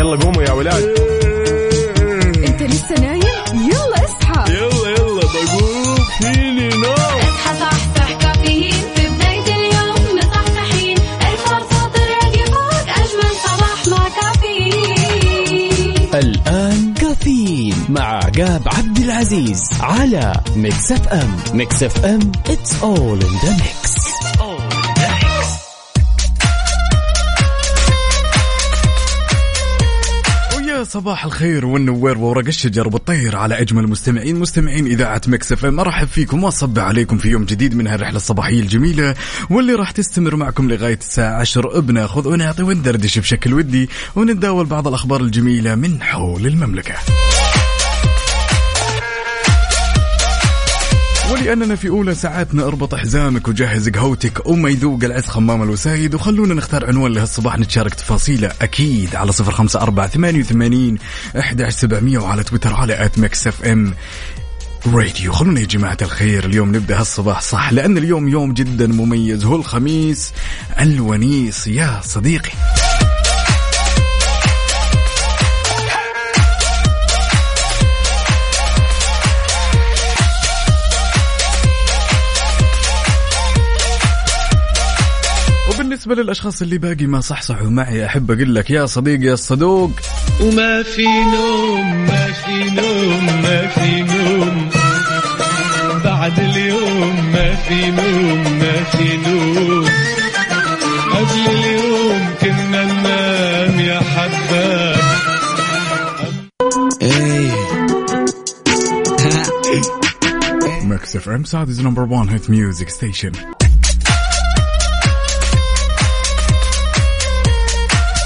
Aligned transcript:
يلا 0.00 0.16
قوموا 0.16 0.42
يا 0.42 0.52
ولاد. 0.52 0.84
انت 2.48 2.62
لسه 2.62 2.94
نايم؟ 3.00 3.22
يلا 3.54 4.04
اصحى. 4.04 4.52
يلا 4.52 4.88
يلا 4.90 5.20
بقوم. 5.20 5.96
فيني 6.20 6.68
نو 6.68 6.92
اصحى 6.92 7.54
صحصح 7.60 8.12
كافيين. 8.12 8.72
في 8.94 9.08
بداية 9.08 9.54
اليوم 9.56 10.18
مصحصحين 10.18 10.96
الفرصة 10.98 11.90
تراك 11.94 12.34
فوق 12.52 12.88
أجمل 13.00 13.32
صباح 13.44 13.80
مع 13.88 14.08
كافيين. 14.08 16.08
الآن 16.14 16.94
كافيين 16.94 17.74
مع 17.88 18.02
عقاب 18.16 18.62
عبد 18.66 18.98
العزيز 18.98 19.62
على 19.80 20.32
ميكس 20.56 20.92
أف 20.92 21.08
أم. 21.08 21.36
ميكس 21.54 21.82
أف 21.82 22.04
أم 22.04 22.32
it's 22.48 22.72
all 22.82 23.18
in 23.26 23.34
the 23.44 23.52
mix. 23.62 23.79
صباح 30.90 31.24
الخير 31.24 31.66
والنوير 31.66 32.18
وورق 32.18 32.46
الشجر 32.46 32.88
والطير 32.88 33.36
على 33.36 33.60
أجمل 33.60 33.88
مستمعين 33.88 34.36
مستمعين 34.36 34.86
إذاعة 34.86 35.20
مكس 35.26 35.52
إف 35.52 35.64
إم 35.64 35.80
أرحب 35.80 36.06
فيكم 36.06 36.44
وأصبح 36.44 36.78
عليكم 36.78 37.18
في 37.18 37.28
يوم 37.28 37.44
جديد 37.44 37.74
من 37.74 37.86
هالرحلة 37.86 38.16
الصباحية 38.16 38.60
الجميلة 38.60 39.14
واللي 39.50 39.74
راح 39.74 39.90
تستمر 39.90 40.36
معكم 40.36 40.70
لغاية 40.70 40.98
الساعة 40.98 41.40
10 41.40 41.80
بناخذ 41.80 42.28
ونعطي 42.28 42.62
وندردش 42.62 43.18
بشكل 43.18 43.54
ودي 43.54 43.88
ونتداول 44.16 44.66
بعض 44.66 44.88
الأخبار 44.88 45.20
الجميلة 45.20 45.74
من 45.74 46.02
حول 46.02 46.46
المملكة. 46.46 46.94
ولأننا 51.30 51.76
في 51.76 51.88
أولى 51.88 52.14
ساعاتنا 52.14 52.66
اربط 52.66 52.94
حزامك 52.94 53.48
وجهز 53.48 53.88
قهوتك 53.88 54.46
وما 54.46 54.68
يذوق 54.68 55.04
العز 55.04 55.26
خمام 55.26 55.62
الوسايد 55.62 56.14
وخلونا 56.14 56.54
نختار 56.54 56.86
عنوان 56.86 57.12
لهالصباح 57.12 57.58
نتشارك 57.58 57.94
تفاصيله 57.94 58.52
أكيد 58.62 59.16
على 59.16 59.32
صفر 59.32 59.52
خمسة 59.52 59.80
أربعة 59.80 60.06
ثمانية 60.08 60.40
وثمانين 60.40 60.98
أحداش 61.38 61.72
سبعمية 61.72 62.18
وعلى 62.18 62.42
تويتر 62.44 62.74
على 62.74 63.04
at 63.04 63.18
Mix 63.18 63.46
FM 63.46 63.94
Radio. 64.86 65.32
خلونا 65.32 65.60
يا 65.60 65.66
جماعة 65.66 65.98
الخير 66.02 66.44
اليوم 66.44 66.76
نبدأ 66.76 67.00
هالصباح 67.00 67.40
صح 67.40 67.72
لأن 67.72 67.98
اليوم 67.98 68.28
يوم 68.28 68.52
جدا 68.52 68.86
مميز 68.86 69.44
هو 69.44 69.56
الخميس 69.56 70.32
الونيس. 70.80 71.66
يا 71.66 72.00
صديقي. 72.04 72.52
وبالنسبة 86.00 86.22
للأشخاص 86.22 86.62
اللي 86.62 86.78
باقي 86.78 87.06
ما 87.06 87.20
صحصحوا 87.20 87.70
معي 87.70 88.06
أحب 88.06 88.30
أقول 88.30 88.54
لك 88.54 88.70
يا 88.70 88.86
صديقي 88.86 89.24
يا 89.24 89.32
الصدوق 89.32 89.90
وما 90.40 90.82
في 90.82 91.04
نوم 91.04 92.06
ما 92.06 92.32
في 92.32 92.70
نوم 92.70 93.26
ما 93.42 93.66
في 93.66 94.02
نوم. 94.02 94.70
بعد 96.04 96.40
اليوم 96.40 97.32
ما 97.32 97.54
في 97.54 97.90
نوم 97.90 98.58
ما 98.58 98.84
في 98.84 99.16
نوم. 99.16 99.84
قبل 101.12 101.50
اليوم 101.50 102.34
كنا 102.40 102.84
ننام 102.84 103.80
يا 103.80 104.00
حباب 104.00 104.96
Mix 110.84 111.16
FM 111.16 111.44
Saudi's 111.44 111.80
number 111.80 112.02
1 112.02 112.28
hit 112.28 112.50
music 112.50 112.88
station. 112.88 113.32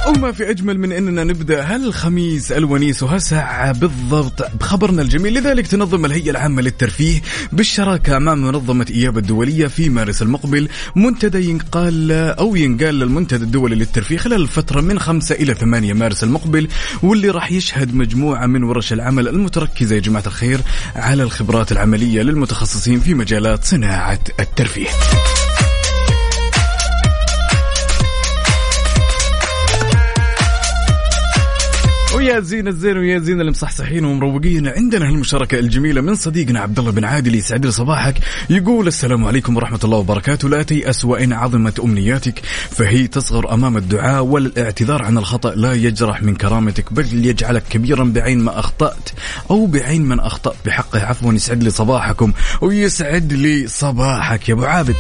وما 0.07 0.33
في 0.33 0.51
أجمل 0.51 0.79
من 0.79 0.93
أننا 0.93 1.25
نبدأ 1.25 1.75
هالخميس 1.75 2.53
الونيس 2.53 3.03
وهالساعة 3.03 3.73
بالضبط 3.73 4.47
بخبرنا 4.61 5.03
الجميل 5.03 5.35
لذلك 5.35 5.67
تنظم 5.67 6.05
الهيئة 6.05 6.31
العامة 6.31 6.63
للترفيه 6.63 7.23
بالشراكة 7.53 8.19
مع 8.19 8.35
منظمة 8.35 8.87
إياب 8.91 9.19
الدولية 9.19 9.67
في 9.67 9.89
مارس 9.89 10.23
المقبل 10.23 10.69
منتدى 10.97 11.51
ينقال 11.51 12.13
أو 12.13 12.57
ينقال 12.57 12.99
للمنتدى 12.99 13.45
الدولي 13.45 13.75
للترفيه 13.75 14.17
خلال 14.17 14.41
الفترة 14.41 14.81
من 14.81 14.99
5 14.99 15.35
إلى 15.35 15.55
8 15.55 15.93
مارس 15.93 16.25
المقبل 16.25 16.69
واللي 17.03 17.31
راح 17.31 17.53
يشهد 17.53 17.95
مجموعة 17.95 18.47
من 18.47 18.63
ورش 18.63 18.93
العمل 18.93 19.29
المتركزة 19.29 19.95
يا 19.95 20.01
جماعة 20.01 20.25
الخير 20.27 20.61
على 20.97 21.23
الخبرات 21.23 21.73
العملية 21.73 22.23
للمتخصصين 22.23 23.01
في 23.01 23.15
مجالات 23.15 23.65
صناعة 23.65 24.21
الترفيه. 24.41 24.89
ويا 32.25 32.41
زين 32.41 32.69
الزين 32.69 32.99
ويا 32.99 33.19
زين 33.19 33.41
المصحصحين 33.41 34.05
ومروقين. 34.05 34.69
عندنا 34.69 35.09
هالمشاركة 35.09 35.59
الجميلة 35.59 36.01
من 36.01 36.15
صديقنا 36.15 36.61
عبد 36.61 36.79
الله 36.79 36.91
بن 36.91 37.05
عادل 37.05 37.35
يسعد 37.35 37.67
لي 37.67 37.73
صباحك. 37.73 38.15
يقول 38.51 38.87
السلام 38.87 39.25
عليكم 39.25 39.57
ورحمة 39.57 39.81
الله 39.85 39.99
وبركاته. 39.99 40.49
لا 40.49 40.63
تيأس 40.63 41.05
وإن 41.05 41.33
عظمت 41.33 41.81
أمنياتك 41.81 42.39
فهي 42.71 43.07
تصغر 43.07 43.55
أمام 43.55 43.77
الدعاء 43.77 44.25
والاعتذار 44.25 45.05
عن 45.05 45.19
الخطأ. 45.19 45.55
لا 45.55 45.73
يجرح 45.73 46.23
من 46.23 46.35
كرامتك 46.35 46.93
بل 46.93 47.27
يجعلك 47.27 47.63
كبيرا 47.71 48.05
بعين 48.05 48.39
ما 48.39 48.59
أخطأت 48.59 49.11
أو 49.51 49.67
بعين 49.67 50.03
من 50.03 50.21
أخطأت 50.21 50.57
بحقه 50.67 51.01
عفوا 51.01 51.33
يسعد 51.33 51.63
لي 51.63 51.71
صباحكم 51.71 52.33
ويسعد 52.61 53.33
لي 53.33 53.67
صباحك 53.67 54.49
يا 54.49 54.55
أبو 54.55 54.65
عابد. 54.65 54.97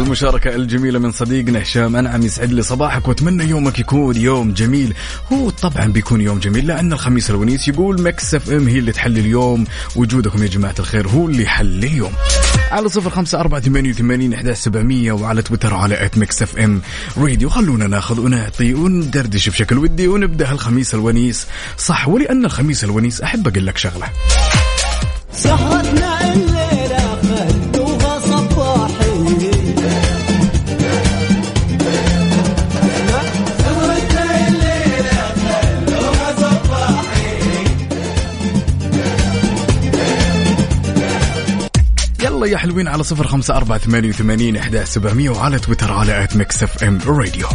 المشاركة 0.00 0.54
الجميلة 0.54 0.98
من 0.98 1.12
صديقنا 1.12 1.62
هشام 1.62 1.96
أنعم 1.96 2.22
يسعد 2.22 2.52
لي 2.52 2.62
صباحك 2.62 3.08
وأتمنى 3.08 3.44
يومك 3.44 3.78
يكون 3.78 4.16
يوم 4.16 4.52
جميل. 4.52 4.94
هو 5.32 5.50
طبعا 5.50 5.86
بيكون 5.86 6.20
يوم 6.20 6.38
جميل 6.38 6.66
لأن 6.66 6.92
الخميس 6.92 7.30
الونيس 7.30 7.68
يقول 7.68 8.02
Mix 8.02 8.34
FM 8.34 8.68
هي 8.68 8.78
اللي 8.78 8.92
تحل 8.92 9.18
اليوم 9.18 9.64
وجودكم 9.96 10.42
يا 10.42 10.48
جماعة 10.48 10.74
الخير 10.78 11.08
هو 11.08 11.26
اللي 11.26 11.42
يحل 11.42 11.84
اليوم. 11.84 12.12
على 12.70 12.88
صفر 12.88 13.10
خمسة 13.10 13.40
أربعة 13.40 13.60
ثمانية 13.60 13.90
وثمانين 13.90 14.34
إحداش 14.34 14.54
سبعمية 14.54 15.12
وعلى 15.12 15.42
تويتر 15.42 15.74
على 15.74 16.04
at 16.04 16.18
Mix 16.18 16.42
FM 16.42 16.82
Radio. 17.18 17.48
خلونا 17.48 17.86
ناخذ 17.86 18.20
ونعطي 18.20 18.74
وندردش 18.74 19.48
بشكل 19.48 19.78
ودي 19.78 20.08
ونبدأ 20.08 20.52
الخميس 20.52 20.94
الونيس. 20.94 21.46
صح 21.78 22.08
ولأن 22.08 22.44
الخميس 22.44 22.84
الونيس 22.84 23.20
أحب 23.20 23.48
أقول 23.48 23.66
لك 23.66 23.78
شغلة. 23.78 24.06
سهرتنا 25.32 26.32
الليلة 26.32 26.59
يلا 42.40 42.52
يا 42.52 42.56
حلوين 42.58 42.88
على 42.88 43.02
صفر 43.02 43.26
خمسة 43.26 43.56
أربعة 43.56 43.78
ثمانية 43.78 44.08
وثمانين 44.08 44.56
إحداش 44.56 44.84
سبعمية 44.84 45.30
وعلى 45.30 45.58
تويتر 45.58 45.92
على 45.92 46.24
at 46.24 46.36
Mix 46.36 46.62
FM 46.62 46.98
Radio 47.06 47.46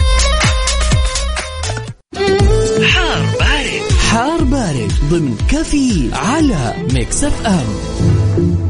حار 2.84 3.26
بارد. 3.40 3.92
حار 4.12 4.44
بارد 4.44 4.92
ضمن 5.10 5.38
كافيين 5.52 6.14
على 6.14 6.74
Mix 6.94 7.24
FM 7.24 8.65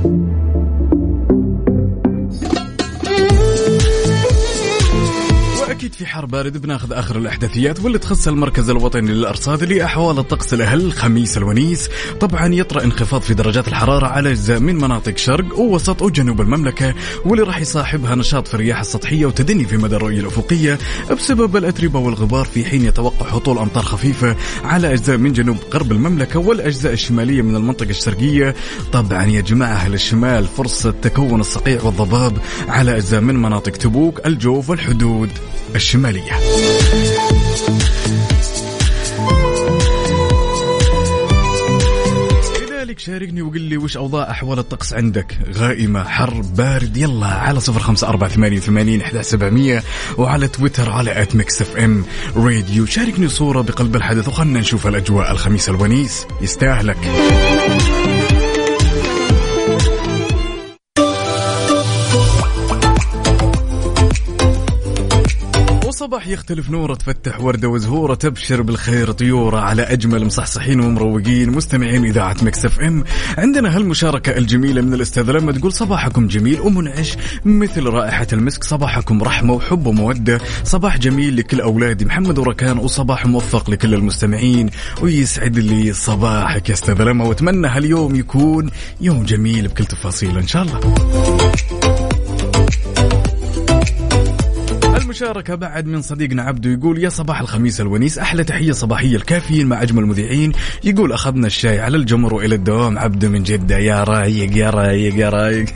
في 5.97 6.05
حار 6.05 6.25
بارد 6.25 6.57
بناخذ 6.57 6.93
آخر 6.93 7.17
الأحداثيات 7.17 7.79
واللي 7.79 7.99
تخص 7.99 8.27
المركز 8.27 8.69
الوطني 8.69 9.11
للأرصاد 9.11 9.63
لأحوال 9.63 10.19
الطقس 10.19 10.53
لهالخميس 10.53 11.37
الونيس. 11.37 11.89
طبعا 12.19 12.55
يطرأ 12.55 12.83
انخفاض 12.83 13.21
في 13.21 13.33
درجات 13.33 13.67
الحرارة 13.67 14.07
على 14.07 14.31
أجزاء 14.31 14.59
من 14.59 14.75
مناطق 14.75 15.17
شرق 15.17 15.59
ووسط 15.59 16.01
وجنوب 16.01 16.41
المملكة 16.41 16.93
واللي 17.25 17.43
راح 17.43 17.61
يصاحبها 17.61 18.15
نشاط 18.15 18.47
في 18.47 18.53
الرياح 18.53 18.79
السطحية 18.79 19.25
وتدني 19.25 19.65
في 19.65 19.77
مدى 19.77 19.95
الرؤية 19.95 20.19
الأفقية 20.19 20.79
بسبب 21.11 21.57
الأتربة 21.57 21.99
والغبار 21.99 22.45
في 22.45 22.65
حين 22.65 22.85
يتوقع 22.85 23.29
هطول 23.29 23.57
أمطار 23.57 23.83
خفيفة 23.83 24.35
على 24.63 24.93
أجزاء 24.93 25.17
من 25.17 25.33
جنوب 25.33 25.57
غرب 25.73 25.91
المملكة 25.91 26.39
والأجزاء 26.39 26.93
الشمالية 26.93 27.41
من 27.41 27.55
المنطقة 27.55 27.89
الشرقية. 27.89 28.55
طبعا 28.91 29.23
يا 29.23 29.41
جماعة 29.41 29.73
أهل 29.73 29.93
الشمال 29.93 30.47
فرصة 30.47 30.91
تكون 30.91 31.39
الصقيع 31.39 31.83
والضباب 31.83 32.37
على 32.67 32.97
أجزاء 32.97 33.21
من 33.21 33.41
مناطق 33.41 33.71
تبوك 33.71 34.25
الجوف 34.25 34.69
والحدود. 34.69 35.29
الشمالية. 35.85 36.39
لذلك 42.61 42.99
شاركني 42.99 43.41
وقل 43.41 43.61
لي 43.61 43.77
وش 43.77 43.97
أوضاع 43.97 44.31
أحوال 44.31 44.59
الطقس 44.59 44.93
عندك. 44.93 45.37
غائمة 45.53 46.03
حر 46.03 46.41
بارد 46.41 46.97
يلا 46.97 47.27
على 47.27 47.59
صفر 47.59 47.79
خمسة 47.79 48.07
أربعة 48.07 48.29
ثمانية 48.29 48.57
وثمانين 48.57 49.01
إحدى 49.01 49.23
سبعمية 49.23 49.83
وعلى 50.17 50.47
تويتر 50.47 50.89
على 50.89 51.21
at 51.21 51.35
Mix 51.35 51.61
FM 51.61 52.05
Radio 52.35 52.85
شاركني 52.85 53.27
صورة 53.27 53.61
بقلب 53.61 53.95
الحدث 53.95 54.27
وخلنا 54.27 54.59
نشوف 54.59 54.87
الأجواء. 54.87 55.31
الخميس 55.31 55.69
الونيس 55.69 56.25
يستاهلك. 56.41 56.97
الصباح 66.05 66.27
يختلف 66.27 66.69
نوره 66.69 66.95
تفتح 66.95 67.41
وردة 67.41 67.67
وزهورة 67.67 68.15
تبشر 68.15 68.61
بالخير 68.61 69.11
طيورة 69.11 69.59
على 69.59 69.81
أجمل 69.81 70.25
مصحصحين 70.25 70.79
ومروقين. 70.79 71.49
مستمعين 71.51 72.05
إذاعة 72.05 72.35
Mix 72.41 72.65
FM 72.65 73.03
عندنا 73.37 73.75
هالمشاركة 73.75 74.37
الجميلة 74.37 74.81
من 74.81 74.93
الأستاذة 74.93 75.31
لمى 75.31 75.51
تقول 75.51 75.73
صباحكم 75.73 76.27
جميل 76.27 76.61
ومنعش 76.61 77.17
مثل 77.45 77.83
رائحة 77.83 78.27
المسك. 78.33 78.63
صباحكم 78.63 79.23
رحمة 79.23 79.53
وحب 79.53 79.85
ومودة. 79.87 80.41
صباح 80.63 80.97
جميل 80.97 81.37
لكل 81.37 81.61
أولادي 81.61 82.05
محمد 82.05 82.37
وركان 82.39 82.77
وصباح 82.77 83.25
موفق 83.25 83.69
لكل 83.69 83.93
المستمعين. 83.93 84.69
ويسعد 85.01 85.59
لي 85.59 85.93
صباحك 85.93 86.69
يا 86.69 86.73
أستاذ 86.73 87.01
لما 87.01 87.25
وأتمنى 87.25 87.67
هاليوم 87.67 88.15
يكون 88.15 88.69
يوم 89.01 89.23
جميل 89.23 89.67
بكل 89.67 89.85
تفاصيله 89.85 90.39
إن 90.39 90.47
شاء 90.47 90.63
الله. 90.63 90.79
المشاركة 95.15 95.55
بعد 95.55 95.85
من 95.85 96.01
صديقنا 96.01 96.43
عبدو 96.43 96.69
يقول 96.69 97.03
يا 97.03 97.09
صباح 97.09 97.41
الخميس 97.41 97.81
الونيس 97.81 98.19
أحلى 98.19 98.43
تحية 98.43 98.71
صباحية 98.71 99.15
الكافيين 99.15 99.67
مع 99.67 99.81
أجمل 99.81 100.03
المذيعين. 100.03 100.51
يقول 100.83 101.11
أخذنا 101.11 101.47
الشاي 101.47 101.79
على 101.79 101.97
الجمر 101.97 102.33
وإلى 102.33 102.55
الدوام. 102.55 102.97
عبدو 102.97 103.29
من 103.29 103.43
جدة 103.43 103.77
يا 103.77 104.03
رايق 104.03 104.57
يا 104.57 104.69
رايق 104.69 105.15
يا 105.15 105.29
رايق. 105.29 105.65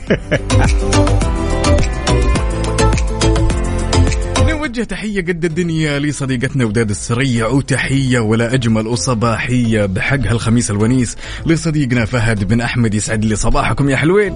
نوجه 4.48 4.82
تحية 4.82 5.20
قد 5.20 5.44
الدنيا 5.44 5.98
لصديقتنا 5.98 6.64
وداد 6.64 6.90
السريع 6.90 7.46
وتحية 7.46 8.18
ولا 8.18 8.54
أجمل 8.54 8.86
وصباحية 8.86 9.86
بحق 9.86 10.20
هالخميس 10.26 10.70
الونيس 10.70 11.16
لصديقنا 11.46 12.04
فهد 12.04 12.44
بن 12.48 12.60
أحمد 12.60 12.94
يسعد 12.94 13.24
لي 13.24 13.36
صباحكم 13.36 13.90
يا 13.90 13.96
حلوين. 13.96 14.34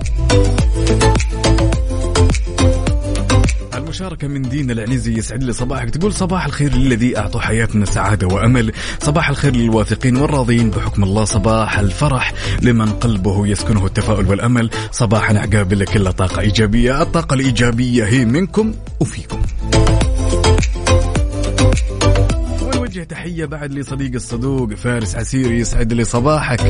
المشاركة 3.94 4.28
من 4.28 4.42
دين 4.42 4.70
العنزي 4.70 5.18
يسعد 5.18 5.42
لي 5.42 5.52
صباحك. 5.52 5.90
تقول 5.90 6.12
صباح 6.12 6.46
الخير 6.46 6.74
للذي 6.74 7.18
أعطوا 7.18 7.40
حياتنا 7.40 7.86
سعادة 7.86 8.26
وأمل. 8.26 8.72
صباح 9.00 9.28
الخير 9.28 9.56
للواثقين 9.56 10.16
والراضين. 10.16 10.70
بحكم 10.70 11.04
الله 11.04 11.24
صباح 11.24 11.78
الفرح 11.78 12.32
لمن 12.62 12.90
قلبه 12.90 13.46
يسكنه 13.46 13.86
التفاؤل 13.86 14.26
والأمل. 14.26 14.70
عقاب 15.38 15.72
لك 15.72 15.90
كل 15.90 16.12
طاقة 16.12 16.40
إيجابية. 16.40 17.02
الطاقة 17.02 17.34
الإيجابية 17.34 18.04
هي 18.04 18.24
منكم 18.24 18.74
وفيكم. 19.00 19.42
ونوجه 22.62 23.02
تحية 23.02 23.44
بعد 23.44 23.72
لصديق 23.72 24.14
الصدوق 24.14 24.74
فارس 24.74 25.16
عسيري 25.16 25.58
يسعد 25.58 25.92
لي 25.92 26.04
صباحك. 26.04 26.60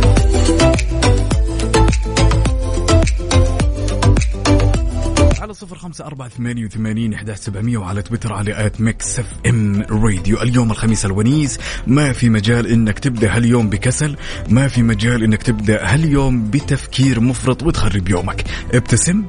على 5.54 5.60
صفر 5.60 5.78
خمسة 5.78 6.06
أربعة 6.06 6.28
ثمانية 6.28 6.64
وثمانين 6.64 7.14
إحداش 7.14 7.34
سبعمية 7.34 7.78
وعلى 7.78 8.02
تويتر 8.02 8.32
على 8.32 8.66
at 8.66 8.80
Mix 8.80 9.18
FM 9.18 9.82
Radio. 9.90 10.42
اليوم 10.42 10.70
الخميس 10.70 11.06
الونيس 11.06 11.58
ما 11.86 12.12
في 12.12 12.30
مجال 12.30 12.66
إنك 12.66 12.98
تبدأ 12.98 13.36
هاليوم 13.36 13.70
بكسل 13.70 14.16
ما 14.48 14.68
في 14.68 14.82
مجال 14.82 15.22
إنك 15.22 15.42
تبدأ 15.42 15.94
هاليوم 15.94 16.50
بتفكير 16.50 17.20
مفرط 17.20 17.62
وتخرب 17.62 18.08
يومك. 18.08 18.44
ابتسم 18.72 19.24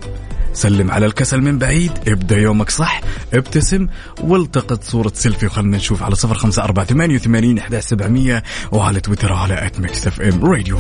سلم 0.54 0.92
على 0.92 1.06
الكسل 1.06 1.42
من 1.42 1.58
بعيد 1.58 1.92
ابدأ 2.08 2.38
يومك 2.38 2.70
صح 2.70 3.02
ابتسم 3.34 3.88
والتقط 4.22 4.84
صورة 4.84 5.12
سيلفي 5.16 5.46
وخلنا 5.46 5.78
نشوف 5.78 6.04
على 6.04 6.16
صفر 6.16 6.36
خمسة 6.36 6.64
أربعة 6.64 6.86
ثمانية 6.86 7.16
وثمانين 7.16 7.58
إحداش 7.58 7.82
سبعمية 7.82 8.44
وعلى 8.72 9.00
تويتر 9.00 9.34
على 9.34 9.66
at 9.66 9.80
Mix 9.80 10.08
FM 10.08 10.46
Radio. 10.46 10.78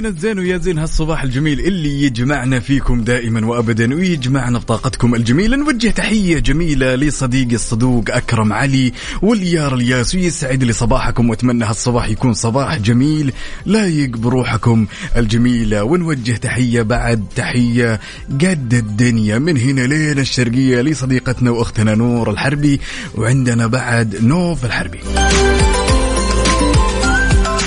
زين 0.00 0.08
الزين 0.08 0.38
ويا 0.38 0.56
زين 0.58 0.78
هالصباح 0.78 1.22
الجميل 1.22 1.60
اللي 1.60 2.02
يجمعنا 2.02 2.60
فيكم 2.60 3.04
دائما 3.04 3.46
وابدا 3.46 3.94
ويجمعنا 3.94 4.58
بطاقتكم 4.58 5.14
الجميلة. 5.14 5.56
نوجه 5.56 5.88
تحية 5.88 6.38
جميلة 6.38 6.94
لصديقي 6.94 7.54
الصدوق 7.54 8.04
أكرم 8.08 8.52
علي 8.52 8.92
واليار 9.22 9.74
الياس 9.74 10.14
ويسعد 10.14 10.64
لي 10.64 10.72
صباحكم 10.72 11.30
وأتمنى 11.30 11.64
هالصباح 11.64 12.08
يكون 12.08 12.32
صباح 12.32 12.76
جميل. 12.76 13.32
لايق 13.66 14.16
بروحكم 14.16 14.86
الجميلة. 15.16 15.84
ونوجه 15.84 16.32
تحية 16.32 16.82
بعد 16.82 17.24
تحية 17.36 18.00
قد 18.30 18.74
الدنيا. 18.74 19.38
من 19.38 19.56
هنا 19.56 19.80
لين 19.80 20.18
الشرقية 20.18 20.80
لصديقتنا 20.80 21.50
وأختنا 21.50 21.94
نور 21.94 22.30
الحربي 22.30 22.80
وعندنا 23.14 23.66
بعد 23.66 24.16
نوف 24.22 24.64
الحربي. 24.64 25.00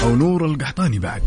أو 0.04 0.16
نور 0.16 0.46
القحطاني 0.46 1.00
بعد. 1.00 1.22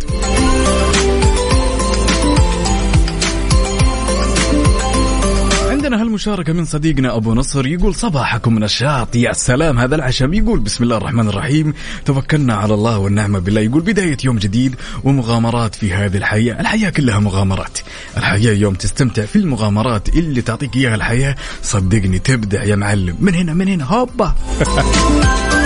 هالمشاركة 6.17 6.53
من 6.53 6.65
صديقنا 6.65 7.17
أبو 7.17 7.35
نصر 7.35 7.67
يقول 7.67 7.95
صباحكم 7.95 8.59
نشاط. 8.59 9.17
يا 9.17 9.33
سلام 9.33 9.79
هذا 9.79 9.95
العشم 9.95 10.35
يقول 10.35 10.61
بسم 10.61 10.85
الله 10.85 10.97
الرحمن 10.97 11.29
الرحيم. 11.29 11.75
توكلنا 12.05 12.55
على 12.55 12.75
الله 12.75 12.99
والنعمة 12.99 13.39
بالله. 13.39 13.61
يقول 13.61 13.83
بداية 13.83 14.17
يوم 14.25 14.39
جديد 14.39 14.75
ومغامرات 15.05 15.75
في 15.75 15.93
هذه 15.93 16.17
الحياة. 16.17 16.61
الحياة 16.61 16.91
كلها 16.91 17.19
مغامرات. 17.19 17.79
الحياة 18.17 18.53
يوم 18.53 18.75
تستمتع 18.75 19.25
في 19.25 19.37
المغامرات 19.37 20.09
اللي 20.09 20.43
تعطيك 20.43 20.77
إياها 20.77 20.95
الحياة. 20.95 21.37
صدقني 21.63 22.19
تبدع 22.19 22.63
يا 22.65 22.77
معلم. 22.77 23.17
من 23.21 23.35
هنا 23.35 23.55
من 23.55 23.69
هنا. 23.69 23.85
هوبا! 23.85 24.35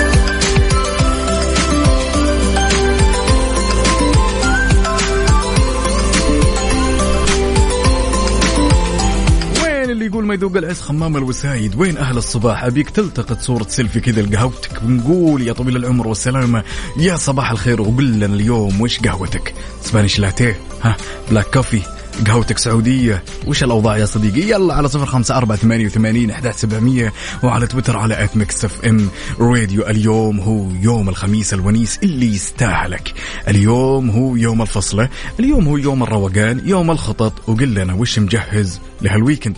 يقول 10.20 10.28
ما 10.28 10.34
يذوق 10.34 10.56
العز 10.56 10.80
خمام 10.80 11.16
الوسايد 11.16 11.74
وين 11.76 11.96
أهل 11.96 12.16
الصباح؟ 12.18 12.64
أبيك 12.64 12.90
تلتقط 12.90 13.40
صورة 13.40 13.66
سيلفي 13.68 14.00
كذا 14.00 14.22
لقهوتك 14.22 14.82
ونقول 14.84 15.42
يا 15.42 15.52
طويل 15.52 15.76
العمر 15.76 16.08
والسلامة 16.08 16.64
يا 16.96 17.16
صباح 17.16 17.50
الخير 17.50 17.80
وقول 17.80 18.12
لنا 18.12 18.26
اليوم 18.26 18.80
وش 18.80 18.98
قهوتك؟ 19.00 19.54
Spanish 19.82 20.18
latte 20.18 20.60
ها؟ 20.82 20.96
black 21.30 21.44
coffee 21.54 21.80
قهوتك 22.26 22.58
سعودية 22.58 23.22
وش 23.46 23.64
الأوضاع 23.64 23.96
يا 23.96 24.06
صديقي؟ 24.06 24.50
يلا 24.50 24.74
على 24.74 24.88
صفر 24.88 25.06
خمسة 25.06 25.36
أربعة 25.36 25.58
ثمانية 25.58 25.86
وثمانين 25.86 26.30
إحداش 26.30 26.60
سبعمية 26.60 27.12
وعلى 27.42 27.66
تويتر 27.66 27.96
على 27.96 28.24
at 28.24 28.36
Mix 28.36 28.64
FM 28.64 29.08
Radio 29.40 29.82
اليوم 29.86 30.40
هو 30.40 30.66
يوم 30.82 31.08
الخميس 31.08 31.54
الونيس 31.54 31.98
اللي 32.02 32.34
يستاهلك. 32.34 33.14
اليوم 33.48 34.10
هو 34.10 34.36
يوم 34.36 34.62
الفصلة 34.62 35.08
اليوم 35.40 35.68
هو 35.68 35.76
يوم 35.76 36.02
الروقان 36.02 36.62
يوم 36.64 36.90
الخطط 36.90 37.48
وقل 37.48 37.74
لنا 37.74 37.94
وش 37.94 38.18
مجهز 38.18 38.80
لهالويكند 39.02 39.56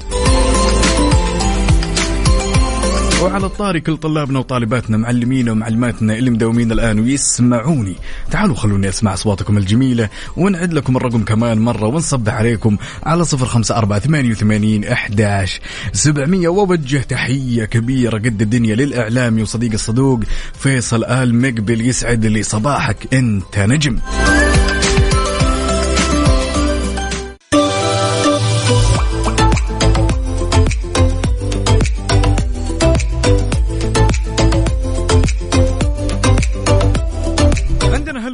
وعلى 3.23 3.47
الطاري 3.47 3.81
كل 3.81 3.97
طلابنا 3.97 4.39
وطالباتنا 4.39 4.97
معلمينا 4.97 5.53
ومعلماتنا 5.53 6.15
اللي 6.15 6.31
مداومين 6.31 6.73
الآن 6.73 7.01
ويسمعوني. 7.01 7.97
تعالوا 8.31 8.57
خلوني 8.57 8.89
أسمع 8.89 9.15
أصواتكم 9.15 9.59
الجميلة 9.59 10.09
ونعد 10.37 10.73
لكم 10.73 10.97
الرقم 10.97 11.25
كمان 11.25 11.59
مرة 11.59 11.87
ونصبح 11.87 12.35
عليكم 12.35 12.77
على 13.03 13.25
صفر 13.25 13.47
خمسة 13.47 13.77
أربعة 13.77 13.99
ثمانية 13.99 14.31
وثمانين 14.31 14.85
أحداش 14.85 15.61
سبعمية. 15.93 16.49
ووجه 16.49 16.99
تحية 16.99 17.65
كبيرة 17.65 18.19
قد 18.19 18.43
الدنيا 18.43 18.75
للإعلامي 18.75 19.43
وصديق 19.43 19.73
الصدوق 19.73 20.21
فيصل 20.59 21.05
آل 21.05 21.35
مقبل 21.35 21.81
يسعد 21.81 22.27
لي 22.27 22.43
صباحك. 22.43 23.15
أنت 23.15 23.59
نجم. 23.59 23.99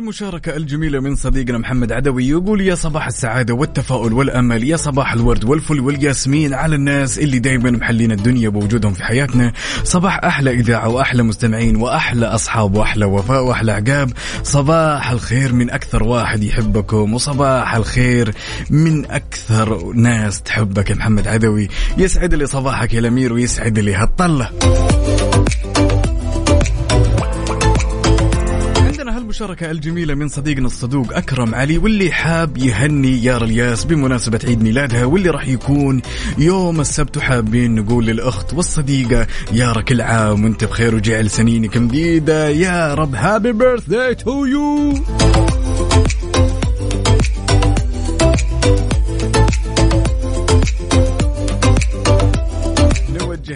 عندنا 0.09 0.29
هالمشاركة 0.29 0.57
الجميلة 0.57 1.01
من 1.01 1.17
صديقنا 1.17 1.59
محمد 1.59 1.93
عدوي 1.93 2.29
يقول 2.29 2.61
يا 2.61 2.75
صباح 2.75 3.07
السعادة 3.07 3.55
والتفاؤل 3.55 4.13
والأمل 4.13 4.65
يا 4.65 4.77
صباح 4.77 5.13
الورد 5.13 5.45
والفل 5.45 5.81
والياسمين 5.81 6.55
على 6.55 6.77
الناس 6.77 7.19
اللي 7.19 7.39
دايما 7.39 7.71
محلين 7.71 8.13
الدنيا 8.13 8.49
بوجودهم 8.49 8.93
في 8.93 9.05
حياتنا. 9.05 9.53
صباح 9.85 10.25
أحلى 10.25 10.51
إذاعة 10.51 10.89
وأحلى 10.89 11.23
مستمعين 11.23 11.77
وأحلى 11.77 12.27
أصحاب 12.27 12.75
وأحلى 12.75 13.05
وفاء 13.05 13.45
وأحلى 13.45 13.73
عقاب. 13.73 14.13
صباح 14.43 15.11
الخير 15.11 15.53
من 15.53 15.71
أكثر 15.71 16.03
واحد 16.03 16.43
يحبكم 16.43 17.15
وصباح 17.15 17.75
الخير 17.75 18.35
من 18.71 19.11
أكثر 19.11 19.93
ناس 19.95 20.43
تحبك 20.43 20.91
يا 20.91 20.95
محمد 20.95 21.29
عدوي. 21.29 21.69
يسعد 21.99 22.35
لي 22.35 22.47
صباحك 22.47 22.95
يا 22.95 22.99
الأمير 22.99 23.33
ويسعد 23.33 23.79
لي 23.79 23.95
هالطلة. 23.95 24.51
عندنا 29.29 29.41
هالمشاركة 29.41 29.71
الجميلة 29.71 30.15
من 30.15 30.29
صديقنا 30.29 30.67
الصدوق 30.67 31.17
أكرم 31.17 31.55
علي 31.55 31.79
واللي 31.79 32.13
حاب 32.13 32.59
يهني 32.59 33.25
يارا 33.25 33.45
الياس 33.45 33.85
بمناسبة 33.85 34.41
عيد 34.45 34.63
ميلادها 34.63 35.05
واللي 35.05 35.31
راح 35.31 35.49
يكون 35.49 36.03
يوم 36.39 36.81
السبت 36.81 37.17
وحابين 37.17 37.75
نقول 37.75 38.07
للأخت 38.07 38.55
والصديقة 38.55 39.27
يارا 39.53 39.81
كل 39.81 40.01
عام 40.01 40.45
وأنت 40.45 40.65
بخير 40.65 40.95
وجعل 40.95 41.31
سنينك 41.31 41.77
مديدة. 41.77 42.49
يا 42.49 42.95
رب 42.95 43.15
happy 43.15 43.53
birthday 43.53 44.23
to 44.25 44.45
you 44.45 44.95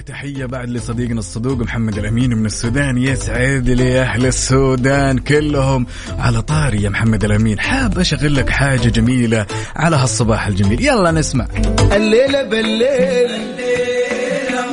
تحية 0.07 0.47
بعد 0.47 0.71
لصديقنا 0.71 1.19
الصدوق 1.19 1.59
محمد 1.59 1.99
الأمين 1.99 2.37
من 2.37 2.47
السودان. 2.47 2.99
يسعد 2.99 3.71
لي 3.71 4.01
أهل 4.01 4.27
السودان 4.27 5.19
كلهم. 5.19 5.87
على 6.19 6.43
طاري 6.43 6.83
يا 6.83 6.89
محمد 6.89 7.25
الأمين 7.25 7.61
حاب 7.61 7.99
أشغل 7.99 8.37
لك 8.37 8.51
حاجة 8.51 8.89
جميلة 8.89 9.47
على 9.77 9.97
هالصباح 9.97 10.47
الجميل. 10.47 10.81
يلا 10.81 11.11
نسمع. 11.11 11.47
الليلة 11.93 12.43
بالليل 12.43 13.31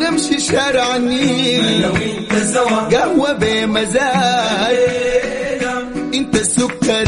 نمشي 0.02 0.40
شارع 0.40 0.96
النيل. 0.96 1.86
قهوة 2.92 3.34
بمزاج. 3.34 4.78
انت 6.14 6.36
السكر. 6.36 7.06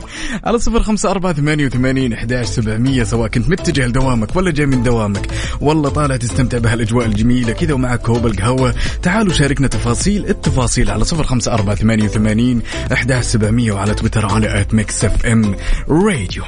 على 0.46 0.58
صفر 0.58 0.82
خمسة 0.82 1.10
أربعة 1.10 1.32
ثمانية 1.32 1.66
وثمانين 1.66 2.12
إحداش 2.12 2.46
سبعمية 2.46 3.04
سواء 3.04 3.28
كنت 3.28 3.48
متجه 3.48 3.86
لدوامك 3.86 4.36
ولا 4.36 4.50
جاي 4.50 4.66
من 4.66 4.82
دوامك. 4.82 5.26
والله 5.60 5.88
طالع 5.88 6.16
تستمتع 6.16 6.58
بهالأجواء 6.58 7.06
الجميلة 7.06 7.52
كذا 7.52 7.74
ومعك 7.74 8.00
كوب 8.00 8.26
القهوة. 8.26 8.74
تعالوا 9.02 9.32
شاركنا 9.32 9.68
تفاصيل 9.68 10.26
التفاصيل 10.26 10.90
على 10.90 11.04
صفر 11.04 11.24
خمسة 11.24 11.54
أربعة 11.54 11.76
ثمانية 11.76 12.04
وثمانين 12.04 12.62
إحداش 12.92 13.24
سبعمية 13.24 13.72
وعلى 13.72 13.94
تويتر 13.94 14.26
على 14.26 14.60
at 14.60 14.74
Mix 14.74 15.04
FM 15.04 15.56
Radio. 15.88 16.44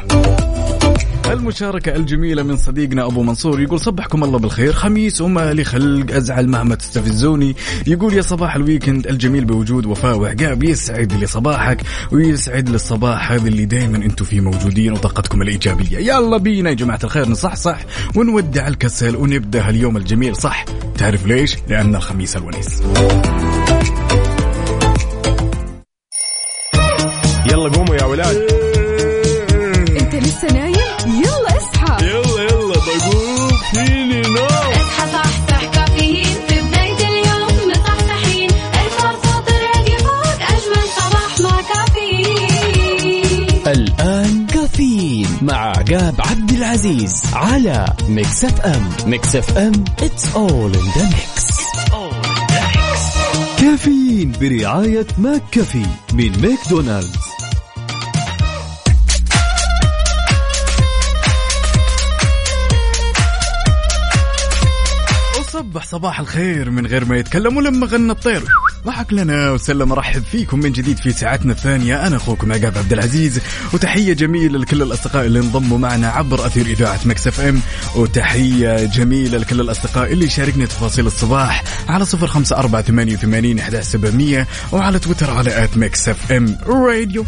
المشاركة 1.33 1.97
الجميلة 1.97 2.43
من 2.43 2.57
صديقنا 2.57 3.07
أبو 3.07 3.23
منصور 3.23 3.61
يقول 3.61 3.81
صبحكم 3.81 4.25
الله 4.25 4.39
بالخير. 4.39 4.73
خميس 4.73 5.21
وما 5.21 5.53
لي 5.53 5.65
خلق 5.65 6.15
أزعل 6.15 6.49
مهما 6.49 6.75
تستفزوني. 6.75 7.57
يقول 7.87 8.15
يا 8.15 8.23
صباح 8.23 8.57
ال 8.57 8.63
weekend 8.63 9.07
الجميل 9.07 9.45
بوجود 9.45 9.87
وفاء 9.87 10.19
وعقاب 10.19 10.63
يسعد 10.63 11.13
لي 11.13 11.27
صباحك 11.27 11.83
ويسعد 12.13 12.69
لي 12.69 12.75
الصباح 12.75 13.33
هذا 13.33 13.49
اللي 13.49 13.65
دائما 13.65 13.97
أنتم 13.97 14.25
فيه 14.25 14.41
موجودين 14.41 14.93
وطاقتكم 14.93 15.43
الإيجابية. 15.43 15.99
يلا 15.99 16.37
بينا 16.37 16.71
يا 16.71 16.75
جماعة 16.75 17.01
الخير 17.05 17.29
نصحصح 17.29 17.79
ونودع 18.17 18.69
الكسل 18.69 19.17
ونبدأ 19.17 19.69
اليوم 19.69 19.97
الجميل. 19.97 20.37
صح. 20.37 20.65
تعرف 20.99 21.27
ليش؟ 21.27 21.57
لأن 21.69 21.97
الخميس 21.97 22.37
الونيس. 22.37 22.83
يلا 27.51 27.69
قوموا 27.69 27.95
يا 27.95 28.05
ولاد. 28.05 28.58
العزيز 46.59 47.23
على 47.33 47.87
Mix 48.09 48.45
FM 48.45 48.95
Mix 49.07 49.37
FM 49.37 49.73
it's 50.01 50.25
all 50.35 50.77
in 50.77 50.87
the 50.97 51.15
mix. 51.15 51.55
كافيين 53.61 54.33
برعاية 54.41 55.07
McCafé 55.19 55.87
من 56.13 56.43
ماكدونالدز. 56.43 57.17
وصبح 65.41 65.85
صباح 65.85 66.21
الخير 66.21 66.71
من 66.71 66.87
غير 66.87 67.05
ما 67.05 67.17
يتكلم 67.17 67.57
ولما 67.57 67.87
غنى 67.87 68.13
الطير. 68.13 68.43
ضحك 68.87 69.13
لنا 69.13 69.51
وسلم 69.51 69.93
ارحب 69.93 70.23
فيكم 70.23 70.61
من 70.61 70.73
جديد 70.73 70.99
في 70.99 71.13
ساعتنا 71.13 71.53
الثانية. 71.53 72.07
أنا 72.07 72.17
أخوكم 72.17 72.53
عقاب 72.53 72.79
عبد 72.79 72.93
العزيز 72.93 73.41
وتحية 73.73 74.13
جميلة 74.13 74.59
لكل 74.59 74.83
الأصدقاء 74.83 75.27
اللي 75.27 75.39
انضموا 75.39 75.79
معنا 75.79 76.09
عبر 76.09 76.47
أثير 76.47 76.67
إذاعة 76.67 77.01
Mix 77.05 77.27
FM 77.27 77.61
وتحية 77.97 78.85
جميلة 78.85 79.39
لكل 79.39 79.61
الأصدقاء 79.61 80.13
اللي 80.13 80.27
يشاركني 80.27 80.67
تفاصيل 80.67 81.07
الصباح 81.07 81.65
على 81.89 82.05
صفر 82.05 82.27
خمسة 82.27 82.57
أربعة 82.57 82.83
ثمانية 82.83 83.15
وثمانين 83.15 83.61
وعلى 84.73 84.99
تويتر 84.99 85.31
على 85.31 85.65
at 85.65 85.77
Mix 85.77 86.09
FM 86.09 86.59
Radio 86.67 87.25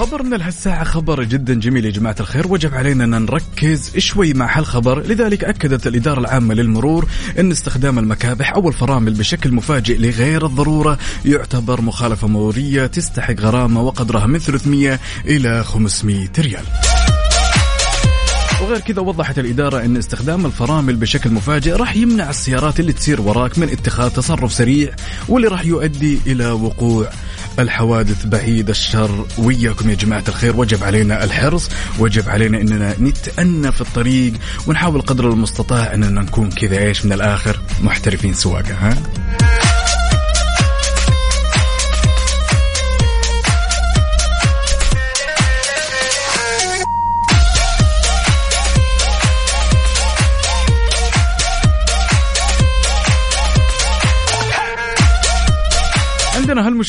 خبرنا 0.00 0.36
لهالساعة 0.36 0.84
خبر 0.84 1.24
جدا 1.24 1.54
جميل 1.54 1.84
يا 1.84 1.90
جماعة 1.90 2.16
الخير. 2.20 2.52
وجب 2.52 2.74
علينا 2.74 3.04
أن 3.04 3.10
نركز 3.10 3.98
شوي 3.98 4.34
مع 4.34 4.58
هالخبر. 4.58 5.06
لذلك 5.06 5.44
أكدت 5.44 5.86
الإدارة 5.86 6.20
العامة 6.20 6.54
للمرور 6.54 7.08
أن 7.38 7.50
استخدام 7.50 7.98
المكابح 7.98 8.52
أو 8.52 8.68
الفرامل 8.68 9.14
بشكل 9.14 9.52
مفاجئ 9.52 9.98
لغير 9.98 10.46
الضرورة 10.46 10.98
يعتبر 11.24 11.80
مخالفة 11.80 12.28
مرورية 12.28 12.86
تستحق 12.86 13.34
غرامة 13.40 13.82
وقدرها 13.82 14.26
من 14.26 14.38
300 14.38 14.98
إلى 15.26 15.64
500 15.64 16.28
ريال. 16.38 16.64
وغير 18.62 18.78
كذا 18.80 19.00
وضحت 19.00 19.38
الإدارة 19.38 19.84
أن 19.84 19.96
استخدام 19.96 20.46
الفرامل 20.46 20.96
بشكل 20.96 21.30
مفاجئ 21.30 21.72
راح 21.72 21.96
يمنع 21.96 22.30
السيارات 22.30 22.80
اللي 22.80 22.92
تسير 22.92 23.20
وراك 23.20 23.58
من 23.58 23.68
اتخاذ 23.68 24.10
تصرف 24.10 24.52
سريع 24.52 24.94
واللي 25.28 25.48
راح 25.48 25.64
يؤدي 25.64 26.18
إلى 26.26 26.50
وقوع 26.50 27.10
الحوادث 27.62 28.26
بعيد 28.26 28.68
الشر. 28.68 29.26
وياكم 29.38 29.90
يا 29.90 29.94
جماعة 29.94 30.24
الخير 30.28 30.56
وجب 30.56 30.84
علينا 30.84 31.24
الحرص 31.24 31.70
وجب 31.98 32.28
علينا 32.28 32.60
أننا 32.60 32.94
نتأنى 33.00 33.72
في 33.72 33.80
الطريق 33.80 34.32
ونحاول 34.66 35.00
قدر 35.00 35.30
المستطاع 35.30 35.94
أننا 35.94 36.20
نكون 36.20 36.50
كذا 36.50 36.78
إيش 36.78 37.04
من 37.04 37.12
الآخر؟ 37.12 37.60
محترفين 37.82 38.34
سواقة 38.34 38.74
ها؟ 38.74 38.96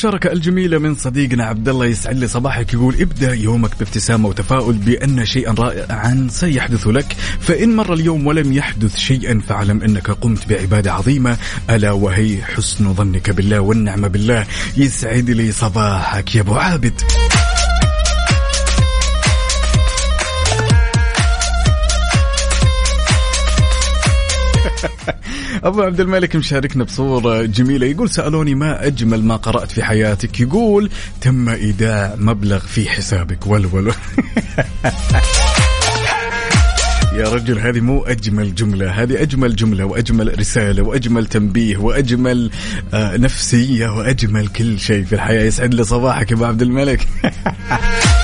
عندنا 0.04 0.14
هالمشاركة 0.14 0.32
الجميلة 0.32 0.78
من 0.78 0.94
صديقنا 0.94 1.44
عبد 1.44 1.68
الله 1.68 1.86
يسعد 1.86 2.18
لي 2.18 2.28
صباحك 2.28 2.74
يقول 2.74 2.94
ابدأ 3.00 3.34
يومك 3.34 3.70
بابتسامة 3.78 4.28
وتفاؤل 4.28 4.72
بأن 4.72 5.24
شيئا 5.24 5.54
رائعا 5.58 6.28
سيحدث 6.30 6.86
لك. 6.86 7.16
فإن 7.40 7.76
مر 7.76 7.94
اليوم 7.94 8.26
ولم 8.26 8.52
يحدث 8.52 8.96
شيئا 8.96 9.40
فاعلم 9.48 9.82
أنك 9.82 10.10
قمت 10.10 10.48
بعبادة 10.48 10.92
عظيمة. 10.92 11.36
ألا 11.70 11.92
وهي 11.92 12.42
حسن 12.42 12.94
ظنك 12.94 13.30
بالله 13.30 13.60
والنعمة 13.60 14.08
بالله. 14.08 14.46
يسعد 14.76 15.30
لي 15.30 15.52
صباحك 15.52 16.34
يا 16.34 16.40
أبو 16.40 16.54
عابد. 16.54 17.00
أبو 25.64 25.82
عبد 25.82 26.00
الملك 26.00 26.36
مشاركنا 26.36 26.84
بصورة 26.84 27.42
جميلة. 27.42 27.86
يقول 27.86 28.10
سألوني 28.10 28.54
ما 28.54 28.86
أجمل 28.86 29.24
ما 29.24 29.36
قرأت 29.36 29.72
في 29.72 29.84
حياتك؟ 29.84 30.40
يقول 30.40 30.90
تم 31.20 31.48
إيداع 31.48 32.14
مبلغ 32.18 32.58
في 32.58 32.88
حسابك. 32.88 33.46
ولول 33.46 33.92
يا 37.18 37.28
رجل 37.28 37.58
هذه 37.58 37.80
مو 37.80 38.02
أجمل 38.02 38.54
جملة. 38.54 38.90
هذه 38.90 39.22
أجمل 39.22 39.56
جملة 39.56 39.84
وأجمل 39.84 40.38
رسالة 40.38 40.82
وأجمل 40.82 41.26
تنبيه 41.26 41.76
وأجمل 41.76 42.50
آه 42.94 43.16
نفسية 43.16 43.88
وأجمل 43.88 44.48
كل 44.48 44.80
شيء 44.80 45.04
في 45.04 45.14
الحياة. 45.14 45.44
يسعد 45.44 45.74
لي 45.74 45.84
صباحك 45.84 46.30
يا 46.30 46.36
أبو 46.36 46.44
عبد 46.44 46.62
الملك. 46.62 47.08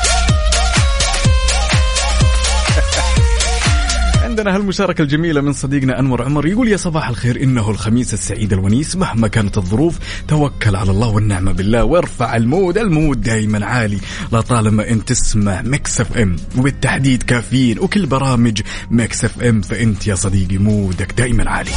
عندنا 4.38 4.56
هالمشاركة 4.56 5.02
الجميلة 5.02 5.40
من 5.40 5.52
صديقنا 5.52 5.98
أنور 5.98 6.22
عمر 6.22 6.46
يقول 6.46 6.68
يا 6.68 6.76
صباح 6.76 7.08
الخير 7.08 7.42
إنه 7.42 7.70
الخميس 7.70 8.14
السعيد 8.14 8.52
الونيس 8.52 8.96
مهما 8.96 9.28
كانت 9.28 9.58
الظروف 9.58 9.98
توكل 10.28 10.76
على 10.76 10.90
الله 10.90 11.08
والنعمة 11.08 11.52
بالله 11.52 11.84
وارفع 11.84 12.36
ال 12.36 12.45
mood 12.45 12.78
ال 12.78 12.87
mood 12.87 13.20
دايما 13.20 13.66
عالي 13.66 13.98
لطالما 14.32 14.88
أنت 14.90 15.08
تسمع 15.08 15.62
Mix 15.62 16.00
FM 16.00 16.36
وبالتحديد 16.58 17.22
كافيين 17.22 17.78
وكل 17.78 18.06
برامج 18.06 18.60
Mix 18.90 19.24
FM 19.24 19.60
فأنت 19.60 20.06
يا 20.06 20.14
صديقي 20.14 20.58
mood 20.58 21.01
ك 21.01 21.12
دايما 21.12 21.50
عالي. 21.50 21.70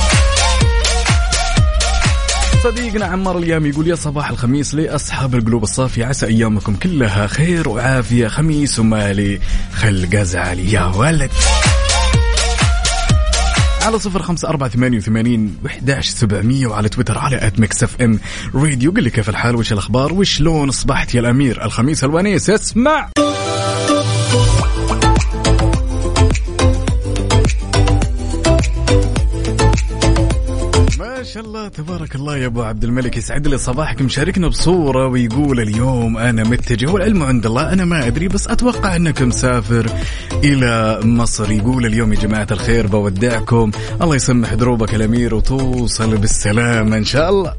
صديقنا 2.63 3.05
عمار 3.05 3.37
اليامي 3.37 3.65
يقول 3.65 3.87
يا 3.87 3.95
صباح 3.95 4.29
الخميس 4.29 4.75
لأصحاب 4.75 5.35
القلوب 5.35 5.63
الصافية 5.63 6.05
عسى 6.05 6.25
أيامكم 6.25 6.75
كلها 6.75 7.27
خير 7.27 7.69
وعافية 7.69 8.27
خميس 8.27 8.79
ومالي 8.79 9.39
خلق 9.73 10.19
أزعل 10.19 10.59
يا 10.59 10.85
ولد. 10.85 11.31
على 13.81 13.99
صفر 13.99 14.21
خمسة 14.21 14.49
أربعة 14.49 14.69
ثمانية 14.69 14.97
وثمانين 14.97 15.57
وإحداش 15.63 16.09
سبعمية 16.09 16.67
وعلى 16.67 16.89
تويتر 16.89 17.17
على 17.17 17.47
at 17.47 17.59
Mix 17.59 17.83
FM 17.83 18.19
راديو 18.55 18.91
قل 18.91 19.03
لي 19.03 19.09
كيف 19.09 19.29
الحال؟ 19.29 19.55
وش 19.55 19.73
الأخبار؟ 19.73 20.13
وشلون 20.13 20.69
أصبحت 20.69 21.15
يا 21.15 21.19
الأمير 21.19 21.65
الخميس 21.65 22.03
الونيس 22.03 22.49
اسمع! 22.49 23.09
الله 31.41 31.67
تبارك 31.67 32.15
الله 32.15 32.37
يا 32.37 32.45
أبو 32.45 32.61
عبد 32.63 32.83
الملك. 32.83 33.17
يسعد 33.17 33.47
لي 33.47 33.57
صباحك 33.57 34.01
مشاركنا 34.01 34.47
بصورة 34.47 35.07
ويقول 35.07 35.59
اليوم 35.59 36.17
أنا 36.17 36.43
متجه 36.43 36.91
والعلم 36.91 37.23
عند 37.23 37.45
الله. 37.45 37.73
أنا 37.73 37.85
ما 37.85 38.07
أدري 38.07 38.27
بس 38.27 38.47
أتوقع 38.47 38.95
انك 38.95 39.21
مسافر 39.21 39.85
إلى 40.43 40.99
مصر. 41.03 41.51
يقول 41.51 41.85
اليوم 41.85 42.13
يا 42.13 42.19
جماعة 42.19 42.47
الخير 42.51 42.87
بودعكم. 42.87 43.71
الله 44.01 44.15
يسمح 44.15 44.53
دروبك 44.53 44.95
الأمير 44.95 45.35
وتوصل 45.35 46.17
بالسلامة 46.17 46.97
إن 46.97 47.05
شاء 47.05 47.29
الله. 47.29 47.53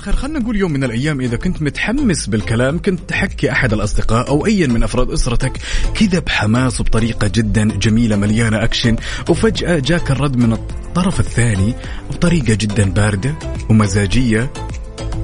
الخير. 0.00 0.16
خلينا 0.16 0.38
نقول 0.38 0.56
يوم 0.56 0.72
من 0.72 0.84
الأيام 0.84 1.20
إذا 1.20 1.36
كنت 1.36 1.62
متحمس 1.62 2.26
بالكلام 2.26 2.82
كنت 2.82 3.00
تحكي 3.08 3.52
أحد 3.52 3.72
الأصدقاء 3.72 4.28
أو 4.28 4.46
أيا 4.46 4.66
من 4.66 4.82
أفراد 4.82 5.10
أسرتك 5.10 5.52
كذا 5.94 6.18
بحماس 6.18 6.80
وبطريقة 6.80 7.30
جدا 7.34 7.64
جميلة 7.64 8.16
مليانة 8.16 8.64
أكشن 8.64 8.96
وفجأة 9.28 9.78
جاك 9.78 10.10
الرد 10.10 10.36
من 10.36 10.52
الطرف 10.52 11.20
الثاني 11.20 11.74
بطريقة 12.10 12.54
جدا 12.54 12.90
باردة 12.90 13.34
ومزاجية. 13.70 14.52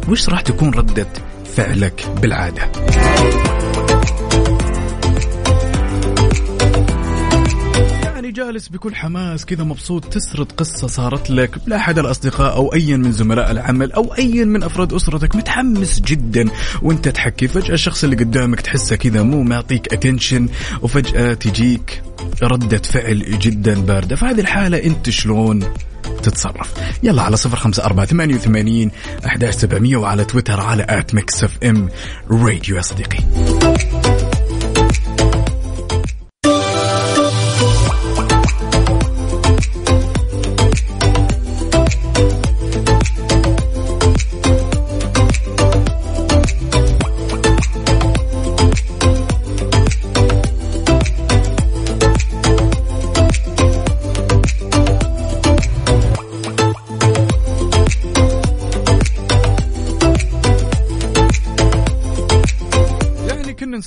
وش 0.08 0.28
راح 0.28 0.40
تكون 0.40 0.70
ردة 0.70 1.08
فعلك 1.56 2.08
بالعادة؟ 2.22 2.70
جالس 8.36 8.68
بكل 8.68 8.94
حماس 8.94 9.44
كذا 9.44 9.64
مبسوط 9.64 10.04
تسرد 10.04 10.52
قصة 10.52 10.86
صارت 10.86 11.30
لك 11.30 11.50
لأحد 11.66 11.98
الأصدقاء 11.98 12.56
أو 12.56 12.74
أي 12.74 12.96
من 12.96 13.12
زملاء 13.12 13.50
العمل 13.50 13.92
أو 13.92 14.14
أي 14.14 14.44
من 14.44 14.62
أفراد 14.62 14.92
أسرتك 14.92 15.36
متحمس 15.36 16.00
جدا. 16.00 16.48
وأنت 16.82 17.08
تحكي 17.08 17.48
فجأة 17.48 17.74
الشخص 17.74 18.04
اللي 18.04 18.16
قدامك 18.16 18.60
تحسه 18.60 18.96
كذا 18.96 19.22
مو 19.22 19.42
معطيك 19.42 19.92
attention 19.92 20.48
وفجأة 20.82 21.34
تجيك 21.34 22.02
ردة 22.42 22.78
فعل 22.78 23.38
جدا 23.38 23.74
باردة. 23.74 24.16
فهذه 24.16 24.40
الحالة 24.40 24.84
أنت 24.84 25.10
شلون 25.10 25.60
تتصرف؟ 26.22 26.72
يلا 27.02 27.22
على 27.22 27.36
صفر 27.36 27.56
خمسة 27.56 27.84
أربعة 27.84 28.06
ثمانية 28.06 28.34
وثمانين 28.34 28.90
أحداش 29.26 29.54
سبعمية 29.54 29.96
وعلى 29.96 30.24
تويتر 30.24 30.60
على 30.60 30.86
at 30.88 31.14
Mix 31.14 31.44
FM 31.44 31.88
Radio 32.30 32.76
يا 32.76 32.82
صديقي. 32.82 33.18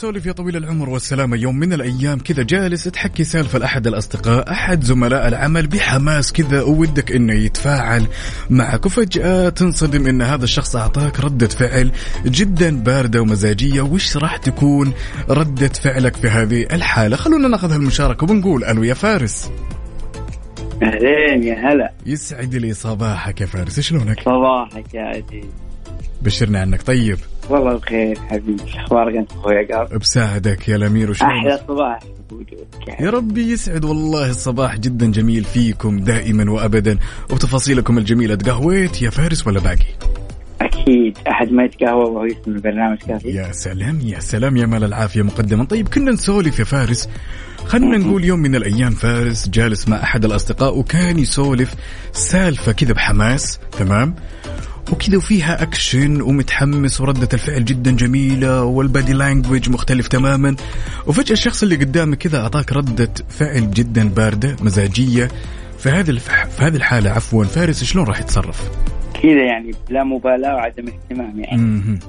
نسولف 0.09 0.25
يا 0.25 0.31
طويل 0.31 0.55
العمر 0.57 0.89
والسلامة. 0.89 1.37
يوم 1.37 1.59
من 1.59 1.73
الأيام 1.73 2.19
كذا 2.19 2.43
جالس 2.43 2.83
تحكي 2.83 3.23
سالفة 3.23 3.59
لأحد 3.59 3.87
الأصدقاء 3.87 4.51
أحد 4.51 4.83
زملاء 4.83 5.27
العمل 5.27 5.67
بحماس 5.67 6.33
كذا 6.33 6.61
وودك 6.61 7.11
إنه 7.11 7.33
يتفاعل 7.33 8.07
معك. 8.49 8.85
وفجأة 8.85 9.49
تنصدم 9.49 10.07
إن 10.07 10.21
هذا 10.21 10.43
الشخص 10.43 10.75
أعطاك 10.75 11.19
ردة 11.19 11.47
فعل 11.47 11.91
جدا 12.25 12.83
باردة 12.83 13.21
ومزاجية. 13.21 13.81
وش 13.81 14.17
راح 14.17 14.37
تكون 14.37 14.93
ردة 15.29 15.67
فعلك 15.67 16.15
في 16.15 16.27
هذه 16.27 16.65
الحالة؟ 16.71 17.15
خلونا 17.15 17.47
ناخذ 17.47 17.71
هالمشاركة 17.71 18.31
ونقول 18.31 18.63
ألو 18.63 18.83
يا 18.83 18.93
فارس. 18.93 19.51
أهلين 20.83 21.43
يا 21.43 21.71
هلا. 21.71 21.91
يسعد 22.05 22.55
لي 22.55 22.73
صباحك 22.73 23.41
يا 23.41 23.45
فارس. 23.45 23.79
شلونك؟ 23.79 24.19
صباحك 24.25 24.93
يا 24.93 25.01
عزيز. 25.01 25.68
بشرنا 26.21 26.59
عنك 26.59 26.81
طيب. 26.81 27.17
والله 27.49 27.77
بخير 27.77 28.19
حبيبي. 28.19 28.63
أخبارك 28.75 29.15
أنت 29.15 29.31
أخوي 29.31 29.65
قال 29.65 29.99
بساعدك 29.99 30.69
يا 30.69 30.75
الأمير 30.75 31.09
وشلونك؟ 31.09 31.33
أحلى 31.33 31.59
صباح. 31.67 31.99
يا 32.99 33.09
ربي 33.09 33.51
يسعد 33.51 33.85
والله 33.85 34.29
الصباح 34.29 34.77
جدا 34.77 35.11
جميل 35.11 35.43
فيكم 35.43 35.99
دائما 35.99 36.51
وابدا. 36.51 36.97
وتفاصيلكم 37.31 37.97
الجميلة 37.97 38.35
تقهويت 38.35 39.01
يا 39.01 39.09
فارس 39.09 39.47
ولا 39.47 39.59
باقي؟ 39.59 39.85
أكيد. 40.61 41.17
أحد 41.27 41.51
ما 41.51 41.63
يتقهوى 41.63 42.03
وهو 42.03 42.25
يسمع 42.25 42.41
البرنامج 42.47 42.97
كافي. 42.97 43.29
يا 43.29 43.51
سلام 43.51 43.99
يا 44.01 44.19
سلام 44.19 44.57
يا 44.57 44.65
مال 44.65 44.83
العافية 44.83 45.21
مقدما. 45.21 45.65
طيب 45.65 45.87
كنا 45.87 46.11
نسولف 46.11 46.59
يا 46.59 46.63
فارس. 46.63 47.09
خلينا 47.65 47.97
نقول 47.97 48.25
يوم 48.25 48.39
من 48.39 48.55
الأيام 48.55 48.91
فارس 48.91 49.49
جالس 49.49 49.87
مع 49.87 50.03
أحد 50.03 50.25
الأصدقاء 50.25 50.77
وكان 50.77 51.19
يسولف 51.19 51.75
سالفة 52.11 52.71
كذا 52.71 52.93
بحماس 52.93 53.59
تمام؟ 53.79 54.15
وكذا 54.91 55.17
وفيها 55.17 55.63
أكشن 55.63 56.21
ومتحمس 56.21 57.01
وردة 57.01 57.29
الفعل 57.33 57.65
جدا 57.65 57.91
جميلة 57.91 58.63
والبادي 58.63 59.13
لانجوج 59.13 59.69
مختلف 59.69 60.07
تماما 60.07 60.55
وفجأة 61.07 61.33
الشخص 61.33 61.63
اللي 61.63 61.75
قدامك 61.75 62.17
كذا 62.17 62.41
أعطاك 62.41 62.73
ردة 62.73 63.13
فعل 63.29 63.71
جدا 63.71 64.09
باردة 64.09 64.55
مزاجية 64.61 65.27
في 65.77 65.89
هذه 65.89 66.09
الف... 66.09 66.29
في 66.29 66.63
هذه 66.63 66.75
الحالة 66.75 67.09
عفوا 67.09 67.43
فارس 67.43 67.83
شلون 67.83 68.05
راح 68.05 68.19
يتصرف؟ 68.19 68.71
كذا 69.23 69.45
يعني 69.45 69.71
لا 69.89 70.03
مبالاة 70.03 70.55
وعدم 70.55 70.85
اهتمام 70.87 71.39
يعني. 71.39 71.99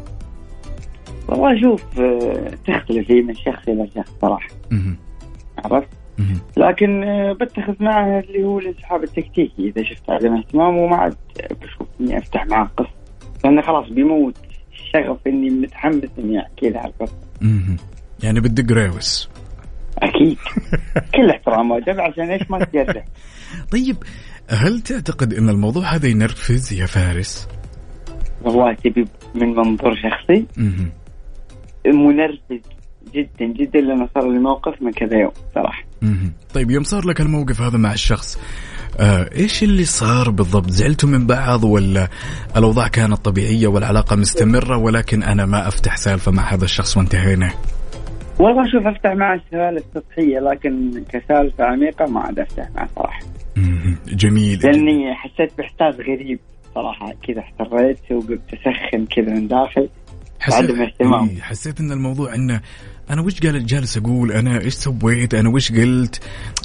والله 1.29 1.61
شوف 1.61 2.01
آه، 2.01 2.51
تختلف 2.66 3.11
هي 3.11 3.23
من 3.23 3.35
شخص 3.35 3.69
إلى 3.69 3.88
شخص 3.97 4.11
صراحة 4.23 4.49
مهم. 4.71 4.97
عرفت. 5.59 5.88
لكن 6.56 7.04
آه، 7.04 7.33
بتخذ 7.33 7.74
معه 7.80 8.20
اللي 8.20 8.44
هو 8.44 8.59
الانسحاب 8.59 9.04
التكتيكي. 9.04 9.52
إذا 9.59 9.83
شفت 9.83 10.11
عدم 10.11 10.37
اهتمام 10.37 10.78
وما 10.78 10.96
عاد 10.96 11.16
بشوف 11.50 11.88
إني 12.00 12.18
أفتح 12.18 12.46
معه 12.46 12.70
قصة. 12.76 12.90
لأنه 13.44 13.62
خلاص 13.62 13.88
بيموت. 13.88 14.37
الشغف 14.72 15.26
إني 15.26 15.50
متحمس 15.50 16.11
إني 16.18 16.40
أحكي 16.40 16.70
له 16.70 16.85
القصة. 16.85 17.16
يعني 18.22 18.40
بدك 18.40 18.72
ريوس 18.72 19.30
أكيد. 19.98 20.38
كل 21.14 21.30
احترام 21.30 21.70
واجب 21.70 22.00
عشان 22.00 22.30
إيش 22.30 22.50
ما 22.50 22.64
تجرح. 22.64 23.04
طيب 23.72 23.96
هل 24.50 24.80
تعتقد 24.80 25.35
إن 25.35 25.48
الموضوع 25.48 25.94
هذا 25.94 26.09
ينرفز 26.09 26.72
يا 26.72 26.87
فارس؟ 26.87 27.48
والله 28.42 28.74
تبي 28.74 29.04
من 29.35 29.48
منظور 29.48 29.94
شخصي. 29.94 30.46
منرفز 31.87 32.61
جدا 33.14 33.46
جدا 33.46 33.80
لما 33.80 34.09
صار 34.14 34.33
لي 34.33 34.38
موقف 34.38 34.83
من 34.83 34.92
كذا 34.92 35.18
يوم 35.18 35.33
صراحة. 35.54 35.89
مهم. 36.02 36.32
طيب 36.54 36.70
يوم 36.70 36.82
صار 36.82 37.06
لك 37.06 37.20
الموقف 37.20 37.60
هذا 37.60 37.78
مع 37.78 37.92
الشخص 37.92 38.38
آه 38.98 39.30
إيش 39.34 39.62
اللي 39.62 39.84
صار 39.84 40.30
بالضبط 40.30 40.70
زعلتوا 40.70 41.08
من 41.08 41.26
بعض 41.26 41.64
ولا 41.64 42.08
الأوضاع 42.56 42.88
كانت 42.88 43.16
طبيعية 43.16 43.66
والعلاقة 43.66 44.16
مستمرة 44.16 44.76
ولكن 44.76 45.22
أنا 45.22 45.46
ما 45.46 45.68
أفتح 45.68 45.96
سالفة 45.96 46.32
مع 46.32 46.42
هذا 46.42 46.64
الشخص 46.64 46.96
وانتهينا 46.96 47.50
والله 48.38 48.70
شوف 48.72 48.86
أفتح 48.86 49.10
معه 49.12 49.40
سوالف 49.50 49.84
سطحيه 49.94 50.38
لكن 50.38 51.04
كسالفة 51.12 51.64
عميقة 51.64 52.06
ما 52.06 52.20
عاد 52.20 52.38
أفتح 52.38 52.68
معه 52.74 52.88
صراحة. 52.96 53.20
جميل 54.06 54.58
لأني 54.58 55.14
حسيت 55.14 55.58
بإحساس 55.58 56.00
غريب 56.00 56.38
صراحة 56.74 57.12
كذا 57.28 57.40
احتريت 57.40 57.98
وقلت 58.12 58.40
أسخن 58.54 59.06
كذا 59.06 59.34
من 59.34 59.48
داخل 59.48 59.88
عدم 60.42 60.82
اهتمام. 60.82 61.28
إيه، 61.28 61.40
حسيت 61.40 61.80
إن 61.80 61.92
الموضوع 61.92 62.34
إنه 62.34 62.60
أنا 63.11 63.23
وش 63.23 63.40
قال 63.40 63.66
جالس 63.66 63.96
أقول 63.99 64.33
أنا 64.33 64.61
إيش 64.61 64.75
سويت؟ 64.75 65.35
أنا 65.35 65.49
وش 65.49 65.73
قلت؟ 65.73 66.20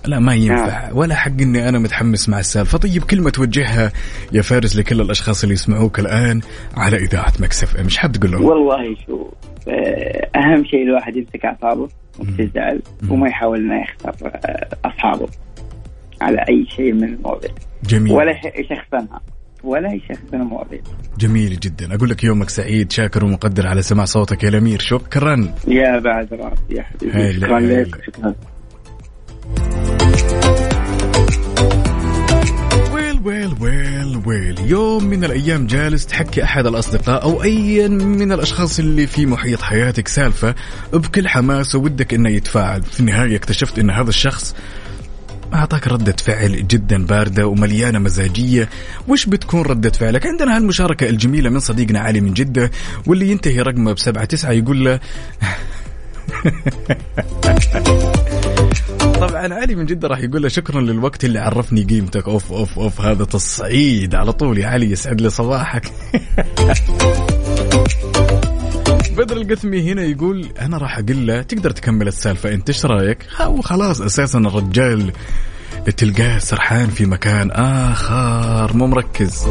لا 0.06 0.20
ما 0.20 0.36
ينفع. 0.36 0.92
ولا 0.94 1.16
حق 1.16 1.32
إني 1.42 1.70
أنا 1.70 1.80
متحمس 1.80 2.30
مع 2.30 2.40
السالفة. 2.40 2.78
طيب 2.78 3.04
كلمة 3.04 3.30
توجهها 3.30 3.92
يا 4.32 4.42
فارس 4.42 4.76
لكل 4.76 5.02
الأشخاص 5.02 5.44
اللي 5.44 5.54
يسمعوك 5.54 6.00
الآن 6.00 6.42
على 6.78 6.98
إذاعة 6.98 7.34
مكسف 7.40 7.76
إيش 7.80 7.98
حاب 7.98 8.12
تقول 8.12 8.32
لهم؟ 8.32 8.44
والله 8.46 8.96
شوف 9.08 9.28
آه، 9.68 10.30
أهم 10.36 10.66
شيء 10.66 10.84
الواحد 10.84 11.16
يمسك 11.16 11.46
أعصابه 11.46 11.90
وتزعل 12.20 12.82
وما 13.10 13.28
يحاول 13.28 13.60
إنه 13.60 13.82
يخسر 13.82 14.28
آه، 14.28 14.68
أصحابه 14.86 15.28
على 16.22 16.38
أي 16.50 16.66
شيء 16.76 16.94
من 16.94 17.04
المواضيع 17.04 17.52
جميل. 17.84 18.14
ولا 18.14 18.32
يح- 18.32 18.46
ولا 19.66 19.94
يشخصن 19.94 20.42
المواضيع 20.42 20.80
جميل 21.20 21.60
جدا. 21.60 21.96
أقول 21.96 22.10
لك 22.10 22.24
يومك 22.24 22.50
سعيد 22.50 22.92
شاكر 22.92 23.26
ومقدر 23.26 23.68
على 23.68 23.82
سماع 23.82 24.06
صوتك 24.06 24.44
يا 24.44 24.50
الأمير. 24.50 24.80
شكرا 24.80 25.54
يا 25.68 26.00
بعد 26.00 26.34
راسي 26.34 26.62
يا 26.70 26.84
حبيبي. 26.84 27.34
شكرا. 27.34 27.60
لك 27.60 28.04
شكرا. 28.06 28.36
ويل 32.94 33.20
ويل 33.26 33.56
ويل 33.62 34.22
ويل. 34.26 34.60
يوم 34.72 35.04
من 35.04 35.24
الأيام 35.24 35.68
جالس 35.68 36.06
تحكي 36.06 36.44
أحد 36.44 36.68
الأصدقاء 36.68 37.24
أو 37.24 37.44
ايا 37.44 37.88
من 37.88 38.32
الأشخاص 38.32 38.80
اللي 38.80 39.08
في 39.08 39.26
محيط 39.26 39.62
حياتك 39.62 40.08
سالفة 40.08 40.56
بكل 40.94 41.28
حماس 41.28 41.76
ودك 41.76 42.14
إنه 42.14 42.30
يتفاعل. 42.30 42.82
في 42.82 43.00
النهاية 43.00 43.36
اكتشفت 43.36 43.80
إن 43.80 43.90
هذا 43.90 44.10
الشخص 44.10 44.56
أعطاك 45.54 45.88
ردة 45.88 46.16
فعل 46.24 46.68
جدا 46.68 47.06
باردة 47.06 47.48
ومليانة 47.48 48.00
مزاجية. 48.00 48.70
وش 49.08 49.26
بتكون 49.26 49.62
ردة 49.62 49.90
فعلك؟ 49.90 50.26
عندنا 50.26 50.58
هالمشاركة 50.58 51.10
الجميلة 51.10 51.50
من 51.50 51.60
صديقنا 51.60 52.00
علي 52.00 52.22
من 52.22 52.34
جدة 52.34 52.72
واللي 53.08 53.32
ينتهي 53.32 53.62
رقمه 53.62 53.94
بسبعة 53.94 54.26
تسعة 54.26 54.52
يقول 54.52 54.86
له 54.86 55.00
طبعا 59.22 59.54
علي 59.54 59.76
من 59.76 59.86
جدة 59.86 60.08
راح 60.08 60.20
يقول 60.20 60.42
له 60.42 60.48
شكرا 60.48 60.82
للوقت 60.82 61.26
اللي 61.26 61.40
عرفني 61.40 61.84
قيمتك. 61.84 62.28
أوف 62.28 62.52
أوف 62.52 62.80
أوف 62.80 63.02
هذا 63.02 63.26
تصعيد. 63.26 64.16
على 64.16 64.34
طول 64.34 64.58
يا 64.58 64.68
علي 64.68 64.92
يسعد 64.92 65.22
لي 65.22 65.30
صباحك. 65.30 65.92
بدر 69.18 69.38
القثمي 69.38 69.92
هنا 69.92 70.04
يقول 70.04 70.48
أنا 70.62 70.78
راح 70.78 70.98
أقول 70.98 71.28
له 71.28 71.42
تقدر 71.42 71.72
تكمل 71.72 72.08
السالفة 72.08 72.54
أنت 72.54 72.70
إيش 72.70 72.86
رأيك؟ 72.86 73.18
وخلاص 73.48 74.02
أساسا 74.02 74.40
الرجال 74.40 75.12
تلقاه 75.98 76.38
سرحان 76.38 76.88
في 76.88 77.06
مكان 77.06 77.52
آخر 77.52 78.78
مو 78.78 78.88
مركز 78.88 79.48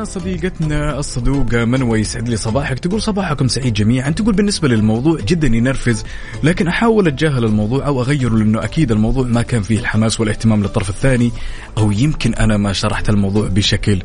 هنا 0.00 0.04
صديقتنا 0.08 0.98
الصدوقة 0.98 1.64
منوى 1.64 2.00
يسعد 2.00 2.28
لي 2.28 2.36
صباحك. 2.36 2.78
تقول 2.78 3.02
صباحكم 3.02 3.48
سعيد 3.48 3.72
جميعا. 3.72 4.10
تقول 4.10 4.34
بالنسبة 4.34 4.68
للموضوع 4.68 5.20
جدا 5.20 5.46
ينرفز 5.46 6.04
لكن 6.42 6.68
أحاول 6.68 7.08
أتجاهل 7.08 7.44
الموضوع 7.44 7.86
أو 7.86 8.00
أغيره 8.02 8.34
لأنه 8.34 8.64
أكيد 8.64 8.92
الموضوع 8.92 9.26
ما 9.26 9.42
كان 9.42 9.62
فيه 9.62 9.78
الحماس 9.78 10.20
والاهتمام 10.20 10.62
للطرف 10.62 10.90
الثاني 10.90 11.30
أو 11.78 11.90
يمكن 11.90 12.34
أنا 12.34 12.56
ما 12.56 12.72
شرحت 12.72 13.08
الموضوع 13.10 13.48
بشكل 13.48 14.02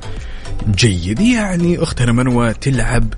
جيد. 0.75 1.19
يعني 1.19 1.83
أختنا 1.83 2.11
منوى 2.11 2.53
تلعب 2.53 3.13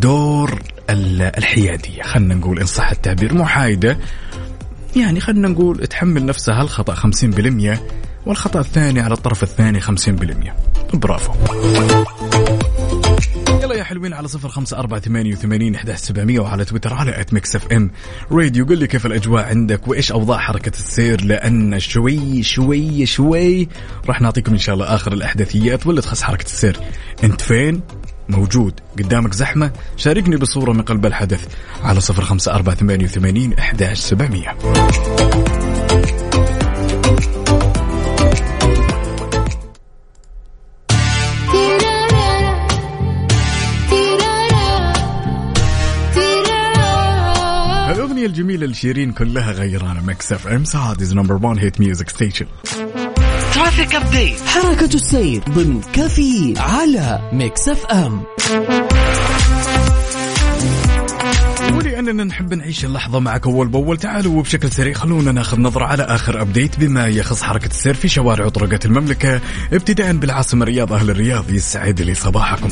دور 0.00 0.62
ال- 0.90 1.22
الحيادية. 1.22 2.02
خلنا 2.02 2.34
نقول 2.34 2.58
إن 2.60 2.66
صح 2.66 2.90
التعبير 2.90 3.34
محايدة. 3.34 3.98
يعني 4.96 5.20
خلنا 5.20 5.48
نقول 5.48 5.86
تحمل 5.86 6.26
نفسها 6.26 6.62
الخطأ 6.62 6.94
50% 6.94 7.78
والخطأ 8.26 8.60
الثاني 8.60 9.00
على 9.00 9.14
الطرف 9.14 9.42
الثاني 9.42 9.80
50% 9.80 10.52
برافو. 10.94 11.32
يلا 13.62 13.74
يا 13.74 13.84
حلوين 13.84 14.12
على 14.12 14.28
صفر 14.28 14.48
خمسة 14.48 14.78
أربعة 14.78 15.00
ثمانية 15.00 15.32
وثمانين 15.32 15.74
إحداش 15.74 15.96
سبعمية 15.96 16.40
وعلى 16.40 16.64
تويتر 16.64 16.94
على 16.94 17.20
at 17.20 17.34
Mix 17.34 17.56
FM 17.56 17.90
Radio 18.32 18.66
قل 18.66 18.78
لي 18.78 18.86
كيف 18.86 19.06
الأجواء 19.06 19.44
عندك 19.44 19.88
وإيش 19.88 20.12
أوضاع 20.12 20.38
حركة 20.38 20.68
السير؟ 20.68 21.24
لأن 21.24 21.80
شوي 21.80 22.42
شوي 22.42 23.06
شوي 23.06 23.68
راح 24.06 24.20
نعطيكم 24.20 24.52
إن 24.52 24.58
شاء 24.58 24.74
الله 24.74 24.94
آخر 24.94 25.12
الإحداثيات 25.12 25.86
واللي 25.86 26.02
تخص 26.02 26.22
حركة 26.22 26.46
السير. 26.46 26.76
أنت 27.24 27.40
فين؟ 27.40 27.80
موجود. 28.28 28.80
قدامك 28.98 29.34
زحمة؟ 29.34 29.72
شاركني 29.96 30.36
بصورة 30.36 30.72
من 30.72 30.82
قلب 30.82 31.06
الحدث 31.06 31.46
على 31.82 32.00
صفر 32.00 32.22
خمسة 32.22 32.54
أربعة 32.54 32.74
ثمانية 32.74 33.04
وثمانين 33.04 33.52
إحداش 33.52 33.94
سبعمية. 33.94 34.56
الجميلة 48.32 48.66
لشيرين 48.66 49.12
كلها 49.12 49.52
غيرانة. 49.52 50.00
Mix 50.06 50.32
FM 50.32 50.64
Saudi's 50.64 51.14
number 51.14 51.46
1 51.46 51.58
hit 51.58 51.80
music 51.80 52.08
station 52.08 52.46
traffic 53.54 53.94
update 53.94 54.40
حركة 54.46 54.94
السير 54.94 55.42
ضمن 55.50 55.80
كافيين 55.92 56.54
على 56.58 57.30
Mix 57.32 57.68
FM 57.68 58.22
ولأننا 61.74 62.24
نحب 62.24 62.54
نعيش 62.54 62.84
اللحظة 62.84 63.18
معك 63.18 63.46
أول 63.46 63.68
بأول. 63.68 63.96
تعالوا 63.96 64.38
وبشكل 64.38 64.72
سريع 64.72 64.94
خلونا 64.94 65.32
ناخذ 65.32 65.60
نظرة 65.60 65.84
على 65.84 66.02
آخر 66.02 66.42
update 66.42 66.80
بما 66.80 67.06
يخص 67.06 67.42
حركة 67.42 67.66
السير 67.66 67.94
في 67.94 68.08
شوارع 68.08 68.44
وطرقات 68.44 68.86
المملكة 68.86 69.40
ابتداء 69.72 70.12
بالعاصمة 70.12 70.62
الرياض 70.62 70.92
أهل 70.92 71.10
الرياض 71.10 71.50
يسعد 71.50 72.00
لي 72.00 72.14
صباحكم. 72.14 72.68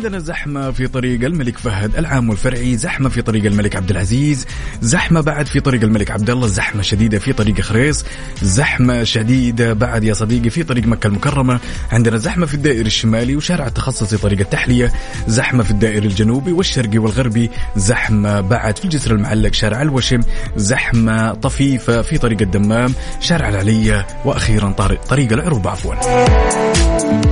عندنا 0.00 0.18
زحمة 0.18 0.70
في 0.70 0.86
طريق 0.86 1.24
الملك 1.24 1.58
فهد 1.58 1.96
العام 1.96 2.28
والفرعي 2.28 2.76
زحمة 2.76 3.08
في 3.08 3.22
طريق 3.22 3.44
الملك 3.44 3.76
عبد 3.76 3.90
العزيز 3.90 4.46
زحمة 4.82 5.20
بعد 5.20 5.46
في 5.46 5.60
طريق 5.60 5.82
الملك 5.82 6.10
عبد 6.10 6.30
الله 6.30 6.46
زحمة 6.46 6.82
شديدة 6.82 7.18
في 7.18 7.32
طريق 7.32 7.60
خريص 7.60 8.04
زحمة 8.42 9.04
شديدة 9.04 9.72
بعد 9.72 10.04
يا 10.04 10.14
صديقي 10.14 10.50
في 10.50 10.62
طريق 10.62 10.86
مكة 10.86 11.06
المكرمة. 11.06 11.60
عندنا 11.92 12.16
زحمة 12.16 12.46
في 12.46 12.54
الدائري 12.54 12.86
الشمالي 12.86 13.36
وشارع 13.36 13.66
التخصصي 13.66 14.16
طريق 14.16 14.40
التحلية 14.40 14.92
زحمة 15.28 15.62
في 15.62 15.70
الدائري 15.70 16.08
الجنوبي 16.08 16.52
والشرقي 16.52 16.98
والغربي 16.98 17.50
زحمة 17.76 18.40
بعد 18.40 18.78
في 18.78 18.84
الجسر 18.84 19.14
المعلق 19.14 19.52
شارع 19.52 19.82
الوشم 19.82 20.20
زحمة 20.56 21.34
طفيفة 21.34 22.02
في 22.02 22.18
طريق 22.18 22.42
الدمام 22.42 22.94
شارع 23.20 23.48
العلية 23.48 24.06
وأخيرا 24.24 24.70
طريق 25.08 25.32
العروبة 25.32 25.70
عفوا. 25.70 27.29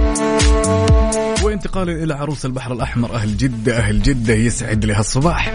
وانتقالا 1.48 1.92
إلى 1.92 2.14
عروس 2.14 2.46
البحر 2.46 2.72
الأحمر. 2.72 3.14
أهل 3.14 3.36
جدة 3.36 3.78
أهل 3.78 4.02
جدة 4.02 4.34
يسعد 4.34 4.84
لي 4.84 4.92
هالصباح 4.92 5.54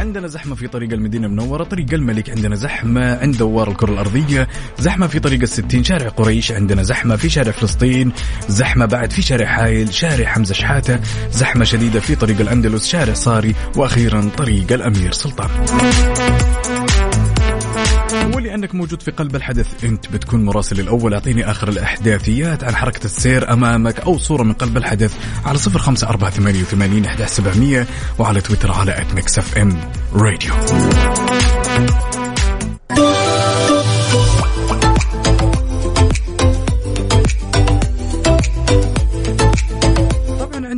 عندنا 0.00 0.26
زحمة 0.26 0.54
في 0.54 0.68
طريق 0.68 0.92
المدينة 0.92 1.26
المنورة 1.26 1.64
طريق 1.64 1.86
الملك. 1.92 2.30
عندنا 2.30 2.56
زحمة 2.56 3.18
عند 3.18 3.36
دوار 3.36 3.70
الكرة 3.70 3.92
الأرضية. 3.92 4.48
زحمة 4.78 5.06
في 5.06 5.20
طريق 5.20 5.40
الستين 5.40 5.84
شارع 5.84 6.08
قريش. 6.08 6.52
عندنا 6.52 6.82
زحمة 6.82 7.16
في 7.16 7.28
شارع 7.28 7.52
فلسطين. 7.52 8.12
زحمة 8.48 8.86
بعد 8.86 9.12
في 9.12 9.22
شارع 9.22 9.46
حايل 9.46 9.94
شارع 9.94 10.26
حمزة 10.26 10.54
شحاتة. 10.54 11.00
زحمة 11.30 11.64
شديدة 11.64 12.00
في 12.00 12.14
طريق 12.14 12.40
الأندلس 12.40 12.86
شارع 12.86 13.14
صاري. 13.14 13.54
وأخيرا 13.76 14.30
طريق 14.36 14.72
الأمير 14.72 15.12
سلطان. 15.12 15.50
ولأنك 18.56 18.74
موجود 18.74 19.02
في 19.02 19.10
قلب 19.10 19.36
الحدث. 19.36 19.84
أنت 19.84 20.12
بتكون 20.12 20.44
مراسل 20.44 20.80
الأول. 20.80 21.14
أعطيني 21.14 21.50
آخر 21.50 21.68
الأحداثيات 21.68 22.64
عن 22.64 22.76
حركة 22.76 23.04
السير 23.04 23.52
أمامك 23.52 24.00
أو 24.00 24.18
صورة 24.18 24.42
من 24.42 24.52
قلب 24.52 24.76
الحدث 24.76 25.14
على 25.44 25.58
صفر 25.58 25.78
خمسة 25.78 26.08
أربعة 26.08 26.30
ثمانية 26.30 26.60
وثمانين 26.60 27.04
أحداش 27.04 27.36
سبعمية 27.36 27.86
وعلى 28.18 28.40
تويتر 28.40 28.72
على 28.72 28.92
FM 29.38 29.90
Radio 30.12 30.54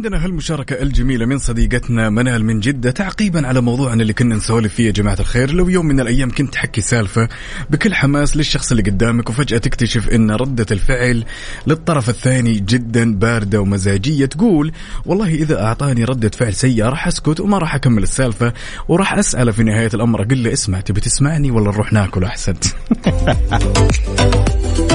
عندنا 0.09 0.25
هالمشاركة 0.25 0.83
الجميلة 0.83 1.27
من 1.27 1.38
صديقتنا 1.38 2.11
منال 2.11 2.44
من 2.44 2.61
جدة 2.61 2.90
تعقيبا 2.90 3.47
على 3.47 3.61
موضوعنا 3.61 4.03
اللي 4.03 4.12
كنا 4.12 4.37
نسولف 4.37 4.75
فيه 4.75 4.87
يا 4.87 4.90
جماعة 4.90 5.16
الخير. 5.21 5.53
لو 5.53 5.68
يوم 5.68 5.87
من 5.87 6.01
الأيام 6.01 6.31
كنت 6.31 6.53
تحكي 6.53 6.81
سالفة 6.81 7.29
بكل 7.71 7.94
حماس 7.94 8.37
للشخص 8.37 8.71
اللي 8.71 8.83
قدامك 8.83 9.31
وفجأة 9.31 9.59
تكتشف 9.59 10.09
أن 10.09 10.31
ردة 10.31 10.66
الفعل 10.71 11.25
للطرف 11.66 12.09
الثاني 12.09 12.53
جدا 12.53 13.14
باردة 13.14 13.61
ومزاجية 13.61 14.27
تقول 14.27 14.73
والله 15.07 15.35
إذا 15.35 15.62
أعطاني 15.62 16.05
ردة 16.05 16.29
فعل 16.29 16.55
سيئة 16.55 16.88
راح 16.88 17.07
أسكت 17.07 17.40
وما 17.40 17.59
راح 17.59 17.75
أكمل 17.75 18.03
السالفة 18.03 18.53
وراح 18.88 19.14
أسأله 19.14 19.53
في 19.53 19.62
نهاية 19.62 19.90
الأمر 19.94 20.23
أقول 20.23 20.44
له 20.44 20.53
اسمع 20.53 20.81
تبي 20.81 21.01
تسمعني 21.01 21.51
ولا 21.51 21.71
نروح 21.71 21.92
ناكل 21.92 22.25
أحسن؟ 22.25 22.55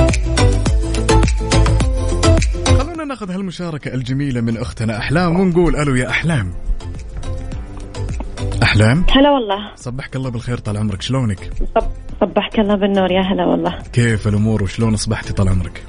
ناخذ 3.13 3.32
هالمشاركة 3.32 3.93
الجميلة 3.93 4.41
من 4.41 4.58
أختنا 4.58 4.97
أحلام 4.97 5.39
ونقول 5.39 5.76
ألو 5.76 5.95
يا 5.95 6.10
أحلام. 6.10 6.54
أحلام؟ 8.63 9.06
هلا 9.12 9.30
والله. 9.32 9.76
صبحك 9.76 10.15
الله 10.15 10.30
بالخير 10.30 10.58
طال 10.58 10.78
عمرك 10.78 11.02
شلونك؟ 11.02 11.39
صب... 11.76 11.88
صبحك 12.21 12.60
الله 12.60 12.76
بالنور 12.76 13.12
يا 13.12 13.21
هلا 13.21 13.45
والله. 13.45 13.78
كيف 13.93 14.28
الأمور 14.28 14.63
وشلون 14.63 14.93
أصبحتي 14.93 15.34
طال 15.34 15.49
عمرك؟ 15.49 15.84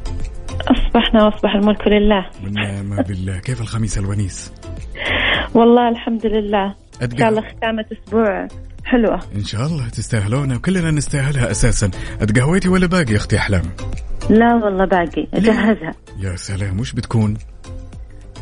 أصبحنا 0.68 1.24
وأصبح 1.24 1.54
الملك 1.54 1.88
لله. 1.88 2.26
والنعم 2.44 2.96
بالله. 3.08 3.38
كيف 3.38 3.60
الخميس 3.60 3.98
الونيس؟ 3.98 4.52
والله 5.54 5.88
الحمد 5.88 6.26
لله. 6.26 6.64
إن 7.02 7.08
أتقل- 7.08 7.18
شاء 7.18 7.28
الله 7.28 7.40
ختامة 7.40 7.84
أسبوع. 7.92 8.48
حلوة. 8.84 9.20
إن 9.34 9.44
شاء 9.44 9.66
الله 9.66 9.88
تستاهلونها. 9.88 10.56
وكلنا 10.56 10.90
نستاهلها 10.90 11.50
أساسا. 11.50 11.90
أتقهويتي 12.20 12.68
ولا 12.68 12.86
باقي 12.86 13.12
يا 13.12 13.16
أختي 13.16 13.36
أحلام؟ 13.36 13.62
لا 14.30 14.54
والله 14.54 14.84
باقي. 14.84 15.26
أجهزها. 15.34 15.94
يا 16.20 16.36
سلام. 16.36 16.80
وش 16.80 16.92
بتكون؟ 16.92 17.34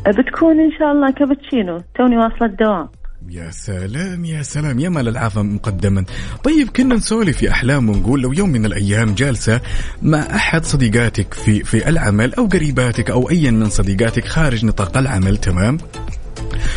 بتكون 0.07 0.61
إن 0.61 0.70
شاء 0.78 0.92
الله 0.92 1.11
كابتشينو. 1.11 1.83
توني 1.96 2.16
واصلة 2.16 2.46
الدوام. 2.46 2.88
يا 3.31 3.50
سلام 3.50 4.24
يا 4.24 4.42
سلام. 4.42 4.78
يا 4.78 4.88
مال 4.88 5.09
العافية 5.09 5.42
مقدما. 5.42 6.05
طيب 6.44 6.68
كنا 6.68 6.94
نسولف 6.94 7.42
يا 7.42 7.50
أحلام 7.50 7.88
ونقول 7.88 8.22
لو 8.22 8.33
يوم 8.33 8.48
من 8.48 8.66
الأيام 8.66 9.14
جالسة 9.14 9.61
مع 10.02 10.18
أحد 10.18 10.64
صديقاتك 10.64 11.35
في 11.35 11.64
في 11.64 11.88
العمل 11.88 12.35
أو 12.35 12.46
قريباتك 12.46 13.11
أو 13.11 13.31
أيا 13.31 13.50
من 13.50 13.68
صديقاتك 13.68 14.24
خارج 14.24 14.64
نطاق 14.64 14.96
العمل 14.96 15.37
تمام. 15.37 15.78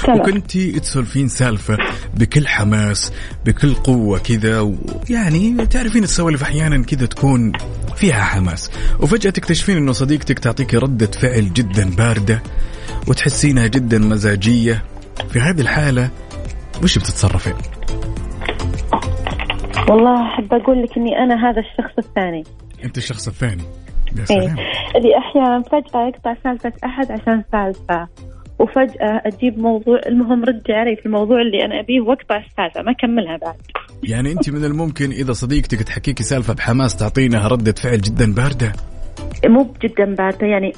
وكنتي 0.09 0.79
تسولفين 0.79 1.27
سالفة 1.27 1.77
بكل 2.13 2.47
حماس 2.47 3.13
بكل 3.45 3.73
قوة 3.73 4.19
كذا 4.19 4.59
ويعني 4.59 5.65
تعرفين 5.65 6.03
السوالف 6.03 6.43
أحيانا 6.43 6.83
كذا 6.83 7.05
تكون 7.05 7.51
فيها 7.95 8.23
حماس. 8.23 8.71
وفجأة 8.99 9.29
تكتشفين 9.29 9.77
أنه 9.77 9.91
صديقتك 9.91 10.39
تعطيك 10.39 10.73
ردة 10.73 11.05
فعل 11.05 11.53
جدا 11.53 11.95
باردة 11.97 12.41
وتحسينها 13.07 13.67
جدا 13.67 13.99
مزاجية. 13.99 14.83
في 15.29 15.39
هذه 15.39 15.61
الحالة 15.61 16.09
وش 16.83 16.97
بتتصرفين؟ 16.97 17.53
والله 19.89 20.33
أحب 20.33 20.53
أقول 20.53 20.83
لك 20.83 20.97
إني 20.97 21.17
أنا 21.17 21.49
هذا 21.49 21.59
الشخص 21.59 21.97
الثاني. 21.97 22.43
أنت 22.83 22.97
الشخص 22.97 23.27
الثاني. 23.27 23.63
يا 24.15 24.19
إيه. 24.19 24.25
سلام. 24.25 24.55
اللي 24.95 25.17
أحيانا 25.17 25.61
فجأة 25.61 26.07
يقطع 26.07 26.35
سالفة 26.43 26.73
أحد 26.85 27.11
عشان 27.11 27.43
سالفة. 27.51 28.07
وفجأة 28.59 29.21
أجيب 29.25 29.59
موضوع 29.59 29.99
المهم 30.05 30.43
ردي 30.43 30.73
علي 30.73 30.95
في 30.95 31.05
الموضوع 31.05 31.41
اللي 31.41 31.65
أنا 31.65 31.79
أبيه 31.79 32.01
وأقطع 32.01 32.37
السالفة 32.37 32.81
ما 32.81 32.91
أكملها 32.91 33.37
بعد. 33.37 33.55
يعني 34.03 34.31
أنت 34.31 34.49
من 34.49 34.65
الممكن 34.65 35.11
إذا 35.11 35.33
صديقتك 35.33 35.83
تحكيكي 35.83 36.23
سالفة 36.23 36.53
بحماس 36.53 36.95
تعطينها 36.95 37.47
ردة 37.47 37.71
فعل 37.71 37.97
جدا 37.97 38.33
باردة. 38.33 38.73
مو 39.47 39.73
جدا 39.83 40.15
باردة 40.15 40.47
يعني 40.47 40.71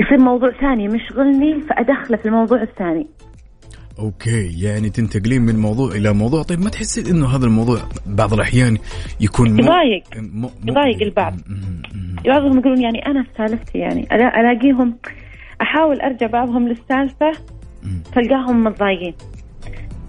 يصير 0.00 0.18
موضوع 0.18 0.50
ثاني 0.60 0.88
مشغلني 0.88 1.60
فأدخله 1.60 2.16
في 2.16 2.26
الموضوع 2.26 2.62
الثاني. 2.62 3.06
أوكي 3.98 4.62
يعني 4.62 4.90
تنتقلين 4.90 5.42
من 5.42 5.56
موضوع 5.58 5.92
إلى 5.92 6.12
موضوع. 6.12 6.42
طيب 6.42 6.60
ما 6.60 6.70
تحسين 6.70 7.06
إنه 7.06 7.36
هذا 7.36 7.46
الموضوع 7.46 7.78
بعض 8.06 8.32
الأحيان 8.34 8.78
يكون 9.20 9.50
مو- 9.52 9.58
يضايق. 9.58 10.02
م- 10.16 10.44
م- 10.46 10.50
يضايق 10.68 11.02
البعض. 11.02 11.34
بعضهم 12.26 12.58
يقولون 12.58 12.82
يعني 12.82 13.06
أنا 13.06 13.22
في 13.22 13.28
سالفتي 13.38 13.78
يعني 13.78 14.02
ألا- 14.02 14.34
ألاقيهم 15.56 15.76
أحاول 15.76 16.00
أرجع 16.00 16.26
بعضهم 16.26 16.68
للسالفة 16.68 17.32
تلقاهم 18.14 18.64
متضايقين. 18.64 19.14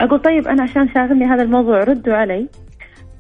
أقول 0.02 0.22
طيب 0.22 0.48
أنا 0.48 0.64
عشان 0.64 0.90
شاغلني 0.94 1.26
هذا 1.26 1.44
الموضوع 1.44 1.84
ردوا 1.84 2.14
علي. 2.14 2.48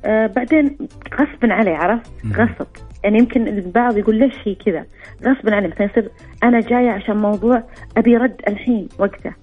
آه 0.06 0.28
بعدين 0.28 0.78
غصبا 1.14 1.54
علي 1.54 1.72
عرفت؟ 1.72 2.12
غصب. 2.26 2.68
يعني 3.04 3.18
يمكن 3.20 3.48
البعض 3.48 3.98
يقول 3.98 4.20
ليش 4.20 4.34
هي 4.46 4.56
كذا؟ 4.56 4.86
غصبا 5.26 5.56
علي 5.56 5.68
مثلا 5.68 5.86
يصير 5.86 6.12
أنا 6.44 6.60
جاية 6.60 6.90
عشان 6.90 7.18
موضوع 7.18 7.64
أبي 7.98 8.18
رد 8.18 8.42
الحين 8.48 8.88
وقته 9.00 9.34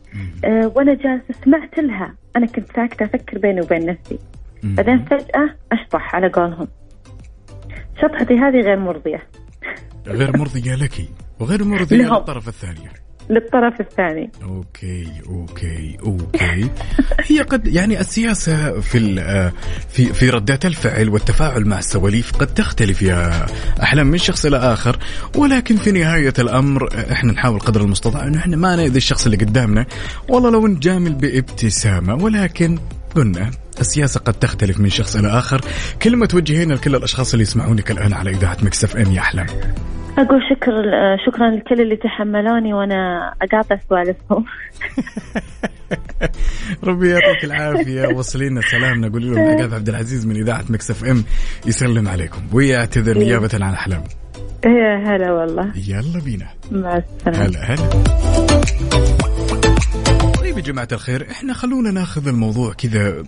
آه 0.44 0.72
وأنا 0.76 0.94
جالسة 0.94 1.34
سمعت 1.44 1.78
لها. 1.78 2.14
أنا 2.36 2.46
كنت 2.46 2.66
ساكتة 2.76 3.04
أفكر 3.04 3.38
بيني 3.38 3.60
وبين 3.60 3.86
نفسي. 3.86 4.18
بعدين 4.62 5.04
فجأة 5.04 5.54
أشطح 5.72 6.14
على 6.14 6.28
قولهم. 6.28 6.68
شطحتي 8.02 8.34
هذه 8.34 8.60
غير 8.60 8.78
مرضية. 8.78 9.22
غير 10.06 10.36
مرضية 10.36 10.74
لك 10.74 10.92
وغير 11.40 11.64
مرضية 11.64 11.96
لهم. 11.96 12.14
للطرف 12.14 12.48
الثاني 12.48 12.90
للطرف 13.30 13.80
الثاني. 13.80 14.30
okay 14.42 15.08
okay 15.26 15.96
okay. 16.06 16.70
هي 17.20 17.40
قد 17.40 17.66
يعني 17.66 18.00
السياسة 18.00 18.80
في 18.80 19.20
آه، 19.20 19.52
في 19.88 20.12
في 20.12 20.30
ردات 20.30 20.66
الفعل 20.66 21.08
والتفاعل 21.08 21.64
مع 21.64 21.78
السواليف 21.78 22.36
قد 22.36 22.46
تختلف 22.46 23.02
يا 23.02 23.46
أحلام 23.82 24.06
من 24.06 24.18
شخص 24.18 24.46
إلى 24.46 24.56
آخر. 24.56 24.98
ولكن 25.36 25.76
في 25.76 25.92
نهاية 25.92 26.34
الأمر 26.38 26.88
آه، 26.94 27.12
إحنا 27.12 27.32
نحاول 27.32 27.60
قدر 27.60 27.80
المستطاع 27.80 28.26
إنه 28.26 28.38
إحنا 28.38 28.56
ما 28.56 28.76
نأذي 28.76 28.96
الشخص 28.96 29.24
اللي 29.24 29.36
قدامنا. 29.36 29.86
والله 30.28 30.50
لو 30.50 30.66
نجامل 30.66 31.14
بابتسامة 31.14 32.14
ولكن 32.14 32.78
قلنا 33.16 33.50
السياسة 33.80 34.20
قد 34.20 34.34
تختلف 34.34 34.80
من 34.80 34.88
شخص 34.88 35.16
إلى 35.16 35.28
آخر. 35.28 35.60
كلمة 36.02 36.26
توجهينا 36.26 36.74
لكل 36.74 36.94
الأشخاص 36.94 37.32
اللي 37.32 37.42
يسمعونك 37.42 37.90
الآن 37.90 38.12
على 38.12 38.30
إذاعة 38.30 38.56
مكسف 38.62 38.96
أم 38.96 39.12
يا 39.12 39.20
أحلام. 39.20 39.46
أقول 40.18 40.40
شكر 40.50 40.72
شكرا 41.26 41.50
لكل 41.50 41.80
اللي 41.80 41.96
تحملوني 41.96 42.74
وأنا 42.74 43.32
أقاطع 43.42 43.76
سوالفهم. 43.88 44.44
ربي 46.84 47.10
يعطيك 47.10 47.44
العافية. 47.44 48.08
وصلينا 48.08 48.60
سلامنا 48.60 49.08
قولي 49.08 49.30
لهم 49.30 49.38
عقاب 49.38 49.74
عبد 49.74 49.88
العزيز 49.88 50.26
من 50.26 50.36
إذاعة 50.36 50.64
مكسف 50.68 51.04
أم 51.04 51.24
يسلم 51.66 52.08
عليكم. 52.08 52.42
ويعتذر 52.52 53.18
نيابة 53.18 53.50
عن 53.54 53.72
أحلام. 53.72 54.04
يا 54.64 54.96
هلا 54.96 55.32
والله. 55.32 55.72
يلا 55.88 56.20
بينا. 56.24 56.46
مع 56.70 56.96
السلامة. 56.96 57.46
هلا 57.46 57.74
هلا. 57.74 59.33
طيب 60.44 60.58
يا 60.58 60.62
جماعة 60.62 60.88
الخير 60.92 61.30
إحنا 61.30 61.54
خلونا 61.54 61.90
ناخذ 61.90 62.28
الموضوع 62.28 62.72
كذا 62.72 63.24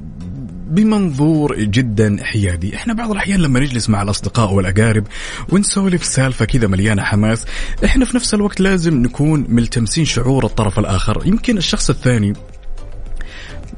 بمنظور 0.71 1.61
جدا 1.61 2.17
حيادي. 2.23 2.77
إحنا 2.77 2.93
بعض 2.93 3.11
الأحيان 3.11 3.41
لما 3.41 3.61
نجلس 3.61 3.89
مع 3.89 4.03
الأصدقاء 4.03 4.53
والأقارب 4.53 5.05
ونسولف 5.49 6.05
سالفة 6.05 6.45
كذا 6.45 6.67
مليانة 6.67 7.03
حماس 7.03 7.45
إحنا 7.85 8.05
في 8.05 8.17
نفس 8.17 8.35
الوقت 8.35 8.61
لازم 8.61 9.03
نكون 9.03 9.47
ملتمسين 9.49 10.05
شعور 10.05 10.45
الطرف 10.45 10.79
الآخر. 10.79 11.23
يمكن 11.27 11.59
الشخص 11.59 11.91
الثاني 11.91 12.33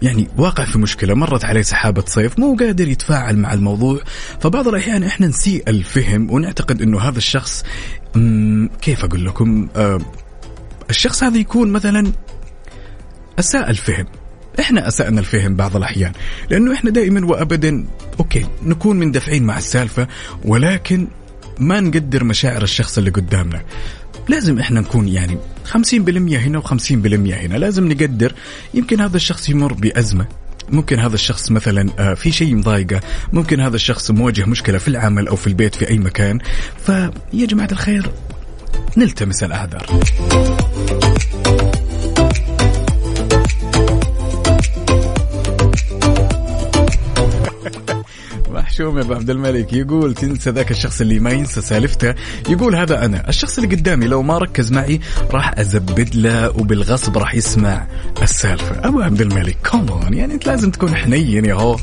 يعني 0.02 0.28
واقع 0.38 0.64
في 0.64 0.78
مشكلة 0.78 1.14
مرت 1.14 1.44
عليه 1.44 1.62
سحابة 1.62 2.04
صيف 2.06 2.38
مو 2.38 2.56
قادر 2.56 2.88
يتفاعل 2.88 3.38
مع 3.38 3.52
الموضوع 3.52 4.00
فبعض 4.40 4.68
الأحيان 4.68 5.04
إحنا 5.04 5.26
نسيء 5.26 5.62
الفهم 5.68 6.30
ونعتقد 6.30 6.82
إنه 6.82 7.00
هذا 7.00 7.18
الشخص 7.18 7.64
كيف 8.80 9.04
أقول 9.04 9.26
لكم 9.26 9.68
آه 9.76 9.98
الشخص 10.90 11.22
هذا 11.22 11.38
يكون 11.38 11.70
مثلا 11.70 12.12
أساء 13.38 13.70
الفهم. 13.70 14.06
إحنا 14.60 14.88
أسأنا 14.88 15.20
الفهم 15.20 15.54
بعض 15.54 15.76
الأحيان 15.76 16.12
لأنه 16.50 16.72
إحنا 16.72 16.90
دائما 16.90 17.26
وابدا 17.26 17.86
أوكي 18.20 18.46
نكون 18.62 18.98
مندفعين 18.98 19.42
مع 19.42 19.58
السالفة 19.58 20.08
ولكن 20.44 21.08
ما 21.58 21.80
نقدر 21.80 22.24
مشاعر 22.24 22.62
الشخص 22.62 22.98
اللي 22.98 23.10
قدامنا. 23.10 23.62
لازم 24.28 24.58
إحنا 24.58 24.80
نكون 24.80 25.08
يعني 25.08 25.38
50% 25.64 26.36
هنا 26.36 26.60
و50% 26.60 26.92
هنا. 26.92 27.56
لازم 27.56 27.88
نقدر 27.88 28.34
يمكن 28.74 29.00
هذا 29.00 29.16
الشخص 29.16 29.48
يمر 29.48 29.72
بأزمة. 29.72 30.26
ممكن 30.70 30.98
هذا 30.98 31.14
الشخص 31.14 31.50
مثلا 31.50 31.90
آه، 31.98 32.14
في 32.14 32.32
شيء 32.32 32.54
مضايقه. 32.54 33.00
ممكن 33.32 33.60
هذا 33.60 33.76
الشخص 33.76 34.10
مواجه 34.10 34.44
مشكلة 34.44 34.78
في 34.78 34.88
العمل 34.88 35.28
أو 35.28 35.36
في 35.36 35.46
البيت 35.46 35.74
في 35.74 35.88
أي 35.88 35.98
مكان. 35.98 36.38
فيا 36.86 37.12
جماعة 37.32 37.68
الخير 37.72 38.10
نلتمس 38.96 39.42
الأعذار. 39.42 39.86
محشوم 48.78 48.98
يا 48.98 49.02
أبو 49.02 49.14
عبد 49.14 49.30
الملك 49.30 49.72
يقول 49.72 50.14
تنسى 50.14 50.50
ذاك 50.50 50.70
الشخص 50.70 51.00
اللي 51.00 51.20
ما 51.20 51.30
ينسى 51.30 51.60
سالفته. 51.60 52.14
يقول 52.48 52.76
هذا 52.76 53.04
أنا 53.04 53.28
الشخص 53.28 53.58
اللي 53.58 53.76
قدامي 53.76 54.06
لو 54.06 54.22
ما 54.22 54.38
ركز 54.38 54.72
معي 54.72 55.00
راح 55.30 55.58
أزبد 55.58 56.14
له 56.14 56.48
وبالغصب 56.50 57.18
راح 57.18 57.34
يسمع 57.34 57.86
السالفة. 58.22 58.88
أبو 58.88 59.00
عبد 59.00 59.20
الملك 59.20 59.56
come 59.70 60.00
on 60.00 60.14
يعني 60.14 60.34
أنت 60.34 60.46
لازم 60.46 60.70
تكون 60.70 60.94
حنين 60.94 61.44
يا 61.44 61.54
هو. 61.54 61.76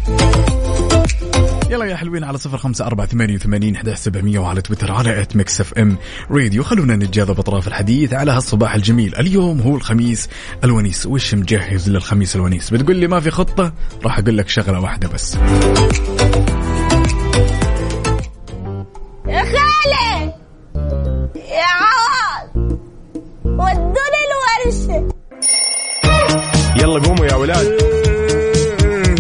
يلا 1.69 1.86
يا 1.86 1.95
حلوين 1.95 2.23
على 2.23 2.38
صفر 2.38 2.58
خمسة 2.58 2.86
أربعة 2.86 3.08
ثمانية 3.08 3.36
وثمانين 3.36 3.75
أحداش 3.75 3.89
سبعمية 3.89 4.39
وعلى 4.39 4.62
تويتر 4.62 4.91
على 4.91 5.21
at 5.21 5.35
Mix 5.35 5.61
FM 5.61 5.97
Radio 6.31 6.63
خلونا 6.63 6.95
نتجاذب 6.95 7.39
أطراف 7.39 7.67
الحديث 7.67 8.13
على 8.13 8.31
هالصباح 8.31 8.75
الجميل. 8.75 9.15
اليوم 9.15 9.62
هو 9.62 9.75
الخميس 9.75 10.29
الونيس. 10.63 11.05
وش 11.05 11.34
مجهز 11.34 11.89
للخميس 11.89 12.36
الونيس؟ 12.36 12.73
بتقول 12.73 12.95
لي 12.95 13.08
ما 13.08 13.19
في 13.19 13.31
خطة؟ 13.31 13.73
راح 14.03 14.19
أقول 14.19 14.38
لك 14.38 14.49
شغلة 14.49 14.79
واحدة 14.79 15.08
بس. 15.08 15.38
يلا 26.95 27.08
قوموا 27.08 27.25
يا 27.25 27.36
ولاد. 27.36 27.67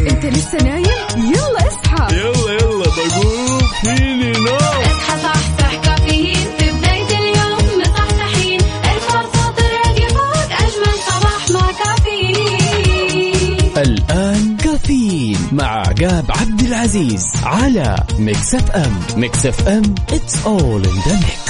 انت 0.09 0.25
لسه 0.25 0.57
نايم؟ 0.63 0.85
يلا 1.17 1.67
اصحى. 1.67 2.15
يلا 2.15 2.51
يلا 2.53 2.85
بقوم. 2.85 3.59
فيني 3.83 4.31
نوم. 4.31 4.55
اصحى 4.55 5.21
صحصح 5.23 5.75
كافيين. 5.83 6.35
في 6.57 6.71
بداية 6.71 7.17
اليوم 7.19 7.81
مصحصحين 7.81 8.59
الفرصة 8.61 9.53
الراديو 9.59 10.07
فوق 10.07 10.51
أجمل 10.51 10.97
صباح 11.07 11.49
مع 11.51 11.71
كافيين. 11.71 13.71
الآن 13.77 14.57
كافيين 14.57 15.37
مع 15.51 15.79
عقاب 15.79 16.25
عبد 16.29 16.61
العزيز 16.61 17.25
على 17.43 17.97
Mix 18.19 18.55
FM. 18.55 18.99
Mix 19.17 19.45
FM 19.45 19.95
it's 20.11 20.35
all 20.45 20.81
in 20.89 20.95
the 21.07 21.15
mix. 21.25 21.44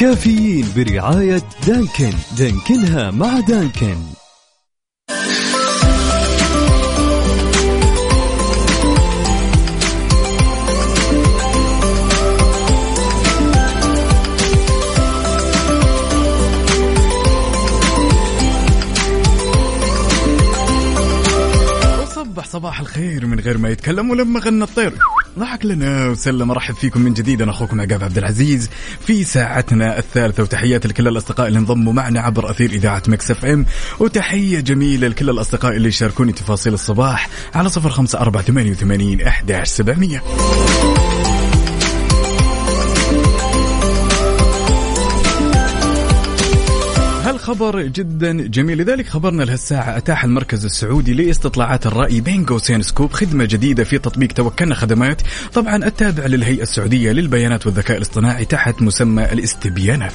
كافيين 0.00 0.66
برعاية 0.76 1.42
دانكن. 1.66 2.12
دانكنها 2.38 3.10
مع 3.10 3.40
دانكن. 3.40 4.19
صباح 22.60 22.80
الخير 22.80 23.26
من 23.26 23.40
غير 23.40 23.58
ما 23.58 23.68
يتكلم 23.68 24.10
ولما 24.10 24.40
غنى 24.40 24.64
الطير. 24.64 24.92
ضحك 25.38 25.64
لنا 25.64 26.08
وسلم. 26.08 26.50
أرحب 26.50 26.74
فيكم 26.74 27.00
من 27.00 27.14
جديد. 27.14 27.42
أنا 27.42 27.50
أخوكم 27.50 27.80
عقاب 27.80 28.04
عبد 28.04 28.18
العزيز. 28.18 28.70
في 29.06 29.24
ساعتنا 29.24 29.98
الثالثة 29.98 30.42
وتحياتي 30.42 30.88
لكل 30.88 31.08
الأصدقاء 31.08 31.48
اللي 31.48 31.58
انضموا 31.58 31.92
معنا 31.92 32.20
عبر 32.20 32.50
أثير 32.50 32.70
إذاعة 32.70 33.02
Mix 33.08 33.30
FM. 33.30 33.66
وتحية 34.00 34.60
جميلة 34.60 35.08
لكل 35.08 35.30
الأصدقاء 35.30 35.76
اللي 35.76 35.90
شاركوني 35.90 36.32
تفاصيل 36.32 36.74
الصباح 36.74 37.28
على 37.54 37.70
05 37.70 38.20
4 38.20 38.42
88 38.42 39.20
11 39.20 39.64
700 39.64 41.09
خبر 47.50 47.82
جدا 47.82 48.32
جميل. 48.32 48.78
لذلك 48.78 49.08
خبرنا 49.08 49.42
لهالساعة 49.42 49.96
أتاح 49.96 50.24
المركز 50.24 50.64
السعودي 50.64 51.12
لاستطلاعات 51.12 51.86
الرأي 51.86 52.20
بين 52.20 52.44
قوسين 52.44 52.82
SCOP 52.82 53.12
خدمة 53.12 53.44
جديدة 53.44 53.84
في 53.84 53.98
تطبيق 53.98 54.32
توكلنا 54.32 54.74
خدمات. 54.74 55.22
طبعا 55.52 55.76
التابع 55.76 56.26
للهيئة 56.26 56.62
السعودية 56.62 57.12
للبيانات 57.12 57.66
والذكاء 57.66 57.96
الاصطناعي 57.96 58.44
تحت 58.44 58.82
مسمى 58.82 59.24
الاستبيانات. 59.32 60.12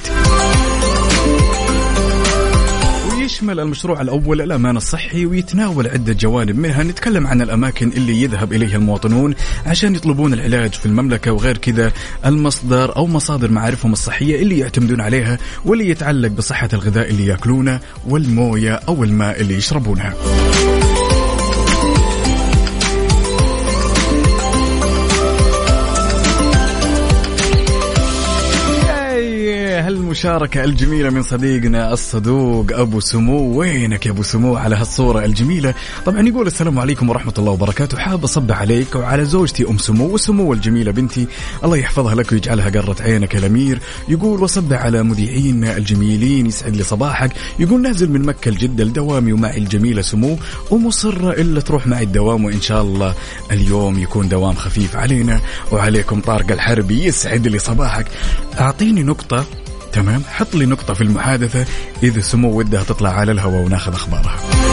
يشمل 3.26 3.60
المشروع 3.60 4.00
الأول 4.00 4.40
الأمان 4.42 4.76
الصحي 4.76 5.26
ويتناول 5.26 5.86
عدة 5.86 6.12
جوانب 6.12 6.58
منها 6.58 6.82
نتكلم 6.82 7.26
عن 7.26 7.42
الأماكن 7.42 7.88
اللي 7.88 8.22
يذهب 8.22 8.52
إليها 8.52 8.76
المواطنون 8.76 9.34
عشان 9.66 9.94
يطلبون 9.94 10.32
العلاج 10.32 10.74
في 10.74 10.86
المملكة 10.86 11.32
وغير 11.32 11.56
كذا 11.56 11.92
المصدر 12.26 12.96
أو 12.96 13.06
مصادر 13.06 13.50
معارفهم 13.50 13.92
الصحية 13.92 14.42
اللي 14.42 14.58
يعتمدون 14.58 15.00
عليها 15.00 15.38
واللي 15.64 15.88
يتعلق 15.88 16.28
بصحة 16.28 16.68
الغذاء 16.72 17.10
اللي 17.10 17.26
يأكلونه 17.26 17.80
والموية 18.08 18.72
أو 18.74 19.04
الماء 19.04 19.40
اللي 19.40 19.54
يشربونها. 19.54 20.14
هالمشاركة 30.16 30.64
الجميلة 30.64 31.10
من 31.10 31.22
صديقنا 31.22 31.92
الصدوق 31.92 32.66
أبو 32.72 33.00
سمو. 33.00 33.58
وينك 33.58 34.06
يا 34.06 34.10
أبو 34.10 34.22
سمو 34.22 34.56
على 34.56 34.76
هالصورة 34.76 35.24
الجميلة؟ 35.24 35.74
طبعا 36.06 36.28
يقول 36.28 36.46
السلام 36.46 36.78
عليكم 36.78 37.10
ورحمة 37.10 37.32
الله 37.38 37.52
وبركاته. 37.52 37.98
حاب 37.98 38.24
أصبح 38.24 38.60
عليك 38.60 38.94
وعلى 38.94 39.24
زوجتي 39.24 39.68
أم 39.68 39.78
سمو 39.78 40.04
وسمو 40.04 40.52
الجميلة 40.52 40.92
بنتي. 40.92 41.26
الله 41.64 41.76
يحفظها 41.76 42.14
لك 42.14 42.32
ويجعلها 42.32 42.70
قرة 42.70 42.96
عينك 43.00 43.34
يا 43.34 43.38
الأمير. 43.38 43.80
يقول 44.08 44.42
وصبح 44.42 44.82
على 44.82 45.02
مذيعين 45.02 45.64
الجميلين 45.64 46.46
يسعد 46.46 46.76
لي 46.76 46.82
صباحك. 46.82 47.32
يقول 47.58 47.82
نازل 47.82 48.10
من 48.10 48.22
مكة 48.22 48.50
لجدة 48.50 48.84
لدوامي 48.84 49.32
ومعي 49.32 49.58
الجميلة 49.58 50.02
سمو. 50.02 50.38
ومصرة 50.70 51.32
إلا 51.32 51.60
تروح 51.60 51.86
معي 51.86 52.04
الدوام 52.04 52.44
وإن 52.44 52.60
شاء 52.60 52.82
الله 52.82 53.14
اليوم 53.52 53.98
يكون 53.98 54.28
دوام 54.28 54.54
خفيف 54.54 54.96
علينا. 54.96 55.40
وعليكم 55.72 56.20
طارق 56.20 56.52
الحربي 56.52 57.04
يسعد 57.04 57.48
لي 57.48 57.58
صباحك. 57.58 58.06
أعطيني 58.60 59.02
نقطة 59.02 59.44
تمام؟ 59.96 60.22
حط 60.28 60.54
لي 60.54 60.66
نقطة 60.66 60.94
في 60.94 61.00
المحادثة 61.00 61.66
إذا 62.02 62.20
سمو 62.20 62.58
ودها 62.58 62.82
تطلع 62.84 63.10
على 63.10 63.32
الهواء 63.32 63.62
وناخذ 63.62 63.92
أخبارها. 63.92 64.65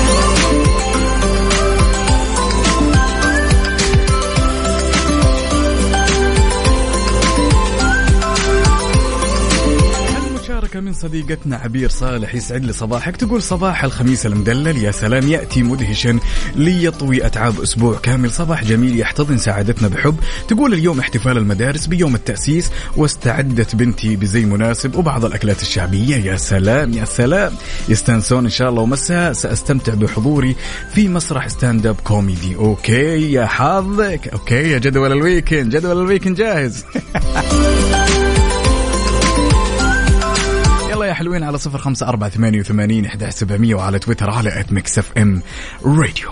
مشاركة 10.74 10.80
من 10.80 10.94
صديقتنا 10.94 11.56
عبير 11.56 11.90
صالح 11.90 12.36
يسعد 12.36 12.66
لي 12.66 12.74
صباحك. 12.74 13.18
تقول 13.18 13.42
صباح 13.42 13.84
الخميس 13.84 14.26
المدلل. 14.26 14.78
يا 14.78 14.92
سلام 14.92 15.28
يأتي 15.28 15.64
مدهشا 15.64 16.20
ليطوي 16.56 17.26
أتعاب 17.26 17.62
أسبوع 17.62 17.98
كامل. 17.98 18.32
صباح 18.32 18.64
جميل 18.64 19.00
يحتضن 19.00 19.38
سعادتنا 19.38 19.88
بحب. 19.88 20.16
تقول 20.48 20.74
اليوم 20.74 21.00
احتفال 21.00 21.38
المدارس 21.38 21.88
بيوم 21.88 22.16
التأسيس 22.16 22.72
واستعدت 22.98 23.76
بنتي 23.76 24.16
بزي 24.16 24.46
مناسب. 24.46 24.96
وبعض 24.96 25.26
الأكلات 25.26 25.62
الشعبية 25.62 26.16
يا 26.16 26.38
سلام 26.38 26.94
يا 26.94 27.06
سلام. 27.06 27.54
يستانسون 27.90 28.44
إن 28.44 28.50
شاء 28.50 28.70
الله 28.70 28.82
ومساء 28.82 29.34
سأستمتع 29.34 29.94
بحضوري 29.94 30.56
في 30.94 31.08
مسرح 31.08 31.48
stand 31.48 31.88
up 31.88 31.96
comedy 32.04 32.56
okay 32.56 33.32
يا 33.32 33.46
حظك. 33.46 34.28
Okay 34.28 34.72
يا 34.72 34.78
جدول 34.78 35.12
ال 35.12 35.20
weekend 35.20 35.76
جدول 35.76 36.02
ال 36.02 36.06
weekend 36.06 36.38
جاهز. 36.38 36.84
يا 41.14 41.18
حلوين 41.18 41.44
على 41.44 41.58
صفر 41.58 41.78
خمسة 41.78 42.08
أربعة 42.08 42.30
ثمانية 42.30 42.60
وثمانين 42.60 43.06
إحدى 43.06 43.32
سبعمية 43.32 43.76
وعلى 43.76 44.00
تويتر 44.00 44.30
على 44.30 44.60
at 44.60 44.74
Mix 44.74 45.00
FM 45.00 45.42
Radio 45.86 46.30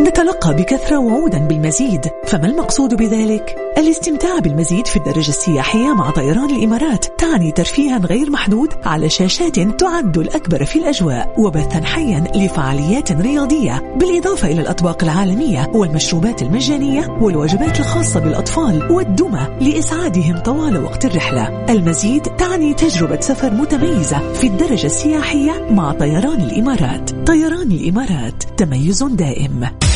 نتلقى 0.00 0.54
بكثرة 0.54 0.98
وعودا 0.98 1.38
بالمزيد. 1.38 2.00
فما 2.26 2.46
المقصود 2.46 2.94
بذلك؟ 2.94 3.56
الاستمتاع 3.78 4.38
بالمزيد 4.38 4.86
في 4.86 4.96
الدرجة 4.96 5.28
السياحية 5.28 5.94
مع 5.94 6.10
طيران 6.10 6.50
الإمارات 6.50 7.06
تعني 7.18 7.52
ترفيها 7.52 7.98
غير 7.98 8.30
محدود 8.30 8.68
على 8.84 9.08
شاشات 9.08 9.58
تعد 9.60 10.18
الأكبر 10.18 10.64
في 10.64 10.78
الأجواء 10.78 11.34
وبثا 11.38 11.84
حيا 11.84 12.24
لفعاليات 12.36 13.12
رياضية 13.12 13.96
بالإضافة 13.96 14.48
إلى 14.48 14.60
الأطباق 14.60 15.02
العالمية 15.02 15.70
والمشروبات 15.74 16.42
المجانية 16.42 17.18
والوجبات 17.20 17.80
الخاصة 17.80 18.20
بالأطفال 18.20 18.92
والدمى 18.92 19.48
لإسعادهم 19.60 20.38
طوال 20.38 20.84
وقت 20.84 21.04
الرحلة. 21.04 21.64
المزيد 21.68 22.22
تعني 22.22 22.74
تجربة 22.74 23.20
سفر 23.20 23.54
متميزة 23.54 24.32
في 24.32 24.46
الدرجة 24.46 24.86
السياحية 24.86 25.66
مع 25.70 25.92
طيران 25.92 26.40
الإمارات. 26.40 27.10
طيران 27.26 27.72
الإمارات 27.72 28.42
تميز 28.56 29.02
دائم. 29.02 29.89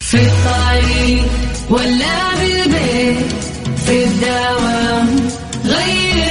في 0.00 0.16
الطريق 0.16 1.24
ولا 1.70 2.34
بالبيت 2.34 3.32
في 3.86 4.04
الدوام 4.04 5.28
غير 5.64 6.29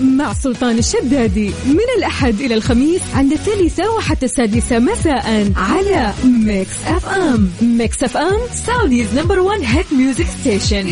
مع 0.00 0.32
سلطان 0.32 0.78
الشدادي 0.78 1.50
من 1.66 1.86
الأحد 1.98 2.40
إلى 2.40 2.54
الخميس 2.54 3.02
عند 3.14 3.32
الثالثة 3.32 3.90
وحتى 3.90 4.26
السادسة 4.26 4.78
مساء 4.78 5.52
على 5.56 6.12
Mix 6.24 6.84
FM 6.86 7.50
Mix 7.62 8.02
FM 8.02 8.40
Saudi's 8.66 9.18
number 9.18 9.38
one 9.38 9.60
hit 9.60 9.92
music 9.92 10.26
station 10.40 10.90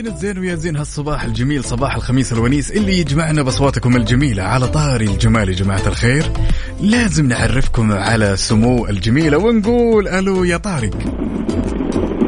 زين 0.00 0.06
الزين 0.06 0.38
ويا 0.38 0.54
زين 0.54 0.76
هالصباح 0.76 1.24
الجميل 1.24 1.64
صباح 1.64 1.96
الخميس 1.96 2.32
الونيس 2.32 2.70
اللي 2.70 2.98
يجمعنا 2.98 3.42
بأصواتكم 3.42 3.96
الجميلة 3.96 4.42
على 4.42 4.68
طاري 4.68 5.04
الجمال 5.04 5.48
يا 5.48 5.54
جماعة 5.54 5.86
الخير. 5.86 6.32
لازم 6.80 7.26
نعرفكم 7.26 7.92
على 7.92 8.36
سمو 8.36 8.86
الجميلة 8.86 9.38
ونقول 9.38 10.08
ألو 10.08 10.44
يا 10.44 10.56
طارق. 10.56 10.98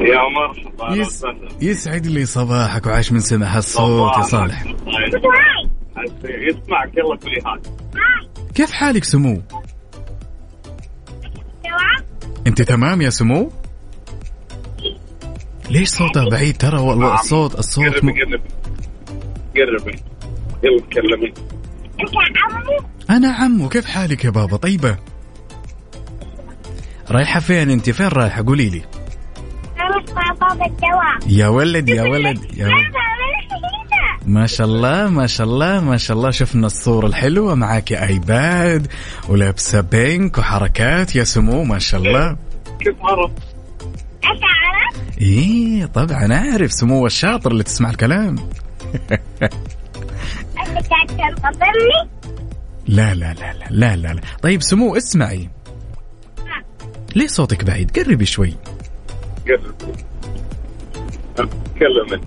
يا 0.02 0.28
مرحبا 0.28 0.84
أهلا 0.84 1.02
يس... 1.02 1.24
يسعد 1.60 2.06
لي 2.06 2.26
صباحك 2.26 2.86
وعاش 2.86 3.12
من 3.12 3.20
سمع 3.20 3.46
هالصوت 3.46 4.16
يا 4.16 4.22
صالح. 4.22 4.64
يسمعك 6.24 6.96
يلا 6.96 7.16
كليهات 7.16 7.66
كيف 8.54 8.70
حالك 8.72 9.04
سمو؟ 9.04 9.42
انت 12.46 12.62
تمام 12.62 13.02
يا 13.02 13.10
سمو؟ 13.10 13.52
ليش 15.70 15.88
صوتها 15.88 16.28
بعيد؟ 16.30 16.56
ترى 16.56 16.78
والله 16.78 17.14
الصوت 17.14 17.58
الصوت 17.58 18.04
م... 18.04 18.10
قربي 18.10 18.22
قربي. 18.22 18.42
قربي. 19.56 19.98
يلا 20.64 20.80
تكلمي. 20.90 21.34
أنا 23.10 23.32
عمو 23.32 23.68
كيف 23.68 23.84
حالك 23.86 24.24
يا 24.24 24.30
بابا؟ 24.30 24.56
طيبة؟ 24.56 24.96
رايحة 27.10 27.40
فين 27.40 27.70
أنت؟ 27.70 27.90
فين 27.90 28.06
رايحة؟ 28.08 28.44
قولي 28.46 28.68
لي. 28.68 28.82
أنا 30.10 30.34
بابا 30.40 30.66
الدواء 30.66 31.18
يا 31.38 31.48
ولد 31.48 31.88
يا 31.88 32.02
ولد 32.02 32.38
يا 32.56 32.66
ولد. 32.66 32.92
ما 34.26 34.46
شاء 34.46 34.66
الله 34.66 35.08
ما 35.08 35.26
شاء 35.26 35.46
الله 35.46 35.80
ما 35.80 35.96
شاء 35.96 36.16
الله. 36.16 36.30
شفنا 36.30 36.66
الصورة 36.66 37.06
الحلوة. 37.06 37.54
معاك 37.54 37.92
إيباد 37.92 38.86
ولابسة 39.28 39.80
بينك 39.80 40.38
وحركات. 40.38 41.16
يا 41.16 41.24
سمو 41.24 41.64
ما 41.64 41.78
شاء 41.78 42.00
الله. 42.00 42.36
كيف 42.80 42.96
عرف؟ 43.02 43.30
أنت 44.24 44.42
عرفت؟ 44.44 45.18
إيه 45.20 45.86
طبعا 45.86 46.32
أعرف. 46.32 46.72
سمو 46.72 47.06
الشاطر 47.06 47.50
اللي 47.50 47.62
تسمع 47.62 47.90
الكلام. 47.90 48.36
انت 50.58 50.86
قاعد 50.90 51.06
تنتظرني 51.06 52.08
لا 52.86 53.14
لا 53.14 53.34
لا 53.34 53.52
لا 53.52 53.66
لا 53.70 53.96
لا, 53.96 54.12
لا. 54.14 54.20
طيب 54.42 54.62
سمو 54.62 54.96
اسمعي. 54.96 55.48
ليه 57.16 57.26
صوتك 57.26 57.64
بعيد؟ 57.64 57.98
قربي 57.98 58.26
شوي. 58.26 58.54
قرب 59.48 59.74
تكلم 61.36 62.12
انت 62.12 62.24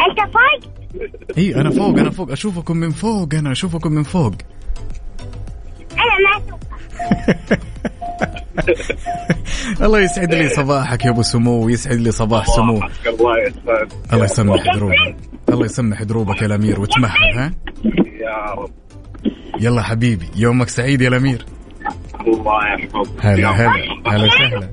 انت 0.00 0.18
فوق 0.32 0.72
اي 1.38 1.54
أنا 1.54 1.70
فوق 1.70 1.98
أنا 1.98 2.10
فوق. 2.10 2.32
أشوفكم 2.32 2.76
من 2.76 2.90
فوق 2.90 3.34
أنا 3.34 3.52
أشوفكم 3.52 3.92
من 3.92 4.02
فوق. 4.02 4.32
أنا 5.92 6.18
ما 6.24 6.36
اشوفك 6.38 6.68
الله 9.82 10.00
يسعد 10.00 10.34
لي 10.34 10.48
صباحك 10.48 11.04
يا 11.04 11.10
أبو 11.10 11.22
سمو 11.22 11.66
ويسعد 11.66 11.98
لي 11.98 12.10
صباح 12.10 12.46
سمو. 12.46 12.80
الله 14.12 14.24
يسمح 14.24 14.74
دروبك. 14.74 15.16
الله 15.48 15.64
يسمح 15.64 16.02
دروبك 16.02 16.42
يا 16.42 16.46
الأمير 16.46 16.80
وتمهل 16.80 17.34
ها؟ 17.34 17.52
يا 18.20 18.54
رب 18.54 18.70
يلا 19.60 19.82
حبيبي 19.82 20.28
يومك 20.36 20.68
سعيد 20.68 21.00
يا 21.00 21.08
الأمير. 21.08 21.46
الله 22.26 22.74
يحفظك. 22.74 23.26
هلا 23.26 23.50
هلا 23.50 23.82
هلا 24.06 24.24
وسهلا 24.24 24.68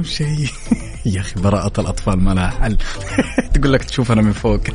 أهم 0.00 0.04
شيء. 0.04 0.48
يا 1.14 1.20
أخي 1.20 1.40
براءة 1.40 1.80
الأطفال 1.80 2.20
ما 2.20 2.34
لها 2.34 2.48
حل. 2.48 2.76
تقول 3.54 3.72
لك 3.72 3.84
تشوف 3.84 4.12
أنا 4.12 4.22
من 4.22 4.32
فوق. 4.32 4.60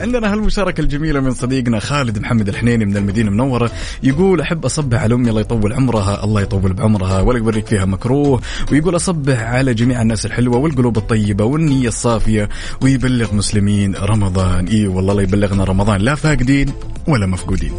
عندنا 0.00 0.32
هالمشاركة 0.32 0.80
الجميلة 0.80 1.20
من 1.20 1.30
صديقنا 1.30 1.80
خالد 1.80 2.18
محمد 2.18 2.48
الحنيني 2.48 2.84
من 2.84 2.96
المدينة 2.96 3.28
المنورة. 3.28 3.70
يقول 4.02 4.40
أحب 4.40 4.64
أصبح 4.64 5.02
على 5.02 5.14
أمي 5.14 5.30
الله 5.30 5.40
يطول 5.40 5.72
عمرها 5.72 6.24
الله 6.24 6.40
يطول 6.40 6.72
بعمرها 6.72 7.20
ولا 7.20 7.38
يوريك 7.38 7.66
فيها 7.66 7.84
مكروه. 7.84 8.40
ويقول 8.72 8.96
أصبح 8.96 9.40
على 9.40 9.74
جميع 9.74 10.02
الناس 10.02 10.26
الحلوة 10.26 10.56
والقلوب 10.56 10.96
الطيبة 10.96 11.44
والنية 11.44 11.88
الصافية 11.88 12.48
ويبلغ 12.80 13.34
مسلمين 13.34 13.94
رمضان. 13.94 14.66
إي 14.68 14.86
والله 14.86 15.12
الله 15.12 15.22
يبلغنا 15.22 15.64
رمضان 15.64 16.00
لا 16.00 16.14
فاقدين 16.14 16.72
ولا 17.06 17.26
مفقودين. 17.26 17.72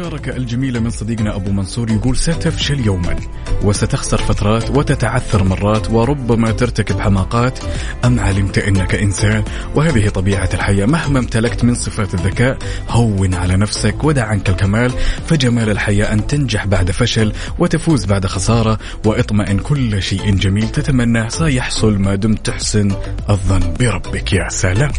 عندنا 0.00 0.16
هالمشاركة 0.16 0.36
الجميلة 0.36 0.80
من 0.80 0.90
صديقنا 0.90 1.36
أبو 1.36 1.50
منصور 1.50 1.90
يقول 1.90 2.16
ستفشل 2.16 2.86
يوما 2.86 3.16
وستخسر 3.62 4.18
فترات 4.18 4.70
وتتعثر 4.70 5.44
مرات 5.44 5.90
وربما 5.90 6.50
ترتكب 6.50 7.00
حماقات. 7.00 7.58
أم 8.04 8.20
علمت 8.20 8.58
أنك 8.58 8.94
إنسان؟ 8.94 9.44
وهذه 9.74 10.08
طبيعة 10.08 10.48
الحياة. 10.54 10.86
مهما 10.86 11.18
امتلكت 11.18 11.64
من 11.64 11.74
صفات 11.74 12.14
الذكاء 12.14 12.58
هون 12.88 13.34
على 13.34 13.56
نفسك 13.56 14.04
ودع 14.04 14.24
عنك 14.24 14.48
الكمال. 14.48 14.92
فجمال 15.26 15.70
الحياة 15.70 16.12
أن 16.12 16.26
تنجح 16.26 16.66
بعد 16.66 16.90
فشل 16.90 17.32
وتفوز 17.58 18.04
بعد 18.04 18.26
خسارة. 18.26 18.78
واطمئن 19.04 19.58
كل 19.58 20.02
شيء 20.02 20.34
جميل. 20.34 20.68
تتمناه 20.68 21.28
سيحصل 21.28 21.98
ما 21.98 22.14
دمت 22.14 22.46
تحسن 22.46 22.92
الظن 23.30 23.74
بربك. 23.80 24.32
يا 24.32 24.48
سلام. 24.48 24.92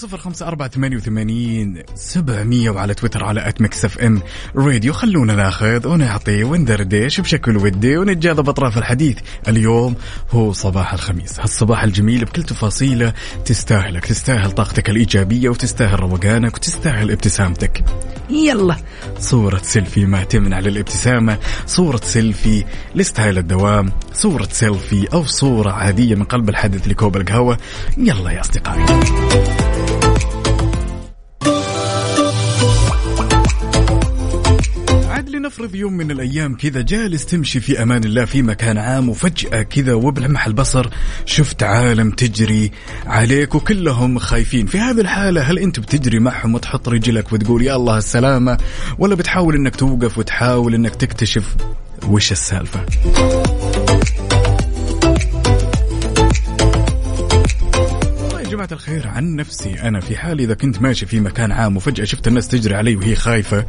صفر 0.00 0.18
خمسة 0.18 0.46
أربعة 0.46 0.68
ثمانية 0.68 0.96
وثمانين 0.96 1.82
سبعمية 1.94 2.70
وعلى 2.70 2.94
تويتر 2.94 3.24
على 3.24 3.48
at 3.48 3.60
Mix 3.60 3.84
FM 3.84 4.22
Radio 4.56 4.92
خلونا 4.92 5.34
ناخذ 5.34 5.88
ونعطي 5.88 6.44
وندردش 6.44 7.20
بشكل 7.20 7.56
ودي 7.56 7.96
ونتجاذب 7.96 8.48
أطراف 8.48 8.78
الحديث. 8.78 9.18
اليوم 9.48 9.94
هو 10.30 10.52
صباح 10.52 10.92
الخميس. 10.92 11.40
هالصباح 11.40 11.82
الجميل 11.82 12.24
بكل 12.24 12.42
تفاصيله 12.42 13.12
تستاهلك 13.44 14.06
تستاهل 14.06 14.52
طاقتك 14.52 14.90
الإيجابية 14.90 15.48
وتستاهل 15.48 16.00
روقانك 16.00 16.54
وتستاهل 16.54 17.10
ابتسامتك. 17.10 17.84
يلا 18.30 18.76
صورة 19.18 19.60
سيلفي 19.62 20.06
ما 20.06 20.24
تمنع 20.24 20.58
للابتسامة 20.58 21.38
صورة 21.66 22.00
سيلفي 22.04 22.64
ل 22.94 23.01
style 23.01 23.38
الدوام 23.38 23.92
صورة 24.12 24.48
سيلفي 24.50 25.08
أو 25.12 25.24
صورة 25.24 25.70
عادية 25.70 26.14
من 26.14 26.24
قلب 26.24 26.48
الحدث 26.48 26.88
لكوب 26.88 27.16
القهوة. 27.16 27.58
يلا 27.98 28.30
يا 28.30 28.40
أصدقائي. 28.40 28.86
عاد 35.50 35.60
لنفرض 35.60 35.74
يوم 35.74 35.92
من 35.92 36.10
الأيام 36.10 36.56
كذا 36.56 36.80
جالس 36.80 37.26
تمشي 37.26 37.60
في 37.60 37.82
أمان 37.82 38.04
الله 38.04 38.24
في 38.24 38.42
مكان 38.42 38.78
عام 38.78 39.08
وفجأة 39.08 39.62
كذا 39.62 39.94
وبلمح 39.94 40.46
البصر 40.46 40.88
شفت 41.26 41.62
عالم 41.62 42.10
تجري 42.10 42.70
عليك 43.06 43.54
وكلهم 43.54 44.18
خايفين. 44.18 44.66
في 44.66 44.78
هذه 44.78 45.00
الحالة 45.00 45.42
هل 45.42 45.58
أنت 45.58 45.80
بتجري 45.80 46.18
معهم 46.18 46.54
وتحط 46.54 46.88
رجلك 46.88 47.32
وتقول 47.32 47.62
يا 47.62 47.76
الله 47.76 47.98
السلامة 47.98 48.58
ولا 48.98 49.14
بتحاول 49.14 49.54
إنك 49.54 49.76
توقف 49.76 50.18
وتحاول 50.18 50.74
إنك 50.74 50.94
تكتشف 50.94 51.56
وش 52.08 52.32
السالفة؟ 52.32 52.86
جماعة 58.60 58.72
الخير 58.72 59.08
عن 59.08 59.36
نفسي 59.36 59.82
أنا 59.82 60.00
في 60.00 60.16
حال 60.16 60.40
إذا 60.40 60.54
كنت 60.54 60.82
ماشي 60.82 61.06
في 61.06 61.20
مكان 61.20 61.52
عام 61.52 61.76
وفجأة 61.76 62.04
شفت 62.04 62.28
الناس 62.28 62.48
تجري 62.48 62.74
علي 62.74 62.96
وهي 62.96 63.14
خايفة 63.14 63.64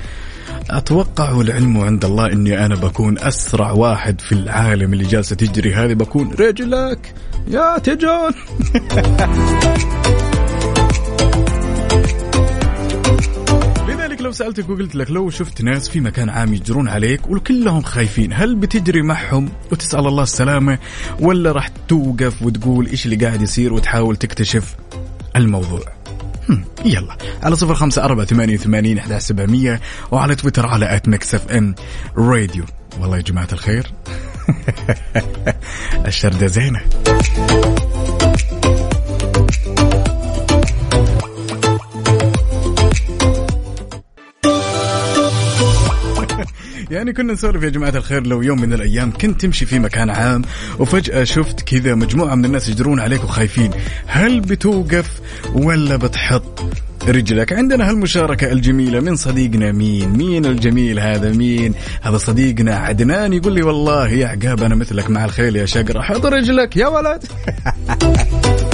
أتوقع 0.69 1.31
والعلم 1.31 1.77
عند 1.77 2.05
الله 2.05 2.31
أني 2.31 2.65
أنا 2.65 2.75
بكون 2.75 3.19
أسرع 3.19 3.71
واحد 3.71 4.21
في 4.21 4.31
العالم 4.31 4.93
اللي 4.93 5.03
جالسة 5.03 5.35
تجري. 5.35 5.73
هذه 5.73 5.93
بكون 5.93 6.33
رجلك 6.33 7.13
يا 7.47 7.77
تجون 7.77 8.31
لو 14.21 14.31
سألتك 14.31 14.69
وقلت 14.69 14.95
لك 14.95 15.11
لو 15.11 15.29
شفت 15.29 15.61
ناس 15.61 15.89
في 15.89 15.99
مكان 15.99 16.29
عام 16.29 16.53
يجرون 16.53 16.89
عليك 16.89 17.27
وكلهم 17.27 17.81
خايفين 17.81 18.33
هل 18.33 18.55
بتجري 18.55 19.01
معهم 19.01 19.49
وتسأل 19.71 20.07
الله 20.07 20.23
السلامة 20.23 20.79
ولا 21.19 21.51
راح 21.51 21.69
توقف 21.87 22.41
وتقول 22.41 22.87
إيش 22.87 23.05
اللي 23.05 23.15
قاعد 23.15 23.41
يصير 23.41 23.73
وتحاول 23.73 24.15
تكتشف 24.15 24.75
الموضوع؟ 25.35 25.81
يلا 26.85 27.17
على 27.43 27.55
صفر 27.55 27.75
خمسة 27.75 28.03
أربعة 28.03 28.25
ثمانية 28.25 28.53
وثمانين 28.53 28.97
أحد 28.97 29.17
سبعمية 29.17 29.81
وعلى 30.11 30.35
تويتر 30.35 30.65
على 30.65 30.95
at 30.95 31.07
Mix 31.07 31.35
FM 31.35 31.75
Radio. 32.17 32.63
والله 32.99 33.17
يا 33.17 33.21
جماعة 33.21 33.47
الخير. 33.53 33.91
الشردة 36.07 36.47
زينة. 36.47 36.81
يعني 46.91 47.13
كنا 47.13 47.33
نسولف 47.33 47.63
يا 47.63 47.69
جماعة 47.69 47.89
الخير 47.95 48.27
لو 48.27 48.41
يوم 48.41 48.61
من 48.61 48.73
الأيام 48.73 49.11
كنت 49.11 49.41
تمشي 49.41 49.65
في 49.65 49.79
مكان 49.79 50.09
عام 50.09 50.41
وفجأة 50.79 51.23
شفت 51.23 51.61
كذا 51.61 51.95
مجموعة 51.95 52.35
من 52.35 52.45
الناس 52.45 52.69
يجرون 52.69 52.99
عليك 52.99 53.23
وخايفين. 53.23 53.71
هل 54.07 54.39
بتوقف 54.39 55.21
ولا 55.53 55.95
بتحط 55.95 56.63
رجلك؟ 57.07 57.53
عندنا 57.53 57.89
هالمشاركة 57.89 58.51
الجميلة 58.51 58.99
من 58.99 59.15
صديقنا 59.15 59.71
مين؟ 59.71 60.09
مين 60.09 60.45
الجميل 60.45 60.99
هذا؟ 60.99 61.31
مين؟ 61.31 61.73
هذا 62.01 62.17
صديقنا 62.17 62.75
عدنان 62.75 63.33
يقول 63.33 63.53
لي 63.53 63.63
والله 63.63 64.09
يا 64.09 64.27
عقاب 64.27 64.63
أنا 64.63 64.75
مثلك 64.75 65.09
مع 65.09 65.25
الخيل 65.25 65.55
يا 65.55 65.65
شقرة 65.65 66.01
حط 66.01 66.25
رجلك 66.25 66.77
يا 66.77 66.87
ولد. 66.87 67.23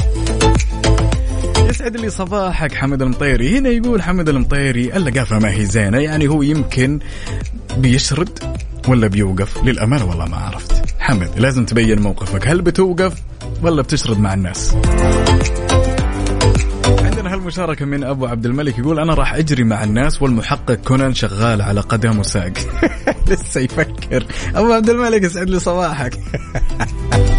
يسعد 1.78 1.97
لي 1.97 2.09
صباحك 2.09 2.73
حمد 2.73 3.01
المطيري. 3.01 3.57
هنا 3.57 3.69
يقول 3.69 4.01
حمد 4.01 4.30
المطيري 4.30 4.97
اللقافة 4.97 5.39
ما 5.39 5.51
هي 5.51 5.65
زينة. 5.65 5.97
يعني 5.99 6.28
هو 6.28 6.41
يمكن 6.41 6.99
بيشرد 7.78 8.39
ولا 8.88 9.07
بيوقف؟ 9.07 9.63
للأمانة 9.63 10.05
والله 10.05 10.25
ما 10.25 10.38
عرفت. 10.38 10.84
حمد 10.99 11.30
لازم 11.39 11.65
تبين 11.65 12.01
موقفك. 12.01 12.47
هل 12.47 12.61
بتوقف 12.61 13.13
ولا 13.61 13.82
بتشرد 13.82 14.19
مع 14.19 14.34
الناس؟ 14.34 14.75
عندنا 16.86 17.34
هالمشاركة 17.34 17.86
من 17.86 18.03
أبو 18.03 18.25
عبد 18.25 18.45
الملك 18.45 18.80
يقول 18.80 18.99
أنا 18.99 19.13
راح 19.13 19.34
أجري 19.34 19.63
مع 19.63 19.84
الناس 19.84 20.21
والمحقق 20.21 20.73
كونان 20.73 21.13
شغال 21.13 21.61
على 21.61 21.82
قدم 21.82 22.19
وساق. 22.19 22.53
لسه 23.30 23.61
يفكر. 23.61 24.25
أبو 24.55 24.73
عبد 24.73 24.89
الملك 24.89 25.23
يسعد 25.23 25.49
لي 25.49 25.59
صباحك. 25.59 26.13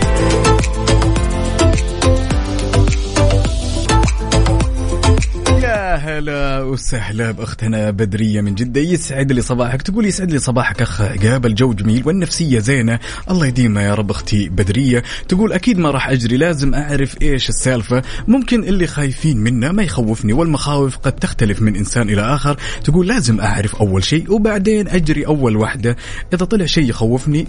يا 5.89 5.95
هلا 5.97 6.63
وسهلا 6.63 7.31
بأختنا 7.31 7.91
بدرية 7.91 8.41
من 8.41 8.55
جدة. 8.55 8.81
يسعد 8.81 9.33
لي 9.33 9.43
صباحك. 9.43 9.83
تقول 9.83 10.07
يسعد 10.07 10.31
لي 10.31 10.39
صباحك 10.39 10.83
أخ 10.83 11.01
عقاب 11.01 11.47
الجو 11.47 11.73
جميل 11.73 12.03
والنفسية 12.07 12.59
زينة. 12.59 12.99
الله 13.31 13.47
يديمها 13.47 13.83
يا 13.83 13.95
رب 13.95 14.11
أختي 14.11 14.49
بدرية. 14.49 15.03
تقول 15.29 15.53
أكيد 15.53 15.79
ما 15.79 15.91
راح 15.91 16.09
أجري. 16.09 16.37
لازم 16.37 16.75
أعرف 16.75 17.23
إيش 17.23 17.49
السالفة. 17.49 18.03
ممكن 18.29 18.65
اللي 18.65 18.87
خايفين 18.87 19.37
منه 19.39 19.73
ما 19.73 19.83
يخوفني 19.83 20.33
والمخاوف 20.33 20.97
قد 20.97 21.13
تختلف 21.13 21.63
من 21.63 21.77
إنسان 21.77 22.11
إلى 22.11 22.21
آخر. 22.23 22.57
تقول 22.85 23.09
لازم 23.09 23.41
أعرف 23.41 23.77
أول 23.77 24.05
شيء 24.05 24.33
وبعدين 24.33 24.89
أجري 24.89 25.27
أول 25.27 25.57
واحدة 25.57 25.97
إذا 26.35 26.45
طلع 26.45 26.67
شيء 26.67 26.89
يخوفني 26.89 27.47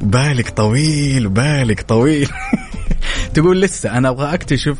بالك 0.00 0.50
طويل 0.50 1.28
بالك 1.28 1.80
طويل. 1.82 2.28
تقول 3.34 3.60
لسه 3.60 3.98
أنا 3.98 4.08
أبغى 4.08 4.34
أكتشف 4.34 4.76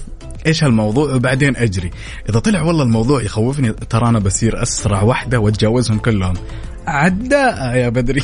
إيش 0.46 0.64
هالموضوع 0.64 1.14
وبعدين 1.14 1.56
أجري. 1.56 1.90
إذا 2.28 2.38
طلع 2.38 2.62
والله 2.62 2.82
الموضوع 2.82 3.22
يخوفني 3.22 3.72
ترى 3.72 4.08
أنا 4.08 4.18
بصير 4.18 4.62
أسرع 4.62 5.02
واحدة 5.02 5.40
وأتجاوزهم 5.40 5.98
كلهم. 5.98 6.34
عداء 6.86 7.76
يا 7.76 7.88
بدري. 7.88 8.22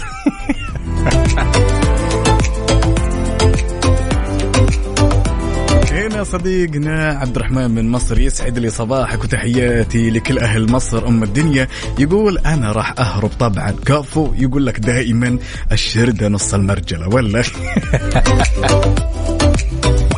هنا 5.93 6.25
صديقنا 6.25 7.09
عبد 7.09 7.37
الرحمن 7.37 7.71
من 7.71 7.89
مصر 7.89 8.21
يسعد 8.21 8.59
لي 8.59 8.71
صباحك 8.71 9.25
وتحياتي 9.25 10.11
لكل 10.11 10.39
أهل 10.39 10.73
مصر 10.73 11.09
أم 11.09 11.23
الدنيا. 11.23 11.69
يقول 11.99 12.39
أنا 12.39 12.73
راح 12.73 12.95
أهرب 12.99 13.31
طبعا. 13.39 13.75
كفو 13.87 14.35
يقول 14.35 14.67
لك 14.67 14.81
دائما 14.81 15.39
الشرده 15.73 16.29
نص 16.29 16.55
المرجلة. 16.55 17.09
ولا؟ 17.09 17.43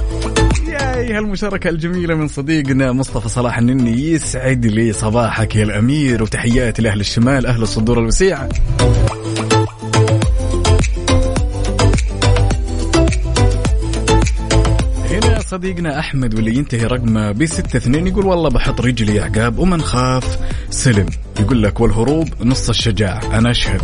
ياي 1.03 1.12
هالمشاركة 1.12 1.70
الجميلة 1.70 2.14
من 2.14 2.28
صديقنا 2.28 2.92
مصطفى 2.92 3.28
صلاح 3.28 3.59
النني 3.59 4.11
يسعد 4.11 4.66
لي 4.66 4.92
صباحك 4.92 5.57
يا 5.57 5.62
الأمير 5.62 6.22
وتحياتي 6.22 6.82
لأهل 6.82 7.00
الشمال 7.00 7.46
أهل 7.46 7.62
الصدور 7.62 7.98
الوسيعة 7.98 8.48
هنا 15.11 15.40
صديقنا 15.40 15.98
أحمد 15.98 16.34
واللي 16.34 16.57
ينتهي 16.57 16.84
رقمه 16.86 17.32
بستة 17.32 17.76
اثنين 17.76 18.07
يقول 18.07 18.26
والله 18.26 18.50
بحط 18.50 18.80
رجلي 18.80 19.20
عقاب 19.20 19.59
ومن 19.59 19.82
خاف 19.82 20.38
سلم. 20.70 21.07
يقول 21.40 21.62
لك 21.62 21.80
والهروب 21.80 22.28
نص 22.40 22.68
الشجاعة 22.68 23.38
أنا 23.38 23.50
أشهد. 23.50 23.82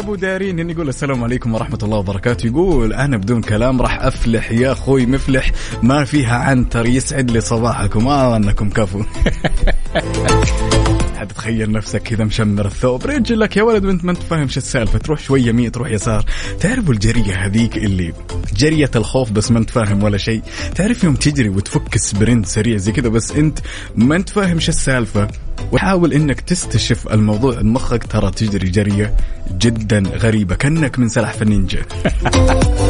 أبو 0.00 0.14
دارين 0.14 0.70
يقول 0.70 0.88
السلام 0.88 1.24
عليكم 1.24 1.54
ورحمة 1.54 1.78
الله 1.82 1.98
وبركاته. 1.98 2.46
يقول 2.46 2.92
أنا 2.92 3.16
بدون 3.16 3.42
كلام 3.42 3.82
راح 3.82 4.04
أفلح 4.04 4.52
يا 4.52 4.72
أخوي 4.72 5.06
مفلح. 5.06 5.52
ما 5.82 6.04
فيها 6.04 6.36
عنتر 6.36 6.86
يسعد 6.86 7.30
لي 7.30 7.40
صباحكم. 7.40 8.08
آه 8.08 8.36
أنكم 8.36 8.70
كفو. 8.70 9.02
تتخيل 11.24 11.72
نفسك 11.72 12.02
كذا 12.02 12.24
مشمر 12.24 12.66
الثوب؟ 12.66 13.06
رجلك 13.06 13.56
يا 13.56 13.62
ولد 13.62 13.84
وانت 13.84 14.04
ما 14.04 14.10
انت 14.12 14.22
فاهم 14.22 14.48
شو 14.48 14.60
السالفة. 14.60 14.98
تروح 14.98 15.20
شوية 15.20 15.46
يمين 15.46 15.72
تروح 15.72 15.90
يسار. 15.90 16.24
تعرفوا 16.60 16.94
الجرية 16.94 17.46
هذيك 17.46 17.76
اللي 17.76 18.12
جرية 18.56 18.90
الخوف 18.96 19.30
بس 19.30 19.50
ما 19.50 19.58
انت 19.58 19.70
فاهم 19.70 20.02
ولا 20.02 20.18
شيء؟ 20.18 20.42
تعرف 20.74 21.04
يوم 21.04 21.14
تجري 21.14 21.48
وتفك 21.48 21.96
سبرنت 21.96 22.46
سريع 22.46 22.76
زي 22.76 22.92
كذا 22.92 23.08
بس 23.08 23.32
انت 23.32 23.58
ما 23.96 24.16
انت 24.16 24.28
فاهم 24.28 24.60
شو 24.60 24.68
السالفة. 24.68 25.28
وحاول 25.72 26.12
انك 26.12 26.40
تستشف 26.40 27.08
الموضوع. 27.08 27.60
بمخك 27.60 28.04
ترى 28.04 28.30
تجري 28.30 28.70
جرية 28.70 29.16
جدا 29.58 30.02
غريبة 30.16 30.54
كأنك 30.54 30.98
من 30.98 31.08
سلاحف 31.08 31.42
النينجا 31.42 31.82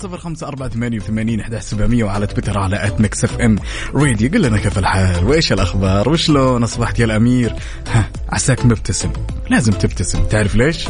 صفر 0.00 0.18
خمسة 0.18 0.46
أربعة 0.48 0.68
ثمانية 0.68 0.98
وثمانين 0.98 1.40
أحد 1.40 1.58
سبعمية 1.58 2.04
وعلى 2.04 2.26
تويتر 2.26 2.58
على 2.58 2.86
at 2.86 3.00
Mix 3.00 3.24
FM 3.24 3.56
Radio 3.94 4.30
قل 4.30 4.42
لنا 4.42 4.58
كيف 4.58 4.78
الحال؟ 4.78 5.24
وإيش 5.24 5.52
الأخبار؟ 5.52 6.08
وشلون 6.08 6.62
أصبحت 6.62 6.98
يا 6.98 7.04
الأمير؟ 7.04 7.54
ها 7.88 8.10
عساك 8.28 8.66
مبتسم 8.66 9.12
لازم 9.50 9.72
تبتسم. 9.72 10.24
تعرف 10.24 10.54
ليش؟ 10.54 10.88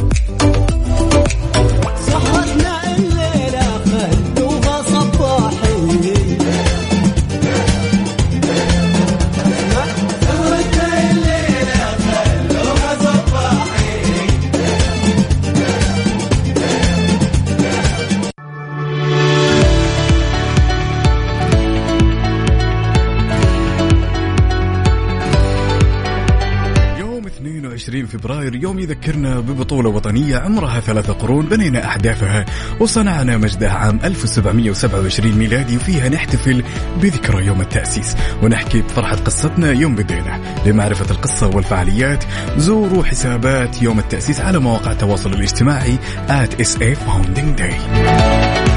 فبراير 28.21 28.55
يوم 28.55 28.79
يذكرنا 28.79 29.39
ببطولة 29.39 29.89
وطنية 29.89 30.37
عمرها 30.37 30.79
ثلاثة 30.79 31.13
قرون 31.13 31.45
بنينا 31.45 31.85
أحداثها 31.85 32.45
وصنعنا 32.79 33.37
مجدها 33.37 33.69
عام 33.69 33.99
1727 34.03 35.31
ميلادي 35.31 35.75
وفيها 35.75 36.09
نحتفل 36.09 36.63
بذكرى 37.01 37.45
يوم 37.45 37.61
التأسيس. 37.61 38.15
ونحكي 38.43 38.81
بفرحة 38.81 39.15
قصتنا 39.15 39.71
يوم 39.71 39.95
بدينا. 39.95 40.41
لمعرفة 40.65 41.11
القصة 41.11 41.47
والفعاليات 41.47 42.23
زوروا 42.57 43.03
حسابات 43.03 43.81
يوم 43.81 43.99
التأسيس 43.99 44.39
على 44.39 44.59
مواقع 44.59 44.91
التواصل 44.91 45.33
الاجتماعي 45.33 45.97
at 46.27 46.61
SA 46.61 46.95
Founding 46.95 47.61
Day. 47.61 48.70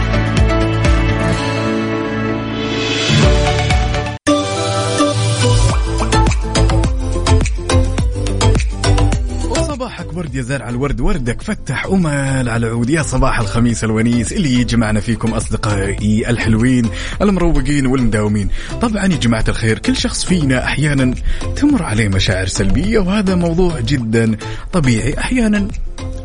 ورد 10.17 10.35
يا 10.35 10.43
زارع 10.43 10.69
الورد 10.69 11.01
وردك. 11.01 11.43
فتح 11.43 11.87
أمل 11.87 12.49
على 12.49 12.67
عود 12.67 12.91
يا 12.91 13.03
صباح 13.03 13.41
الخميس 13.41 13.85
الونيس 13.85 14.33
اللي 14.33 14.55
يجمعنا 14.55 15.01
فيكم 15.01 15.35
أصدقائي 15.35 16.31
الحلوين 16.31 16.89
المروقين 17.23 17.87
والمداومين. 17.87 18.49
طبعا 18.83 19.05
يا 19.05 19.17
جماعة 19.17 19.45
الخير 19.49 19.79
كل 19.79 19.97
شخص 19.97 20.25
فينا 20.25 20.65
أحيانا 20.65 21.15
تمر 21.57 21.83
عليه 21.83 22.09
مشاعر 22.09 22.47
سلبية 22.47 22.99
وهذا 22.99 23.35
موضوع 23.35 23.81
جدا 23.81 24.37
طبيعي. 24.73 25.19
أحيانا 25.19 25.69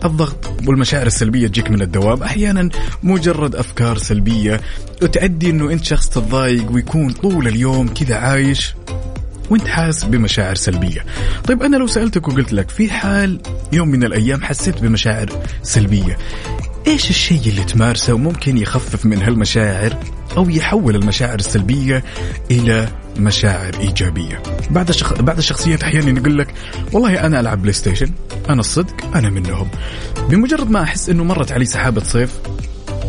الضغط 0.05 0.53
والمشاعر 0.67 1.07
السلبية 1.07 1.47
تجيك 1.47 1.71
من 1.71 1.81
الدوام 1.81 2.23
أحيانا 2.23 2.69
مجرد 3.03 3.55
أفكار 3.55 3.97
سلبية 3.97 4.61
وتؤدي 5.01 5.49
أنه 5.49 5.71
أنت 5.71 5.83
شخص 5.83 6.09
تتضايق 6.09 6.71
ويكون 6.71 7.11
طول 7.11 7.47
اليوم 7.47 7.87
كذا 7.87 8.15
عايش. 8.15 8.75
وانت 9.49 9.67
حاس 9.67 10.03
بمشاعر 10.03 10.55
سلبية. 10.55 11.05
طيب 11.47 11.63
أنا 11.63 11.77
لو 11.77 11.87
سألتك 11.87 12.27
وقلت 12.27 12.53
لك 12.53 12.69
في 12.69 12.89
حال 12.91 13.41
يوم 13.73 13.87
من 13.87 14.03
الأيام 14.03 14.43
حسيت 14.43 14.81
بمشاعر 14.81 15.29
سلبية 15.63 16.17
إيش 16.87 17.09
الشيء 17.09 17.41
اللي 17.45 17.63
تمارسه 17.63 18.13
وممكن 18.13 18.57
يخفف 18.57 19.05
من 19.05 19.21
هالمشاعر 19.21 19.97
أو 20.37 20.49
يحول 20.49 20.95
المشاعر 20.95 21.39
السلبية 21.39 22.03
إلى 22.51 22.87
مشاعر 23.17 23.79
إيجابية؟ 23.79 24.43
بعض 24.69 24.89
الشخ... 24.89 25.21
بعض 25.21 25.37
الشخصيات 25.37 25.83
أحيانا 25.83 26.19
يقول 26.19 26.37
لك 26.37 26.53
والله 26.93 27.25
أنا 27.25 27.39
ألعب 27.39 27.61
PlayStation 27.61 28.11
أنا 28.49 28.59
الصدق 28.59 29.15
أنا 29.15 29.29
منهم. 29.29 29.67
بمجرد 30.29 30.69
ما 30.69 30.83
أحس 30.83 31.09
أنه 31.09 31.23
مرت 31.23 31.51
علي 31.51 31.65
سحابة 31.65 32.03
صيف 32.03 32.31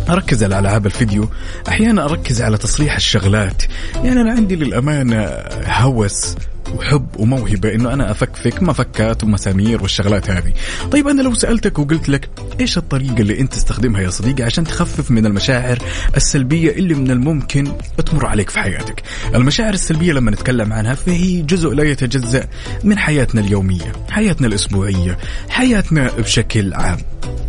أركز 0.09 0.44
على 0.44 0.59
ألعاب 0.59 0.86
الفيديو 0.86 1.28
أحيانا 1.68 2.05
أركز 2.05 2.42
على 2.42 2.59
تصليح 2.59 2.96
الشغلات. 2.96 3.62
يعني 3.94 4.20
أنا 4.20 4.30
عندي 4.30 4.57
للأمانة 4.57 5.24
هوس. 5.66 6.34
وحب 6.75 7.07
وموهبة 7.16 7.75
إنه 7.75 7.93
أنا 7.93 8.11
أفكفك 8.11 8.62
مفكات 8.62 9.25
ومسامير 9.25 9.83
والشغلات 9.83 10.31
هذه. 10.31 10.53
طيب 10.91 11.09
أنا 11.09 11.23
لو 11.23 11.35
سألتك 11.35 11.79
وقلت 11.79 12.09
لك 12.09 12.29
إيش 12.61 12.79
الطريقة 12.79 13.21
اللي 13.21 13.41
أنت 13.41 13.53
تستخدمها 13.53 14.01
يا 14.01 14.11
صديقي 14.11 14.43
عشان 14.43 14.64
تخفف 14.64 15.11
من 15.11 15.27
المشاعر 15.27 15.79
السلبية 16.16 16.71
اللي 16.71 16.95
من 16.95 17.11
الممكن 17.11 17.73
تمر 18.07 18.27
عليك 18.27 18.51
في 18.51 18.59
حياتك. 18.59 19.03
المشاعر 19.35 19.75
السلبية 19.75 20.12
لما 20.12 20.31
نتكلم 20.31 20.73
عنها 20.73 20.95
فهي 20.95 21.43
جزء 21.43 21.68
لا 21.68 21.85
يتجزأ 21.85 22.49
من 22.85 22.99
حياتنا 22.99 23.41
اليومية، 23.41 23.93
حياتنا 24.11 24.47
الأسبوعية، 24.47 25.18
حياتنا 25.49 26.11
بشكل 26.18 26.75
عام. 26.75 26.99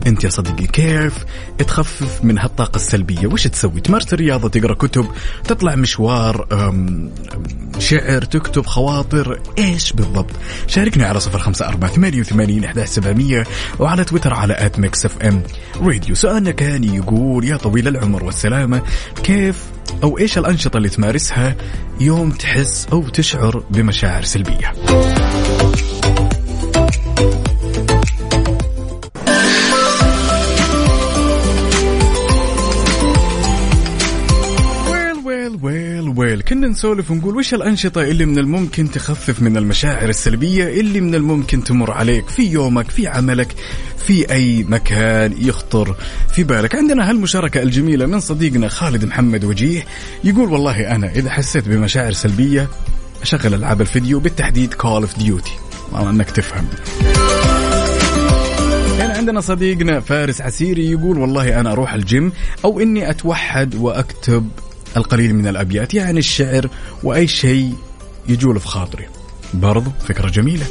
أنت 0.07 0.23
يا 0.23 0.29
صديقي 0.29 0.67
كيف 0.67 1.13
تخفف 1.57 2.23
من 2.23 2.39
هالطاقة 2.39 2.75
السلبية 2.75 3.27
وش 3.27 3.47
تسوي 3.47 3.81
تمارس 3.81 4.13
الرياضة 4.13 4.49
تقرأ 4.49 4.73
كتب 4.73 5.05
تطلع 5.43 5.75
مشوار 5.75 6.47
شعر 7.79 8.21
تكتب 8.21 8.65
خواطر 8.65 9.10
إيش 9.57 9.93
بالضبط. 9.93 10.31
شاركنا 10.67 11.07
على 11.07 11.19
صفر 11.19 11.39
خمسة 11.39 11.67
أربعة 11.67 11.91
ثمانية 11.91 12.19
وثمانين 12.19 12.63
أحد 12.63 12.79
سبعمية 12.79 13.43
وعلى 13.79 14.03
تويتر 14.03 14.33
على 14.33 14.65
at 14.65 14.79
Mix 14.79 15.05
FM 15.05 15.43
Radio 15.81 16.15
سؤالنا 16.15 16.51
كان 16.51 16.83
يقول 16.83 17.45
يا 17.45 17.57
طويل 17.57 17.87
العمر 17.87 18.23
والسلامة 18.23 18.81
كيف 19.23 19.55
أو 20.03 20.17
إيش 20.17 20.37
الأنشطة 20.37 20.77
اللي 20.77 20.89
تمارسها 20.89 21.55
يوم 21.99 22.31
تحس 22.31 22.87
أو 22.91 23.01
تشعر 23.09 23.63
بمشاعر 23.69 24.23
سلبية؟ 24.23 24.73
كنا 36.41 36.67
نسولف 36.67 37.11
ونقول 37.11 37.37
وش 37.37 37.53
الأنشطة 37.53 38.01
اللي 38.03 38.25
من 38.25 38.37
الممكن 38.37 38.91
تخفف 38.91 39.41
من 39.41 39.57
المشاعر 39.57 40.09
السلبية 40.09 40.79
اللي 40.79 41.01
من 41.01 41.15
الممكن 41.15 41.63
تمر 41.63 41.91
عليك 41.91 42.27
في 42.27 42.43
يومك 42.43 42.89
في 42.91 43.07
عملك 43.07 43.55
في 43.97 44.31
أي 44.31 44.63
مكان 44.63 45.33
يخطر 45.37 45.95
في 46.33 46.43
بالك؟ 46.43 46.75
عندنا 46.75 47.09
هالمشاركة 47.09 47.61
الجميلة 47.61 48.05
من 48.05 48.19
صديقنا 48.19 48.67
خالد 48.67 49.05
محمد 49.05 49.45
وجيه. 49.45 49.85
يقول 50.23 50.49
والله 50.49 50.95
أنا 50.95 51.11
إذا 51.11 51.29
حسيت 51.29 51.67
بمشاعر 51.67 52.11
سلبية 52.11 52.67
أشغل 53.21 53.53
ألعاب 53.53 53.81
الفيديو 53.81 54.19
بالتحديد 54.19 54.73
Call 54.73 55.01
of 55.01 55.17
Duty 55.17 55.53
والله 55.91 56.09
أنك 56.09 56.31
تفهم. 56.31 56.67
عندنا 59.21 59.41
صديقنا 59.41 59.99
فارس 59.99 60.41
عسيري 60.41 60.91
يقول 60.91 61.17
والله 61.17 61.59
أنا 61.59 61.71
أروح 61.71 61.93
الجيم 61.93 62.31
أو 62.65 62.79
إني 62.79 63.09
أتوحد 63.09 63.75
وأكتب 63.75 64.49
القليل 64.97 65.35
من 65.35 65.47
الأبيات 65.47 65.93
يعني 65.93 66.19
الشعر 66.19 66.69
وأي 67.03 67.27
شيء 67.27 67.73
يجول 68.27 68.59
في 68.59 68.67
خاطري. 68.67 69.05
برضو 69.53 69.91
فكرة 70.07 70.29
جميلة. 70.29 70.65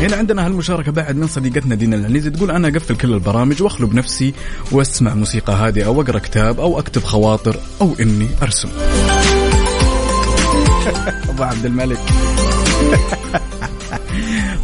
هنا 0.00 0.16
عندنا 0.16 0.46
هالمشاركة 0.46 0.92
بعد 0.92 1.16
من 1.16 1.26
صديقتنا 1.26 1.74
دينا 1.74 1.96
العنيزي 1.96 2.30
تقول 2.30 2.50
أنا 2.50 2.68
أقفل 2.68 2.96
كل 2.96 3.12
البرامج 3.12 3.62
وأخلو 3.62 3.86
بنفسي 3.86 4.34
وأسمع 4.72 5.14
موسيقى 5.14 5.52
هادئة 5.52 5.86
وأقرأ 5.86 6.18
كتاب 6.18 6.60
أو 6.60 6.78
أكتب 6.78 7.02
خواطر 7.02 7.56
أو 7.80 7.94
إني 8.00 8.28
أرسم. 8.42 8.68
أبو 11.30 11.42
عبد 11.42 11.66
الملك. 11.66 12.00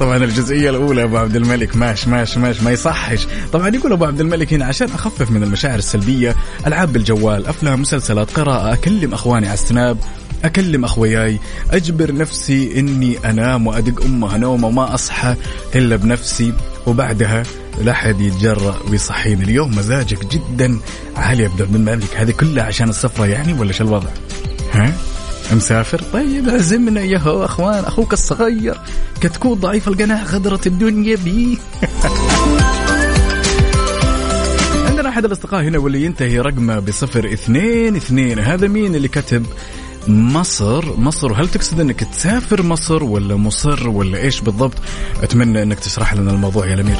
طبعا 0.01 0.16
الجزئية 0.16 0.70
الأولى 0.70 1.03
أبو 1.03 1.16
عبد 1.16 1.36
الملك. 1.36 1.76
ماش 1.76 2.09
ماش 2.09 2.38
ماش 2.38 2.62
ما 2.62 2.70
يصحش. 2.70 3.26
طبعا 3.53 3.68
يقول 3.68 3.92
أبو 3.92 4.05
عبد 4.05 4.20
الملك 4.20 4.53
هنا 4.53 4.64
عشان 4.64 4.88
أخفف 4.88 5.30
من 5.30 5.42
المشاعر 5.42 5.78
السلبية 5.78 6.36
ألعاب 6.66 6.92
بالجوال 6.92 7.46
أفلام 7.46 7.80
مسلسلات 7.80 8.30
قراءة 8.30 8.72
أكلم 8.72 9.12
أخواني 9.12 9.46
على 9.46 9.55
السناب 9.55 9.98
أكلم 10.44 10.84
أخوياي 10.84 11.40
أجبر 11.70 12.14
نفسي 12.14 12.80
إني 12.80 13.18
أنام 13.30 13.66
وأدق 13.66 14.05
أمها 14.05 14.38
نومة 14.38 14.68
وما 14.68 14.94
أصحى 14.94 15.34
إلا 15.74 15.96
بنفسي. 15.96 16.53
وبعدها 16.86 17.42
لا 17.82 17.92
أحد 17.92 18.20
يتجرأ 18.20 18.76
ويصحيني. 18.90 19.44
اليوم 19.44 19.76
مزاجك 19.78 20.26
جدا 20.26 20.78
عالي 21.16 21.42
يا 21.42 21.48
عبد 21.48 21.74
الملك. 21.74 22.16
هذه 22.16 22.30
كلها 22.30 22.64
عشان 22.64 22.88
السفرة 22.88 23.26
يعني 23.26 23.53
ولا 23.53 23.72
شو 23.72 23.84
الوضع؟ 23.84 24.11
ها؟ 24.72 24.92
مسافر؟ 25.53 26.03
طيب 26.12 26.48
عزمنا 26.48 27.01
يا 27.01 27.20
أخوان 27.24 27.84
أخوك 27.84 28.12
الصغير 28.12 28.80
كتكوت 29.20 29.59
ضعيف 29.59 29.88
القناع 29.88 30.22
غدرت 30.22 30.66
الدنيا 30.66 31.16
بيه 31.16 31.57
عندنا 35.01 35.09
أحد 35.09 35.24
الأصدقاء 35.24 35.62
هنا 35.62 35.78
واللي 35.78 36.05
ينتهي 36.05 36.38
رقمه 36.38 36.78
بصفر 36.78 37.32
اثنين 37.32 37.96
اثنين. 37.96 38.38
هذا 38.38 38.68
مين 38.68 38.94
اللي 38.94 39.09
كتب 39.09 39.46
مصر؟ 40.09 41.01
مصر 41.01 41.32
هل 41.32 41.48
تقصد 41.48 41.80
إنك 41.80 42.01
تسافر 42.01 42.62
مصر 42.62 43.05
ولا 43.05 43.36
مصر 43.36 43.88
ولا 43.88 44.18
إيش 44.18 44.40
بالضبط؟ 44.40 44.76
أتمنى 45.22 45.62
إنك 45.62 45.78
تشرح 45.78 46.14
لنا 46.14 46.30
الموضوع 46.30 46.66
يا 46.66 46.74
الأمير. 46.74 46.96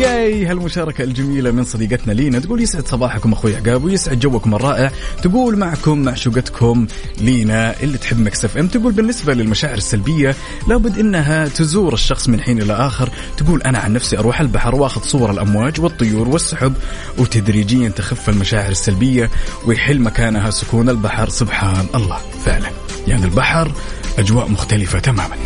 ياي 0.00 0.46
هالمشاركة 0.46 1.04
الجميلة 1.04 1.50
من 1.50 1.64
صديقتنا 1.64 2.12
لينا. 2.12 2.38
تقول 2.38 2.62
يسعد 2.62 2.88
صباحكم 2.88 3.32
أخوي 3.32 3.56
عقاب 3.56 3.84
ويسعد 3.84 4.18
جوكم 4.18 4.54
الرائع. 4.54 4.90
تقول 5.22 5.56
معكم 5.56 5.98
معشوقتكم 5.98 6.86
لينا 7.20 7.74
اللي 7.82 7.98
تحب 7.98 8.20
مكسف 8.20 8.56
إم. 8.58 8.66
تقول 8.66 8.92
بالنسبة 8.92 9.34
للمشاعر 9.34 9.76
السلبية 9.76 10.36
لابد 10.68 10.98
إنها 10.98 11.48
تزور 11.48 11.94
الشخص 11.94 12.28
من 12.28 12.40
حين 12.40 12.62
إلى 12.62 12.72
آخر. 12.72 13.08
تقول 13.36 13.62
أنا 13.62 13.78
عن 13.78 13.92
نفسي 13.92 14.18
أروح 14.18 14.40
البحر 14.40 14.74
وأخذ 14.74 15.02
صور 15.02 15.30
الأمواج 15.30 15.80
والطيور 15.80 16.28
والسحب 16.28 16.72
وتدريجيا 17.18 17.88
تخف 17.88 18.28
المشاعر 18.28 18.70
السلبية 18.70 19.30
ويحل 19.66 20.00
مكانها 20.00 20.50
سكون 20.50 20.88
البحر. 20.88 21.28
سبحان 21.28 21.86
الله 21.94 22.18
فعلا. 22.44 22.70
يعني 23.08 23.24
البحر 23.24 23.72
أجواء 24.18 24.48
مختلفة 24.48 24.98
تماما. 24.98 25.36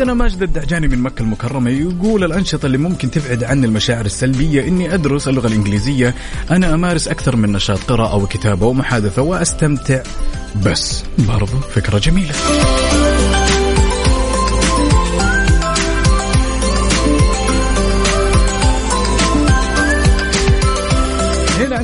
عندنا 0.00 0.14
ماجد 0.14 0.42
الدعجاني 0.42 0.88
من 0.88 0.98
مكة 0.98 1.22
المكرمة 1.22 1.70
يقول 1.70 2.24
الأنشطة 2.24 2.66
اللي 2.66 2.78
ممكن 2.78 3.10
تبعد 3.10 3.44
عن 3.44 3.64
المشاعر 3.64 4.04
السلبية 4.06 4.68
إني 4.68 4.94
أدرس 4.94 5.28
اللغة 5.28 5.46
الإنجليزية. 5.46 6.14
أنا 6.50 6.74
أمارس 6.74 7.08
أكثر 7.08 7.36
من 7.36 7.52
نشاط 7.52 7.78
قراءة 7.78 8.16
وكتابة 8.16 8.66
ومحادثة 8.66 9.22
وأستمتع. 9.22 10.02
بس 10.66 11.04
برضو 11.18 11.60
فكرة 11.74 11.98
جميلة. 11.98 12.34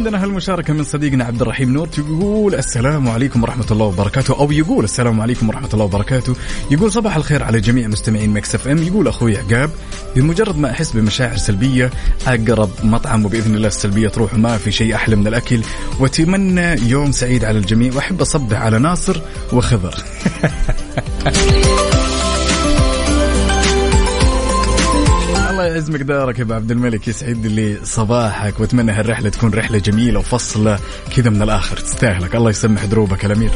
عندنا 0.07 0.24
هالمشاركة 0.24 0.72
من 0.72 0.84
صديقنا 0.84 1.24
عبد 1.24 1.42
الرحيم 1.42 1.72
نور 1.72 1.88
يقول 1.98 2.54
السلام 2.54 3.09
عليكم 3.09 3.42
ورحمة 3.42 3.66
الله 3.70 3.86
وبركاته 3.86 4.40
أو 4.40 4.52
يقول 4.52 4.84
السلام 4.84 5.20
عليكم 5.20 5.48
ورحمة 5.48 5.68
الله 5.72 5.84
وبركاته. 5.84 6.36
يقول 6.70 6.92
صباح 6.92 7.16
الخير 7.16 7.42
على 7.42 7.61
جميع 7.61 7.88
مستمعين 7.88 8.30
مكس 8.30 8.54
إف 8.54 8.68
إم. 8.68 8.82
يقول 8.82 9.09
أخوي 9.09 9.38
عقاب 9.38 9.70
بمجرد 10.16 10.59
ما 10.59 10.70
أحس 10.70 10.92
بمشاعر 10.92 11.36
سلبية 11.36 11.90
أقرب 12.26 12.70
مطعم 12.82 13.24
وبإذن 13.24 13.54
الله 13.54 13.68
السلبية 13.68 14.09
تروح 14.09 14.34
وما 14.34 14.59
في 14.59 14.72
شيء 14.72 14.94
أحلى 14.94 15.16
من 15.16 15.26
الأكل. 15.26 15.61
وأتمنى 16.00 16.90
يوم 16.90 17.12
سعيد 17.12 17.44
على 17.44 17.59
الجميع. 17.59 17.94
وأحب 17.94 18.20
أصبح 18.20 18.61
على 18.61 18.78
ناصر 18.78 19.20
وخضر. 19.52 19.94
يعز 25.77 25.91
مقدارك 25.91 26.39
يا 26.39 26.45
أبو 26.45 26.55
عبد 26.55 26.70
الملك 26.70 27.09
يسعد 27.09 27.47
لي 27.47 27.79
صباحك 27.85 28.61
وأتمنى 28.61 28.93
هالرحلة 28.93 29.29
تكون 29.29 29.55
رحلة 29.55 29.79
جميلة 29.79 30.18
وفصلة 30.18 30.79
كذا 31.16 31.31
من 31.31 31.43
الآخر. 31.43 31.77
تستاهلك. 31.77 32.37
الله 32.37 32.51
يسمح 32.51 32.85
دروبك 32.85 33.24
الأمير. 33.24 33.51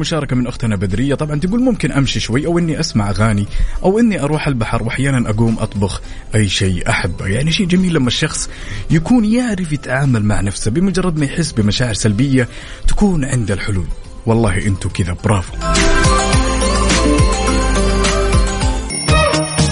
هالمشاركة 0.00 0.36
من 0.36 0.46
أختنا 0.46 0.76
بدرية. 0.76 1.14
طبعا 1.14 1.40
تقول 1.40 1.60
ممكن 1.60 1.92
أمشي 1.92 2.20
شوي 2.20 2.46
أو 2.46 2.58
إني 2.58 2.80
أسمع 2.80 3.10
أغاني 3.10 3.46
أو 3.82 3.98
إني 3.98 4.22
أروح 4.22 4.46
البحر 4.46 4.82
وأحيانا 4.82 5.30
أقوم 5.30 5.56
أطبخ 5.58 6.00
أي 6.34 6.48
شيء 6.48 6.88
أحبه. 6.90 7.26
يعني 7.26 7.52
شيء 7.52 7.66
جميل 7.66 7.94
لما 7.94 8.08
الشخص 8.08 8.50
يكون 8.90 9.24
يعرف 9.24 9.72
يتعامل 9.72 10.24
مع 10.24 10.40
نفسه 10.40 10.70
بمجرد 10.70 11.18
ما 11.18 11.24
يحس 11.24 11.52
بمشاعر 11.52 11.94
سلبية 11.94 12.48
تكون 12.88 13.24
عنده 13.24 13.54
الحلول. 13.54 13.86
والله 14.26 14.66
أنتوا 14.66 14.90
كذا. 14.90 15.16
برافو. 15.24 15.52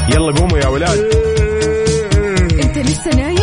يلا 0.09 0.33
قوموا 0.33 0.59
يا 0.59 0.67
ولاد. 0.67 0.99
أنت 2.65 2.79
لسه 2.79 3.11
نايم؟ 3.17 3.38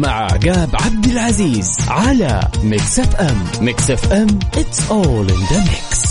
مع 0.00 0.10
عقاب 0.10 0.70
عبد 0.74 1.06
العزيز 1.06 1.70
على 1.88 2.40
Mix 2.64 2.98
FM 3.00 3.44
Mix 3.60 3.90
FM 3.90 4.28
it's 4.56 4.78
all 4.90 5.30
in 5.30 5.40
the 5.50 5.60
mix. 5.70 6.10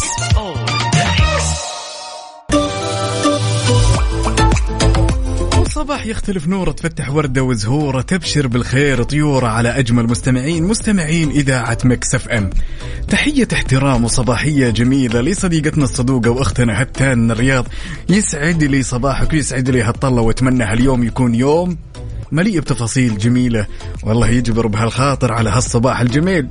الصباح 5.61 6.05
يختلف 6.05 6.47
نوره 6.47 6.71
تفتح 6.71 7.09
وردة 7.09 7.43
وزهورة 7.43 8.01
تبشر 8.01 8.47
بالخير 8.47 9.03
طيورة 9.03 9.47
على 9.47 9.69
أجمل 9.69 10.03
مستمعين 10.07 10.63
مستمعين 10.63 11.29
إذاعة 11.29 11.77
Mix 11.85 12.15
FM 12.15 12.49
تحية 13.07 13.47
احترام 13.53 14.03
وصباحية 14.03 14.69
جميلة 14.69 15.21
لصديقتنا 15.21 15.83
الصدوقة 15.83 16.29
وأختنا 16.29 16.81
هتان 16.81 17.17
من 17.19 17.31
الرياض. 17.31 17.67
يسعد 18.09 18.63
لي 18.63 18.83
صباحك 18.83 19.33
ويسعد 19.33 19.69
لي 19.69 19.81
هالطلة 19.83 20.21
وأتمنى 20.21 20.63
هاليوم 20.63 21.03
يكون 21.03 21.35
يوم 21.35 21.77
مليء 22.31 22.59
بتفاصيل 22.59 23.17
جميلة. 23.17 23.65
والله 24.03 24.29
يجبر 24.29 24.67
بهالخاطر 24.67 25.31
على 25.31 25.49
هالصباح 25.49 26.01
الجميل. 26.01 26.47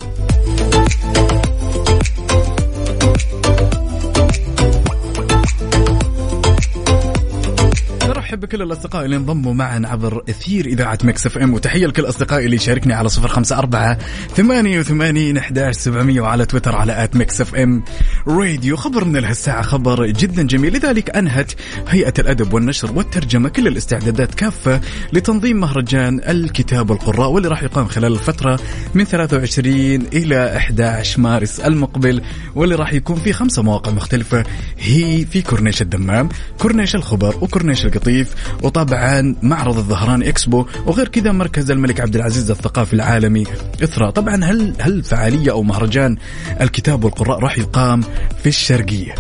ارحب 8.29 8.41
بكل 8.41 8.62
الأصدقاء 8.62 9.05
اللي 9.05 9.16
انضموا 9.16 9.55
معنا 9.55 9.89
عبر 9.89 10.22
أثير 10.29 10.66
إذاعة 10.66 10.99
Mix 11.05 11.26
FM. 11.26 11.55
وتحية 11.55 11.87
لكل 11.87 12.09
أصدقائي 12.09 12.45
اللي 12.45 12.57
يشاركني 12.57 12.95
على 12.95 13.09
صفر 13.09 13.29
خمسة 13.29 13.59
أربعة 13.59 13.99
ثمانية 14.35 14.81
وثمانين 14.81 15.37
احداش 15.37 15.74
سبعمئه 15.74 16.20
وعلى 16.20 16.47
تويتر 16.47 16.76
على 16.76 17.05
at 17.05 17.16
Mix 17.16 17.41
FM 17.41 17.84
Radio. 18.26 18.76
خبر 18.76 19.05
من 19.05 19.16
لهالساعه 19.16 19.62
خبر 19.62 20.07
جدا 20.07 20.43
جميل. 20.43 20.72
لذلك 20.72 21.16
أنهت 21.16 21.53
هيئة 21.89 22.12
الأدب 22.18 22.53
والنشر 22.53 22.93
والترجمة 22.93 23.49
كل 23.49 23.66
الاستعدادات 23.66 24.35
كافة 24.35 24.81
لتنظيم 25.12 25.61
مهرجان 25.61 26.20
الكتاب 26.29 26.91
والقراء 26.91 27.31
واللي 27.31 27.49
راح 27.49 27.62
يقام 27.62 27.87
خلال 27.87 28.12
الفترة 28.12 28.61
من 28.95 29.05
23 29.05 29.74
إلى 30.12 30.57
11 30.57 31.20
مارس 31.20 31.61
المقبل 31.61 32.22
واللي 32.55 32.74
راح 32.74 32.93
يكون 32.93 33.16
في 33.16 33.33
خمسة 33.33 33.62
مواقع 33.62 33.93
مختلفة. 33.93 34.45
هي 34.79 35.24
في 35.24 35.43
كورنيش 35.43 35.83
الدمام 35.83 36.29
كورنيش 36.59 36.95
الخبر 36.95 37.37
وكورنيش 37.41 37.87
القطيف 38.19 38.35
وطبعا 38.62 39.35
معرض 39.43 39.77
الظهران 39.77 40.23
إكسبو 40.23 40.66
وغير 40.87 41.09
كذا 41.09 41.33
مركز 41.33 41.71
الملك 41.71 42.01
عبد 42.01 42.16
العزيز 42.16 42.51
الثقافي 42.51 42.93
العالمي. 42.93 43.45
اثرا 43.83 44.11
طبعا 44.11 44.45
هل 44.45 44.75
هل 44.81 45.03
فعالية 45.03 45.51
أو 45.51 45.62
مهرجان؟ 45.62 46.16
الكتاب 46.61 47.05
والقراء 47.05 47.39
راح 47.39 47.59
يقام 47.59 48.01
في 48.43 48.49
الشرقية. 48.49 49.14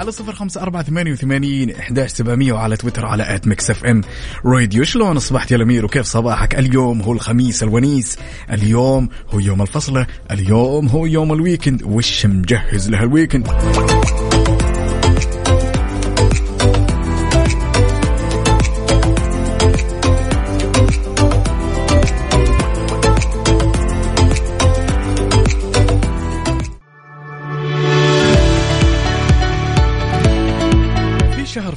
على 0.00 0.12
صفر 0.12 0.32
خمسة 0.32 0.62
أربعة 0.62 0.82
ثمانية 0.82 1.12
وثمانين 1.12 1.70
إحداش 1.70 2.10
سبعمية 2.10 2.52
وعلى 2.52 2.76
تويتر 2.76 3.06
على 3.06 3.34
at 3.34 3.46
Mix 3.46 3.70
FM 3.70 4.02
Radio. 4.44 4.84
شلون 4.84 5.16
أصبحت 5.16 5.50
يا 5.50 5.56
الأمير 5.56 5.84
وكيف 5.84 6.06
صباحك؟ 6.06 6.54
اليوم 6.54 7.02
هو 7.02 7.12
الخميس 7.12 7.62
الونيس. 7.62 8.18
اليوم 8.52 9.08
هو 9.30 9.38
يوم 9.38 9.62
الفصلة 9.62 10.06
اليوم 10.30 10.88
هو 10.88 11.06
يوم 11.06 11.32
ال 11.32 11.38
weekend. 11.38 11.82
وش 11.82 12.26
مجهز 12.26 12.90
له 12.90 13.04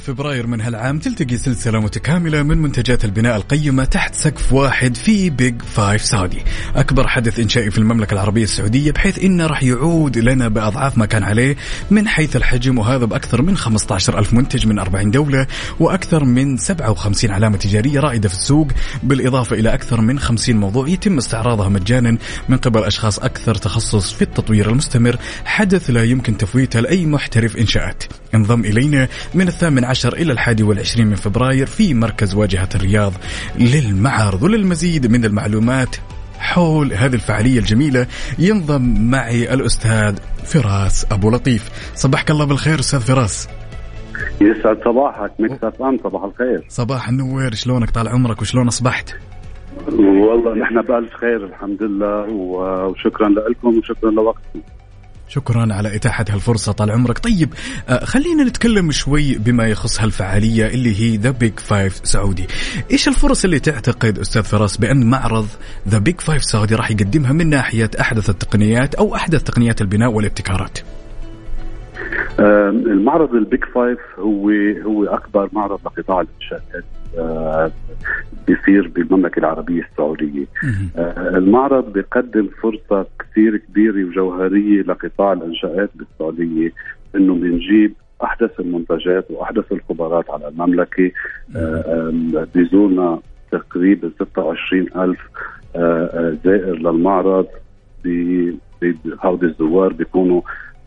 فبراير 0.04 0.46
من 0.46 0.60
هالعام 0.60 0.98
تلتقي 0.98 1.36
سلسلة 1.36 1.80
متكاملة 1.80 2.42
من 2.42 2.58
منتجات 2.58 3.04
البناء 3.04 3.36
القيمة 3.36 3.84
تحت 3.84 4.14
سقف 4.14 4.52
واحد 4.52 4.96
في 4.96 5.30
Big 5.30 5.62
Five 5.62 6.04
Saudi 6.04 6.42
أكبر 6.76 7.08
حدث 7.08 7.40
إنشائي 7.40 7.70
في 7.70 7.78
المملكة 7.78 8.14
العربية 8.14 8.42
السعودية 8.44 8.92
بحيث 8.92 9.18
إنه 9.18 9.46
راح 9.46 9.62
يعود 9.62 10.18
لنا 10.18 10.48
بأضعاف 10.48 10.98
ما 10.98 11.06
كان 11.06 11.22
عليه 11.22 11.56
من 11.90 12.08
حيث 12.08 12.36
الحجم 12.36 12.78
وهذا 12.78 13.04
بأكثر 13.04 13.42
من 13.42 13.56
15 13.56 14.18
ألف 14.18 14.32
منتج 14.32 14.66
من 14.66 14.78
40 14.78 15.10
دولة 15.10 15.46
وأكثر 15.80 16.24
من 16.24 16.56
57 16.56 17.30
علامة 17.30 17.56
تجارية 17.56 18.00
رائدة 18.00 18.28
في 18.28 18.34
السوق 18.34 18.68
بالإضافة 19.02 19.56
إلى 19.56 19.74
أكثر 19.74 20.00
من 20.00 20.18
50 20.18 20.56
موضوع 20.56 20.88
يتم 20.88 21.18
استعراضها 21.18 21.68
مجانا 21.68 22.18
من 22.48 22.56
قبل 22.56 22.84
أشخاص 22.84 23.18
أكثر 23.18 23.54
تخصص 23.54 24.12
في 24.12 24.22
التطوير 24.22 24.70
المستمر 24.70 25.16
حدث 25.44 25.90
لا 25.90 26.04
يمكن 26.04 26.36
تفويته 26.36 26.80
لأي 26.80 27.06
محترف 27.06 27.56
إنشاءات. 27.56 28.04
انضم 28.34 28.60
إلينا 28.60 29.08
من 29.34 29.48
الثامن 29.48 29.93
عشر 29.94 30.12
إلى 30.12 30.32
الحادي 30.32 30.62
والعشرين 30.62 31.06
من 31.06 31.14
فبراير 31.14 31.66
في 31.66 31.94
مركز 31.94 32.34
واجهة 32.34 32.68
الرياض 32.74 33.12
للمعارض 33.58 34.42
وللمزيد 34.42 35.06
من 35.06 35.24
المعلومات 35.24 35.96
حول 36.38 36.92
هذه 36.92 37.14
الفعالية 37.14 37.58
الجميلة. 37.58 38.06
ينضم 38.38 39.10
معي 39.10 39.54
الأستاذ 39.54 40.16
فراس 40.44 41.06
أبو 41.12 41.30
لطيف. 41.30 41.92
صباحك 41.94 42.30
الله 42.30 42.44
بالخير 42.44 42.80
أستاذ 42.80 43.00
فراس. 43.00 43.48
يسعد 44.40 44.78
صباحك. 44.84 45.32
Mix 45.38 45.64
FM 45.64 45.98
صباح 46.04 46.24
الخير. 46.24 46.64
صباح 46.68 47.08
النوير 47.08 47.54
شلونك؟ 47.54 47.90
طال 47.90 48.08
عمرك 48.08 48.42
وشلون 48.42 48.66
أصبحت؟ 48.66 49.10
والله 49.98 50.54
نحن 50.54 50.82
بألف 50.82 51.14
خير 51.14 51.44
الحمد 51.44 51.82
لله 51.82 52.28
وشكرا 52.30 53.28
لكم 53.28 53.78
وشكرا 53.78 54.10
لوقتكم. 54.10 54.60
شكرا 55.34 55.74
على 55.74 55.96
إتاحة 55.96 56.24
هالفرصة. 56.30 56.72
طال 56.72 56.90
عمرك. 56.90 57.18
طيب 57.18 57.54
آه، 57.88 58.04
خلينا 58.04 58.44
نتكلم 58.44 58.92
شوي 58.92 59.34
بما 59.34 59.66
يخص 59.66 60.00
هالفعالية 60.00 60.66
اللي 60.66 61.00
هي 61.00 61.16
The 61.16 61.30
Big 61.30 61.60
Five 61.60 62.00
Saudi 62.04 62.46
إيش 62.90 63.08
الفرص 63.08 63.44
اللي 63.44 63.58
تعتقد 63.58 64.18
أستاذ 64.18 64.42
فراس 64.42 64.76
بأن 64.76 65.06
معرض 65.10 65.48
The 65.88 65.98
Big 65.98 66.20
Five 66.20 66.44
Saudi 66.44 66.74
راح 66.74 66.90
يقدمها 66.90 67.32
من 67.32 67.50
ناحية 67.50 67.90
أحدث 68.00 68.30
التقنيات 68.30 68.94
أو 68.94 69.14
أحدث 69.14 69.42
تقنيات 69.42 69.80
البناء 69.80 70.10
والابتكارات؟ 70.10 70.78
المعرض 72.38 73.34
ال 73.34 73.41
Big 73.41 73.64
Five 73.64 73.98
هو 74.18 74.50
هو 74.84 75.04
أكبر 75.04 75.48
معرض 75.52 75.80
لقطاع 75.84 76.20
الانشاءات 76.20 76.84
بيصير 78.46 78.88
بالمملكة 78.88 79.38
العربية 79.38 79.82
السعودية. 79.82 80.46
آه، 80.96 81.28
المعرض 81.28 81.92
بيقدم 81.92 82.48
فرصة 82.62 83.06
كثير 83.18 83.56
كبيرة 83.56 84.04
وجوهرية 84.04 84.82
لقطاع 84.82 85.32
الإنشاءات 85.32 85.90
بالسعودية 85.94 86.72
إنه 87.16 87.34
بنجيب 87.34 87.94
أحدث 88.24 88.60
المنتجات 88.60 89.30
وأحدث 89.30 89.72
الخبرات 89.72 90.30
على 90.30 90.48
المملكة 90.48 91.10
آه، 91.56 92.12
بيزورنا 92.54 93.20
تقريبا 93.52 94.10
26 94.20 94.86
ألف 94.96 95.20
آه، 95.76 96.36
زائر 96.44 96.74
للمعرض 96.78 97.46
هودي 99.24 99.46
الزوار 99.46 99.92
بيكونوا 99.92 100.40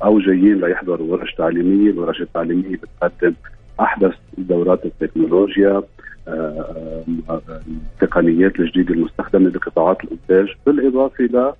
أو 0.03 0.19
جايين 0.19 0.61
ليحضروا 0.61 1.11
ورش 1.11 1.33
تعليمية، 1.33 1.91
الورش 1.91 2.21
التعليمية 2.21 2.77
بتقدم 2.77 3.33
أحدث 3.79 4.13
دورات 4.37 4.85
التكنولوجيا 4.85 5.83
آه، 6.27 7.03
آه، 7.29 7.61
التقنيات 7.93 8.59
الجديدة 8.59 8.93
المستخدمة 8.93 9.49
بقطاعات 9.49 9.97
الإنتاج 10.03 10.55
بالإضافة 10.65 11.23
ل 11.23 11.53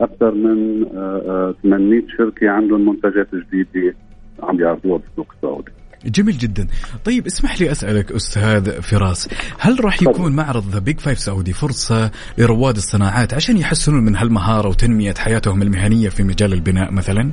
أكثر 0.00 0.34
من 0.34 0.86
آه، 0.96 1.22
آه، 1.28 1.54
800 1.62 2.02
شركة 2.18 2.50
عندهم 2.50 2.88
منتجات 2.88 3.28
جديدة 3.34 3.94
عم 4.42 4.60
يعرضوها 4.60 4.98
بالسوق 4.98 5.32
السعودي. 5.36 5.70
جميل 6.04 6.38
جدا. 6.38 6.66
طيب 7.04 7.26
اسمح 7.26 7.60
لي 7.60 7.70
أسألك 7.70 8.12
أستاذ 8.12 8.82
فراس 8.82 9.28
هل 9.58 9.84
راح 9.84 10.02
يكون 10.02 10.36
معرض 10.36 10.64
The 10.68 10.78
Big 10.78 11.00
Five 11.00 11.18
Saudi 11.18 11.52
فرصة 11.52 12.10
لرواد 12.38 12.76
الصناعات 12.76 13.34
عشان 13.34 13.56
يحسنون 13.56 14.04
من 14.04 14.16
هالمهارة 14.16 14.68
وتنمية 14.68 15.14
حياتهم 15.18 15.62
المهنية 15.62 16.08
في 16.08 16.22
مجال 16.22 16.52
البناء 16.52 16.92
مثلا؟ 16.92 17.30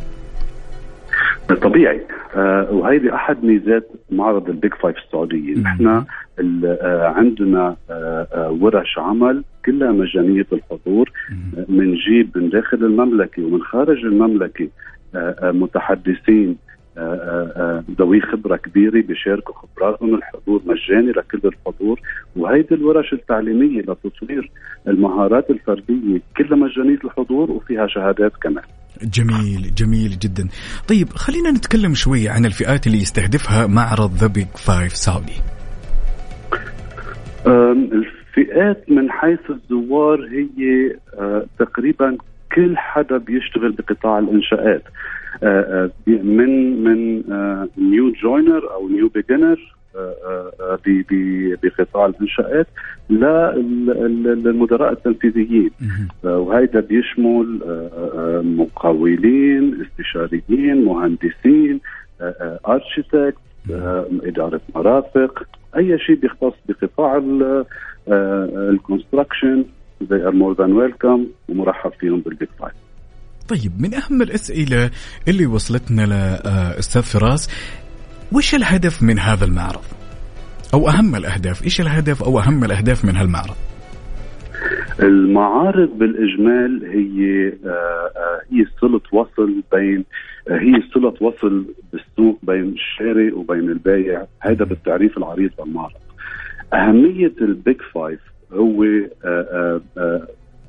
طبيعي. 1.55 2.01
آه 2.35 2.71
وهيدي 2.71 3.13
أحد 3.13 3.43
ميزات 3.43 3.89
معرض 4.11 4.49
ال 4.49 4.55
Big 4.55 4.73
Five 4.73 4.97
السعودية. 4.97 5.57
نحن 5.59 5.87
آه 5.87 7.07
عندنا 7.07 7.75
آه 7.89 8.27
آه 8.33 8.57
ورش 8.61 8.97
عمل 8.97 9.43
كلها 9.65 9.91
مجانية 9.91 10.45
الحضور 10.53 11.11
آه، 11.57 11.65
منجيب 11.69 12.37
من 12.37 12.49
داخل 12.49 12.77
المملكة 12.77 13.45
ومن 13.45 13.61
خارج 13.61 14.05
المملكة. 14.05 14.67
آه 15.15 15.35
آه 15.41 15.51
متحدثين 15.51 16.55
آه، 16.97 17.01
آه، 17.01 17.51
آه، 17.61 17.83
ذوي 17.99 18.21
خبرة 18.21 18.55
كبيرة 18.55 19.01
بيشاركوا 19.01 19.53
خبراتهم. 19.55 20.15
الحضور 20.15 20.61
مجاني 20.65 21.11
لكل 21.11 21.39
الحضور. 21.45 21.99
وهيدي 22.35 22.75
الورش 22.75 23.13
التعليمية 23.13 23.81
لتطوير 23.81 24.51
المهارات 24.87 25.49
الفردية 25.49 26.21
كلها 26.37 26.55
مجانية 26.55 26.99
الحضور 27.03 27.51
وفيها 27.51 27.87
شهادات 27.87 28.31
كمان. 28.41 28.63
جميل 29.03 29.75
جميل 29.75 30.19
جدا. 30.19 30.47
طيب 30.87 31.09
خلينا 31.09 31.51
نتكلم 31.51 31.93
شوي 31.93 32.29
عن 32.29 32.45
الفئات 32.45 32.87
اللي 32.87 32.97
يستهدفها 32.97 33.67
معرض 33.67 34.13
The 34.13 34.27
Big 34.27 34.47
Five 34.47 34.95
Saudi 34.95 35.41
الفئات 38.37 38.91
من 38.91 39.11
حيث 39.11 39.39
الزوار 39.49 40.27
هي 40.31 40.95
أه، 41.19 41.45
تقريبا 41.59 42.17
كل 42.55 42.77
حدا 42.77 43.17
بيشتغل 43.17 43.71
بقطاع 43.71 44.19
الإنشاءات. 44.19 44.83
أه، 45.43 45.45
أه، 45.47 45.91
من 46.07 46.83
من 46.83 47.23
new 47.77 48.11
joiner 48.23 48.73
أو 48.73 48.89
new 48.89 49.09
beginner 49.09 49.76
بقطاع 51.63 52.05
الإنشاءات 52.05 52.67
للمدراء 53.09 54.91
التنفيذيين. 54.91 55.71
أه، 56.25 56.37
وهيدا 56.37 56.79
بيشمل 56.79 57.59
أه، 57.65 57.89
أه، 58.15 58.41
مقاولين 58.41 59.85
استشاريين 59.85 60.85
مهندسين 60.85 61.79
architect 62.67 63.37
إدارة 64.23 64.61
مرافق 64.75 65.43
أي 65.77 65.99
شيء 65.99 66.15
بيختص 66.15 66.53
بقطاع 66.69 67.21
ال 68.69 68.77
construction 68.77 69.65
they 70.03 70.21
are 70.27 70.31
more 70.31 70.53
than 70.55 70.71
welcome 70.75 71.21
ومرحب 71.49 71.91
فيهم 71.99 72.19
بال 72.19 72.31
Big 72.31 72.49
Five 72.59 72.73
طيب 73.47 73.81
من 73.81 73.93
أهم 73.93 74.21
الأسئلة 74.21 74.91
اللي 75.27 75.45
وصلتنا 75.45 76.01
لأستاذ 76.01 77.01
فراس 77.01 77.49
وش 78.31 78.55
الهدف 78.55 79.03
من 79.03 79.19
هذا 79.19 79.45
المعرض؟ 79.45 79.83
أو 80.73 80.89
أهم 80.89 81.15
الأهداف 81.15 81.63
إيش 81.63 81.81
الهدف 81.81 82.23
أو 82.23 82.39
أهم 82.39 82.63
الأهداف 82.63 83.05
من 83.05 83.15
هالمعرض؟ 83.15 83.55
المعارض 84.99 85.89
بالإجمال 85.89 86.85
هي 86.85 87.47
آه، 87.47 88.11
آه، 88.15 88.41
هي 88.51 88.65
صله 88.81 89.01
وصل 89.11 89.63
بين 89.71 90.05
هي 90.49 90.81
صله 90.93 91.13
وصل 91.21 91.65
بالسوق 91.93 92.39
بين 92.43 92.69
الشاري 92.69 93.31
وبين 93.31 93.69
البايع. 93.69 94.25
هذا 94.39 94.65
بالتعريف 94.65 95.17
العريض 95.17 95.51
للمعرض. 95.59 96.01
أهمية 96.73 97.33
ال 97.41 97.51
Big 97.51 97.81
Five 97.93 98.19
هو 98.53 98.83
آه، 99.25 99.81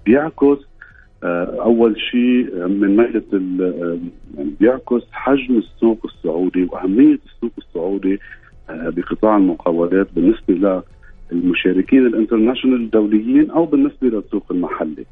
بيعكس 0.06 0.67
أول 1.24 2.00
شيء 2.00 2.66
من 2.68 2.96
ناحيه 2.96 3.24
ال- 3.32 3.62
آه، 3.62 3.98
يعني 4.38 4.50
بيعكس 4.60 5.02
حجم 5.12 5.58
السوق 5.58 5.98
السعودي 6.04 6.64
وأهمية 6.64 7.18
السوق 7.26 7.52
السعودي 7.58 8.18
آه، 8.70 8.88
بقطاع 8.88 9.36
المقاولات 9.36 10.08
بالنسبة 10.16 10.82
للمشاركين 11.32 12.06
ال 12.06 12.12
international 12.12 12.80
الدوليين 12.80 13.50
أو 13.50 13.64
بالنسبة 13.66 14.08
للسوق 14.08 14.44
المحلي. 14.50 15.04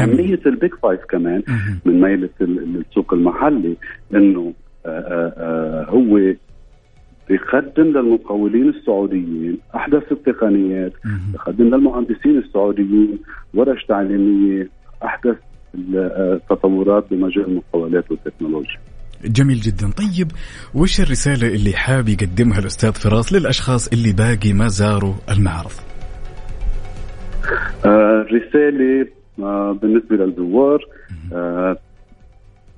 أهمية 0.00 0.40
ال 0.46 0.53
Big 0.53 0.74
Five 0.82 1.00
كمان 1.08 1.42
من 1.84 2.00
ميله 2.00 2.28
ال- 2.40 2.82
السوق 2.88 3.14
المحلي 3.14 3.76
إنه 4.14 4.52
آه، 4.86 4.88
آه، 4.88 5.32
آه، 5.36 5.90
هو 5.90 6.34
بيقدم 7.28 7.84
للمقاولين 7.84 8.68
السعوديين 8.68 9.58
احدث 9.76 10.12
التقنيات 10.12 10.92
بيقدم 11.32 11.64
للمهندسين 11.64 12.38
السعوديين 12.38 13.18
ورش 13.54 13.84
تعليمية 13.84 14.68
أحدث 15.04 15.36
التطورات 15.94 17.04
بمجال 17.10 17.44
المقاولات 17.44 18.10
والتكنولوجيا 18.10 18.78
جميل 19.24 19.56
جدا. 19.56 19.90
طيب 19.90 20.28
وش 20.74 21.00
الرسالة 21.00 21.54
اللي 21.54 21.72
حاب 21.72 22.08
يقدمها 22.08 22.58
الأستاذ 22.58 22.92
فراس 22.92 23.32
للأشخاص 23.32 23.88
اللي 23.88 24.12
باقي 24.12 24.52
ما 24.52 24.68
زاروا 24.68 25.14
المعرض؟ 25.30 25.72
آه، 27.86 28.26
رسالة 28.32 29.06
آه، 29.38 29.72
بالنسبة 29.72 30.16
للزوار 30.16 30.84
آه، 31.32 31.76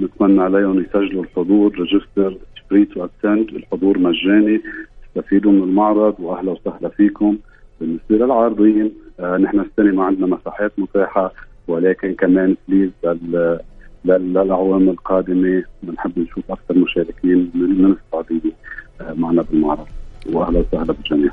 نتمنى 0.01 0.43
عليهم 0.43 0.81
يسجلوا 0.81 1.25
الحضور 1.25 1.79
register 1.79 2.37
free 2.71 2.85
to 2.85 3.09
الحضور 3.29 3.99
مجاني. 3.99 4.63
تستفيدوا 5.15 5.53
من 5.53 5.63
المعرض 5.63 6.15
واهلا 6.21 6.51
وسهلا 6.51 6.89
فيكم. 6.89 7.39
بالنسبة 7.81 8.17
للعارضين 8.17 8.93
آه، 9.21 9.37
نحن 9.37 9.61
السنة 9.61 9.95
ما 9.95 10.05
عندنا 10.05 10.27
مساحات 10.27 10.73
متاحة. 10.79 11.33
ولكن 11.69 12.15
كمان 12.15 12.57
please 12.69 12.91
لل 13.05 13.59
لل- 14.05 14.33
للاعوام 14.35 14.89
القادمة 14.89 15.63
بنحب 15.83 16.19
نشوف 16.19 16.45
أكثر 16.51 16.75
مشاركين 16.79 17.51
من 17.55 17.83
من 17.83 17.93
السعودية 17.93 18.53
آه، 19.01 19.13
معنا 19.13 19.43
بالمعرض. 19.43 19.87
واهلا 20.33 20.59
وسهلا 20.59 20.93
بالجميع. 20.93 21.31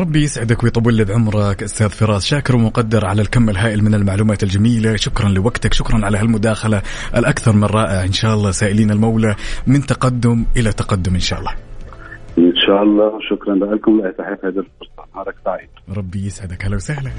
ربي 0.00 0.22
يسعدك 0.22 0.64
ويطول 0.64 0.94
لي 0.94 1.04
بعمرك 1.04 1.62
أستاذ 1.62 1.88
فراس. 1.88 2.24
شاكر 2.26 2.56
ومقدر 2.56 3.06
على 3.06 3.22
الكم 3.22 3.48
الهائل 3.48 3.84
من 3.84 3.94
المعلومات 3.94 4.42
الجميلة. 4.42 4.96
شكرا 4.96 5.28
لوقتك 5.28 5.72
شكرا 5.74 6.04
على 6.04 6.18
هالمداخلة 6.18 6.82
الأكثر 7.16 7.52
من 7.52 7.64
رائع 7.64 8.04
إن 8.04 8.12
شاء 8.12 8.34
الله 8.34 8.50
سائلين 8.50 8.90
المولى 8.90 9.34
من 9.66 9.80
تقدم 9.80 10.44
إلى 10.56 10.72
تقدم 10.72 11.14
إن 11.14 11.20
شاء 11.20 11.38
الله. 11.38 11.52
إن 12.38 12.52
شاء 12.66 12.82
الله. 12.82 13.18
شكرا 13.30 13.54
لكم. 13.54 14.00
لاتاحه 14.00 14.38
هذه 14.44 14.58
الفرصة. 14.58 15.08
نهارك 15.14 15.34
سعيد. 15.44 15.68
ربي 15.98 16.26
يسعدك. 16.26 16.64
هلا 16.64 16.76
وسهلا. 16.76 17.10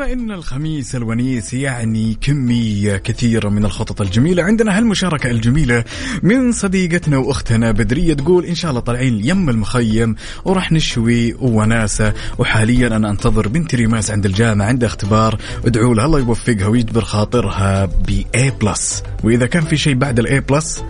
وبما 0.00 0.12
إن 0.12 0.30
الخميس 0.30 0.94
الونيس 0.94 1.54
يعني 1.54 2.16
كميه 2.20 2.96
كثيره 2.96 3.48
من 3.48 3.64
الخطط 3.64 4.00
الجميلة. 4.00 4.42
عندنا 4.42 4.78
هالمشاركة 4.78 5.30
الجميلة 5.30 5.84
من 6.22 6.52
صديقتنا 6.52 7.18
وأختنا 7.18 7.72
بدرية 7.72 8.14
تقول 8.14 8.44
إن 8.44 8.54
شاء 8.54 8.70
الله 8.70 8.80
طالعين 8.80 9.24
يم 9.24 9.50
المخيم 9.50 10.16
وراح 10.44 10.72
نشوي 10.72 11.34
وناسة. 11.34 12.12
وحاليا 12.38 12.86
أنا 12.86 13.10
أنتظر 13.10 13.48
بنتي 13.48 13.76
ريماس 13.76 14.10
عند 14.10 14.26
الجامعة 14.26 14.66
عندها 14.66 14.88
اختبار. 14.88 15.38
ادعوا 15.64 15.94
لها 15.94 16.06
الله 16.06 16.18
يوفقها 16.18 16.66
ويجبر 16.66 17.04
خاطرها 17.04 17.84
ب 17.84 18.22
A 18.36 18.64
plus 18.64 19.02
وإذا 19.24 19.46
كان 19.46 19.62
في 19.62 19.76
شيء 19.76 19.94
بعد 19.94 20.18
ال 20.18 20.40
A 20.40 20.49
plus 20.49 20.84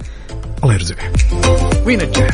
الله 0.63 0.75
يرزقها. 0.75 1.13
وينجح. 1.87 2.31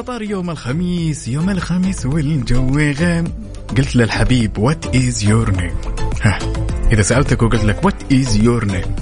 طار 0.00 0.22
يوم 0.22 0.50
الخميس 0.50 1.28
يوم 1.28 1.50
الخميس 1.50 2.06
والجو 2.06 2.78
غام. 3.00 3.24
قلت 3.78 3.96
للحبيب 3.96 4.58
what 4.58 4.96
is 4.96 5.24
your 5.24 5.50
name 5.50 5.74
ها. 6.22 6.38
إذا 6.92 7.02
سألتك 7.02 7.42
وقلت 7.42 7.64
لك 7.64 7.84
what 7.84 8.12
is 8.12 8.36
your 8.36 8.64
name 8.64 8.94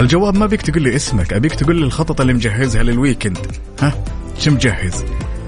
الجواب 0.00 0.36
ما 0.36 0.46
بيك 0.46 0.62
تقول 0.62 0.82
لي 0.82 0.96
اسمك 0.96 1.32
أبيك 1.32 1.54
تقول 1.54 1.76
لي 1.76 1.84
الخطط 1.84 2.20
اللي 2.20 2.32
مجهزها 2.32 2.82
لل 2.82 2.94
weekend 2.94 3.38
ها. 3.80 4.04
شو 4.38 4.50
مجهز؟ 4.50 5.04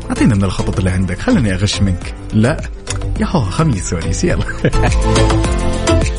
أعطينا 0.08 0.34
من 0.34 0.44
الخطط 0.44 0.78
اللي 0.78 0.90
عندك. 0.90 1.18
خليني 1.18 1.54
أغش 1.54 1.82
منك. 1.82 2.14
لا. 2.32 2.60
يا 3.20 3.26
هو 3.26 3.40
خميس 3.40 3.92
ونيس. 3.92 4.24
يلا. 4.24 4.44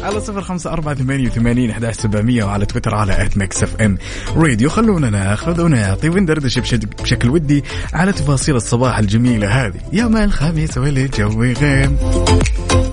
على 0.03 0.19
صفر 0.19 0.41
خمسة 0.41 0.71
أربعة 0.73 0.95
ثمانية 0.95 1.27
وثمانين 1.27 1.69
أحد 1.69 1.91
سبعمية 1.91 2.43
وعلى 2.43 2.65
تويتر 2.65 2.95
على 2.95 3.25
at 3.25 3.37
Mix 3.37 3.63
FM 3.63 3.97
راديو. 4.35 4.69
خلونا 4.69 5.09
ناخذ 5.09 5.61
ونعطي 5.61 6.09
وندردش 6.09 6.59
بشكل 7.03 7.29
ودي 7.29 7.63
على 7.93 8.11
تفاصيل 8.11 8.55
الصباح 8.55 8.97
الجميلة 8.97 9.65
هذه. 9.65 9.79
يوم 9.93 10.17
الخميس 10.17 10.77
والجو 10.77 11.43
غيم. 11.43 11.97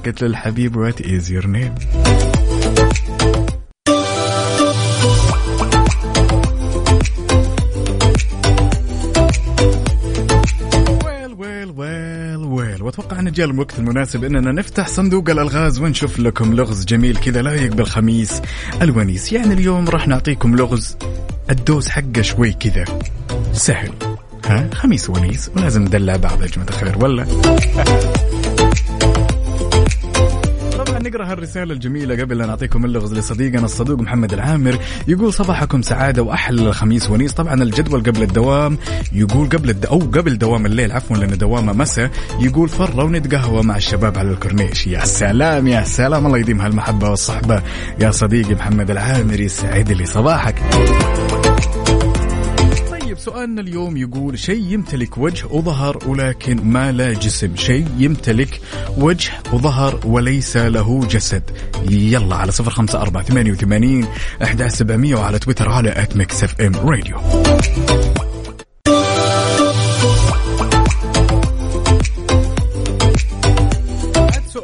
قلت 0.07 0.23
للحبيب 0.23 0.77
what 0.77 1.01
is 1.01 1.31
your 1.31 1.47
name 1.47 1.75
وأتوقع 12.99 13.21
أن 13.21 13.33
جاء 13.33 13.47
الوقت 13.47 13.79
المناسب 13.79 14.25
أننا 14.25 14.53
نفتح 14.53 14.89
صندوق 14.89 15.31
الألغاز 15.31 15.79
ونشوف 15.79 16.19
لكم 16.19 16.55
لغز 16.55 16.85
جميل 16.85 17.17
كذا 17.17 17.43
لايق 17.43 17.75
بالخميس 17.75 18.43
الونيس. 18.83 19.33
يعني 19.33 19.55
اليوم 19.55 19.89
راح 19.89 20.09
نعطيكم 20.09 20.57
لغز 20.57 20.97
ال 21.51 21.58
dose 21.58 21.89
حقه 21.89 22.23
شوي 22.23 22.53
كذا. 22.53 22.85
سهل. 23.53 23.93
ها؟ 24.47 24.71
خميس 24.75 25.11
ونيس. 25.11 25.51
ولازم 25.57 25.83
ندلع 25.83 26.17
بعض 26.17 26.43
يا 26.43 26.47
جماعة 26.47 26.69
الخير 26.69 27.05
ولا؟ 27.05 27.27
نقرأ 31.03 31.33
هالرسالة 31.33 31.75
الجميلة 31.75 32.23
قبل 32.23 32.39
لا 32.39 32.47
نعطيكم 32.47 32.85
اللغز 32.85 33.15
لصديقنا 33.15 33.65
الصدوق 33.65 34.01
محمد 34.01 34.33
العامر. 34.33 34.79
يقول 35.09 35.33
صباحكم 35.33 35.83
سعادة 35.83 36.23
وأحلى 36.23 36.69
الخميس 36.69 37.11
ونيس. 37.11 37.33
طبعا 37.33 37.63
الجدول 37.63 38.03
قبل 38.03 38.23
الدوام 38.23 38.79
يقول 39.13 39.49
قبل 39.49 39.71
الد... 39.71 39.87
أو 39.87 39.99
قبل 39.99 40.39
دوام 40.39 40.67
الليل 40.67 40.93
عفوا 40.93 41.17
لأن 41.17 41.39
دوامه 41.39 41.73
مساء. 41.73 42.11
يقول 42.41 42.69
فرة 42.69 43.05
ونتقهوى 43.05 43.63
مع 43.63 43.77
الشباب 43.77 44.19
على 44.19 44.31
الكورنيش. 44.31 44.87
يا 44.87 45.05
سلام 45.05 45.69
يا 45.69 45.85
سلام. 45.85 46.27
الله 46.27 46.39
يديم 46.39 46.61
هالمحبة 46.61 47.11
والصحبة. 47.11 47.63
يا 48.01 48.11
صديقي 48.11 48.55
محمد 48.55 48.91
العامر 48.91 49.41
يسعد 49.41 49.93
لي 49.93 50.07
صباحك. 50.07 50.55
سؤالنا 53.23 53.61
اليوم 53.61 53.97
يقول 53.97 54.39
شيء 54.39 54.73
يمتلك 54.73 55.19
وجه 55.19 55.47
وظهر 55.47 55.99
ولكن 56.07 56.65
ما 56.65 56.93
له 56.93 57.13
جسم. 57.13 57.57
شيء 57.57 57.87
يمتلك 57.99 58.61
وجه 58.99 59.31
وظهر 59.53 60.01
وليس 60.05 60.57
له 60.57 61.07
جسد. 61.07 61.43
يلا 61.91 62.37
على 62.37 62.53
صفر 62.53 62.71
خمسة 62.71 63.03
أربعة 63.03 63.23
ثمانية 63.23 63.53
وثمانين 63.53 64.07
أحد 64.43 64.67
سبعمية 64.67 65.15
وعلى 65.15 65.39
تويتر 65.39 65.69
على 65.69 66.03
at 66.03 66.17
Mix 66.17 66.45
FM 66.45 66.75
Radio 66.75 67.17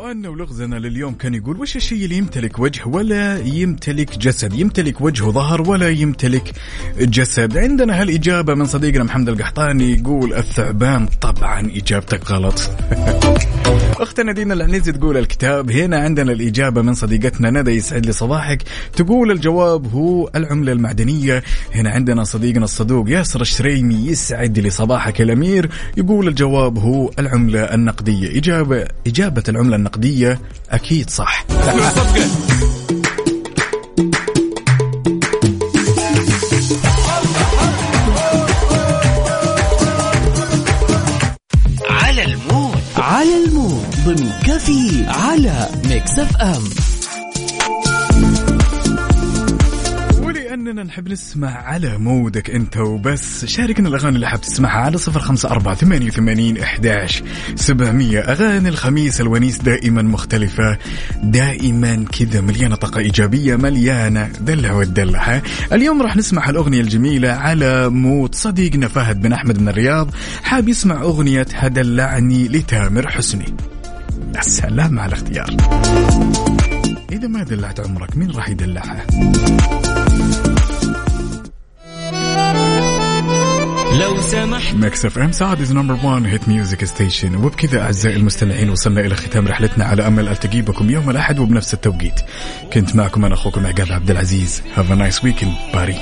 سؤالنا 0.09 0.29
ولغزنا 0.29 0.77
لليوم 0.77 1.15
كان 1.15 1.35
يقول 1.35 1.61
وش 1.61 1.77
الشيء 1.77 2.05
اللي 2.05 2.17
يمتلك 2.17 2.59
وجه 2.59 2.87
ولا 2.87 3.39
يمتلك 3.39 4.19
جسد؟ 4.19 4.53
يمتلك 4.53 5.01
وجه 5.01 5.25
وظهر 5.25 5.71
ولا 5.71 5.89
يمتلك 5.89 6.53
جسد؟ 6.99 7.59
عندنا 7.59 8.01
هالإجابة 8.01 8.55
من 8.55 8.67
صديقنا 8.67 9.05
محمد 9.05 9.29
القحطاني 9.29 9.93
يقول 9.93 10.35
الثعبان 10.35 11.09
طبعا 11.21 11.61
إجابتك 11.61 12.31
غلط. 12.31 12.61
أختنا 14.01 14.33
دينا 14.33 14.55
العنيزي 14.55 14.93
تقول 14.93 15.17
الكتاب 15.17 15.71
هنا 15.71 15.99
عندنا 15.99 16.33
الإجابة 16.33 16.83
من 16.83 16.95
صديقتنا 16.95 17.51
ندى 17.51 17.71
يسعد 17.71 18.07
لي 18.07 18.13
صباحك 18.13 18.63
تقول 18.97 19.31
الجواب 19.31 19.93
هو 19.93 20.31
العملة 20.37 20.73
المعدنية. 20.73 21.43
هنا 21.75 21.91
عندنا 21.91 22.25
صديقنا 22.25 22.65
الصدوق 22.65 23.11
ياسر 23.11 23.41
الشريمي 23.41 23.95
يسعد 23.95 24.59
لي 24.59 24.71
صباحك 24.71 25.21
الأمير. 25.21 25.71
يقول 25.97 26.29
الجواب 26.29 26.79
هو 26.79 27.11
العملة 27.19 27.61
النقدية. 27.61 28.39
إجابة 28.39 28.87
إجابة 29.07 29.43
العملة 29.49 29.77
النقدية 29.77 30.41
أكيد 30.71 31.11
صح. 31.11 31.47
Mix 45.89 46.19
FM 46.19 46.63
ولأننا 50.23 50.83
نحب 50.83 51.09
نسمع 51.09 51.51
على 51.51 51.99
mood 51.99 52.40
ك 52.40 52.51
أنت 52.51 52.77
وبس. 52.77 53.45
شاركنا 53.45 53.89
الأغاني 53.89 54.17
اللي 54.17 54.29
حاب 54.29 54.41
تسمعها 54.41 54.81
على 54.81 54.99
صفر 54.99 55.21
خمسة 55.21 55.51
أربعة 55.51 55.75
ثمانية 55.75 56.07
وثمانين 56.07 56.59
إحداش 56.59 57.23
سبعمية. 57.55 58.21
أغاني 58.21 58.69
الخميس 58.69 59.21
الونيس 59.21 59.59
دائما 59.59 60.03
مختلفة. 60.03 60.79
دائما 61.23 62.05
كذا 62.19 62.41
مليانة 62.41 62.77
طاقة 62.77 62.99
إيجابية 62.99 63.57
مليانة 63.57 64.31
دلع 64.41 64.73
والدلع 64.73 65.35
ها؟ 65.35 65.43
اليوم 65.73 66.03
راح 66.03 66.17
نسمع 66.17 66.51
الأغنية 66.51 66.81
الجميلة 66.81 67.29
على 67.29 67.89
مود 67.89 68.35
صديقنا 68.35 68.89
فهد 68.89 69.23
بن 69.23 69.33
أحمد 69.33 69.61
من 69.61 69.69
الرياض. 69.69 70.11
حاب 70.43 70.69
يسمع 70.69 71.03
أغنية 71.03 71.47
هدلعني 71.55 72.49
لتامر 72.49 73.09
حسني. 73.09 73.55
يا 74.37 74.41
سلام 74.43 74.99
على 74.99 75.09
الاختيار. 75.09 75.57
إذا 77.13 77.29
ما 77.29 77.43
دلعت 77.43 77.81
عمرك 77.81 78.17
مين 78.17 78.31
راح 78.31 78.49
يدلعها؟ 78.49 79.07
لو 84.01 84.21
سمحت. 84.21 84.75
Mix 84.75 85.05
FM 85.05 85.33
Saudi's 85.33 85.73
number 85.73 85.95
1 86.07 86.27
hit 86.27 86.49
music 86.49 86.85
station 86.85 87.35
وبكذا 87.35 87.83
أعزائي 87.83 88.17
المستمعين 88.17 88.71
وصلنا 88.71 89.01
إلى 89.01 89.17
ختام 89.17 89.49
رحلتنا 89.49 89.85
على 89.85 90.07
أمل 90.07 90.29
التقي 90.29 90.63
بكم 90.63 90.91
يوم 90.91 91.11
الأحد 91.11 91.39
وبنفس 91.39 91.75
التوقيت. 91.75 92.21
كنت 92.73 92.97
معكم 92.97 93.25
أنا 93.25 93.35
أخوكم 93.35 93.67
عقاب 93.67 93.93
عبد 93.93 94.11
العزيز. 94.11 94.63
have 94.77 94.93
a 94.93 94.95
nice 94.95 95.25
weekend 95.25 95.53
باري 95.75 95.99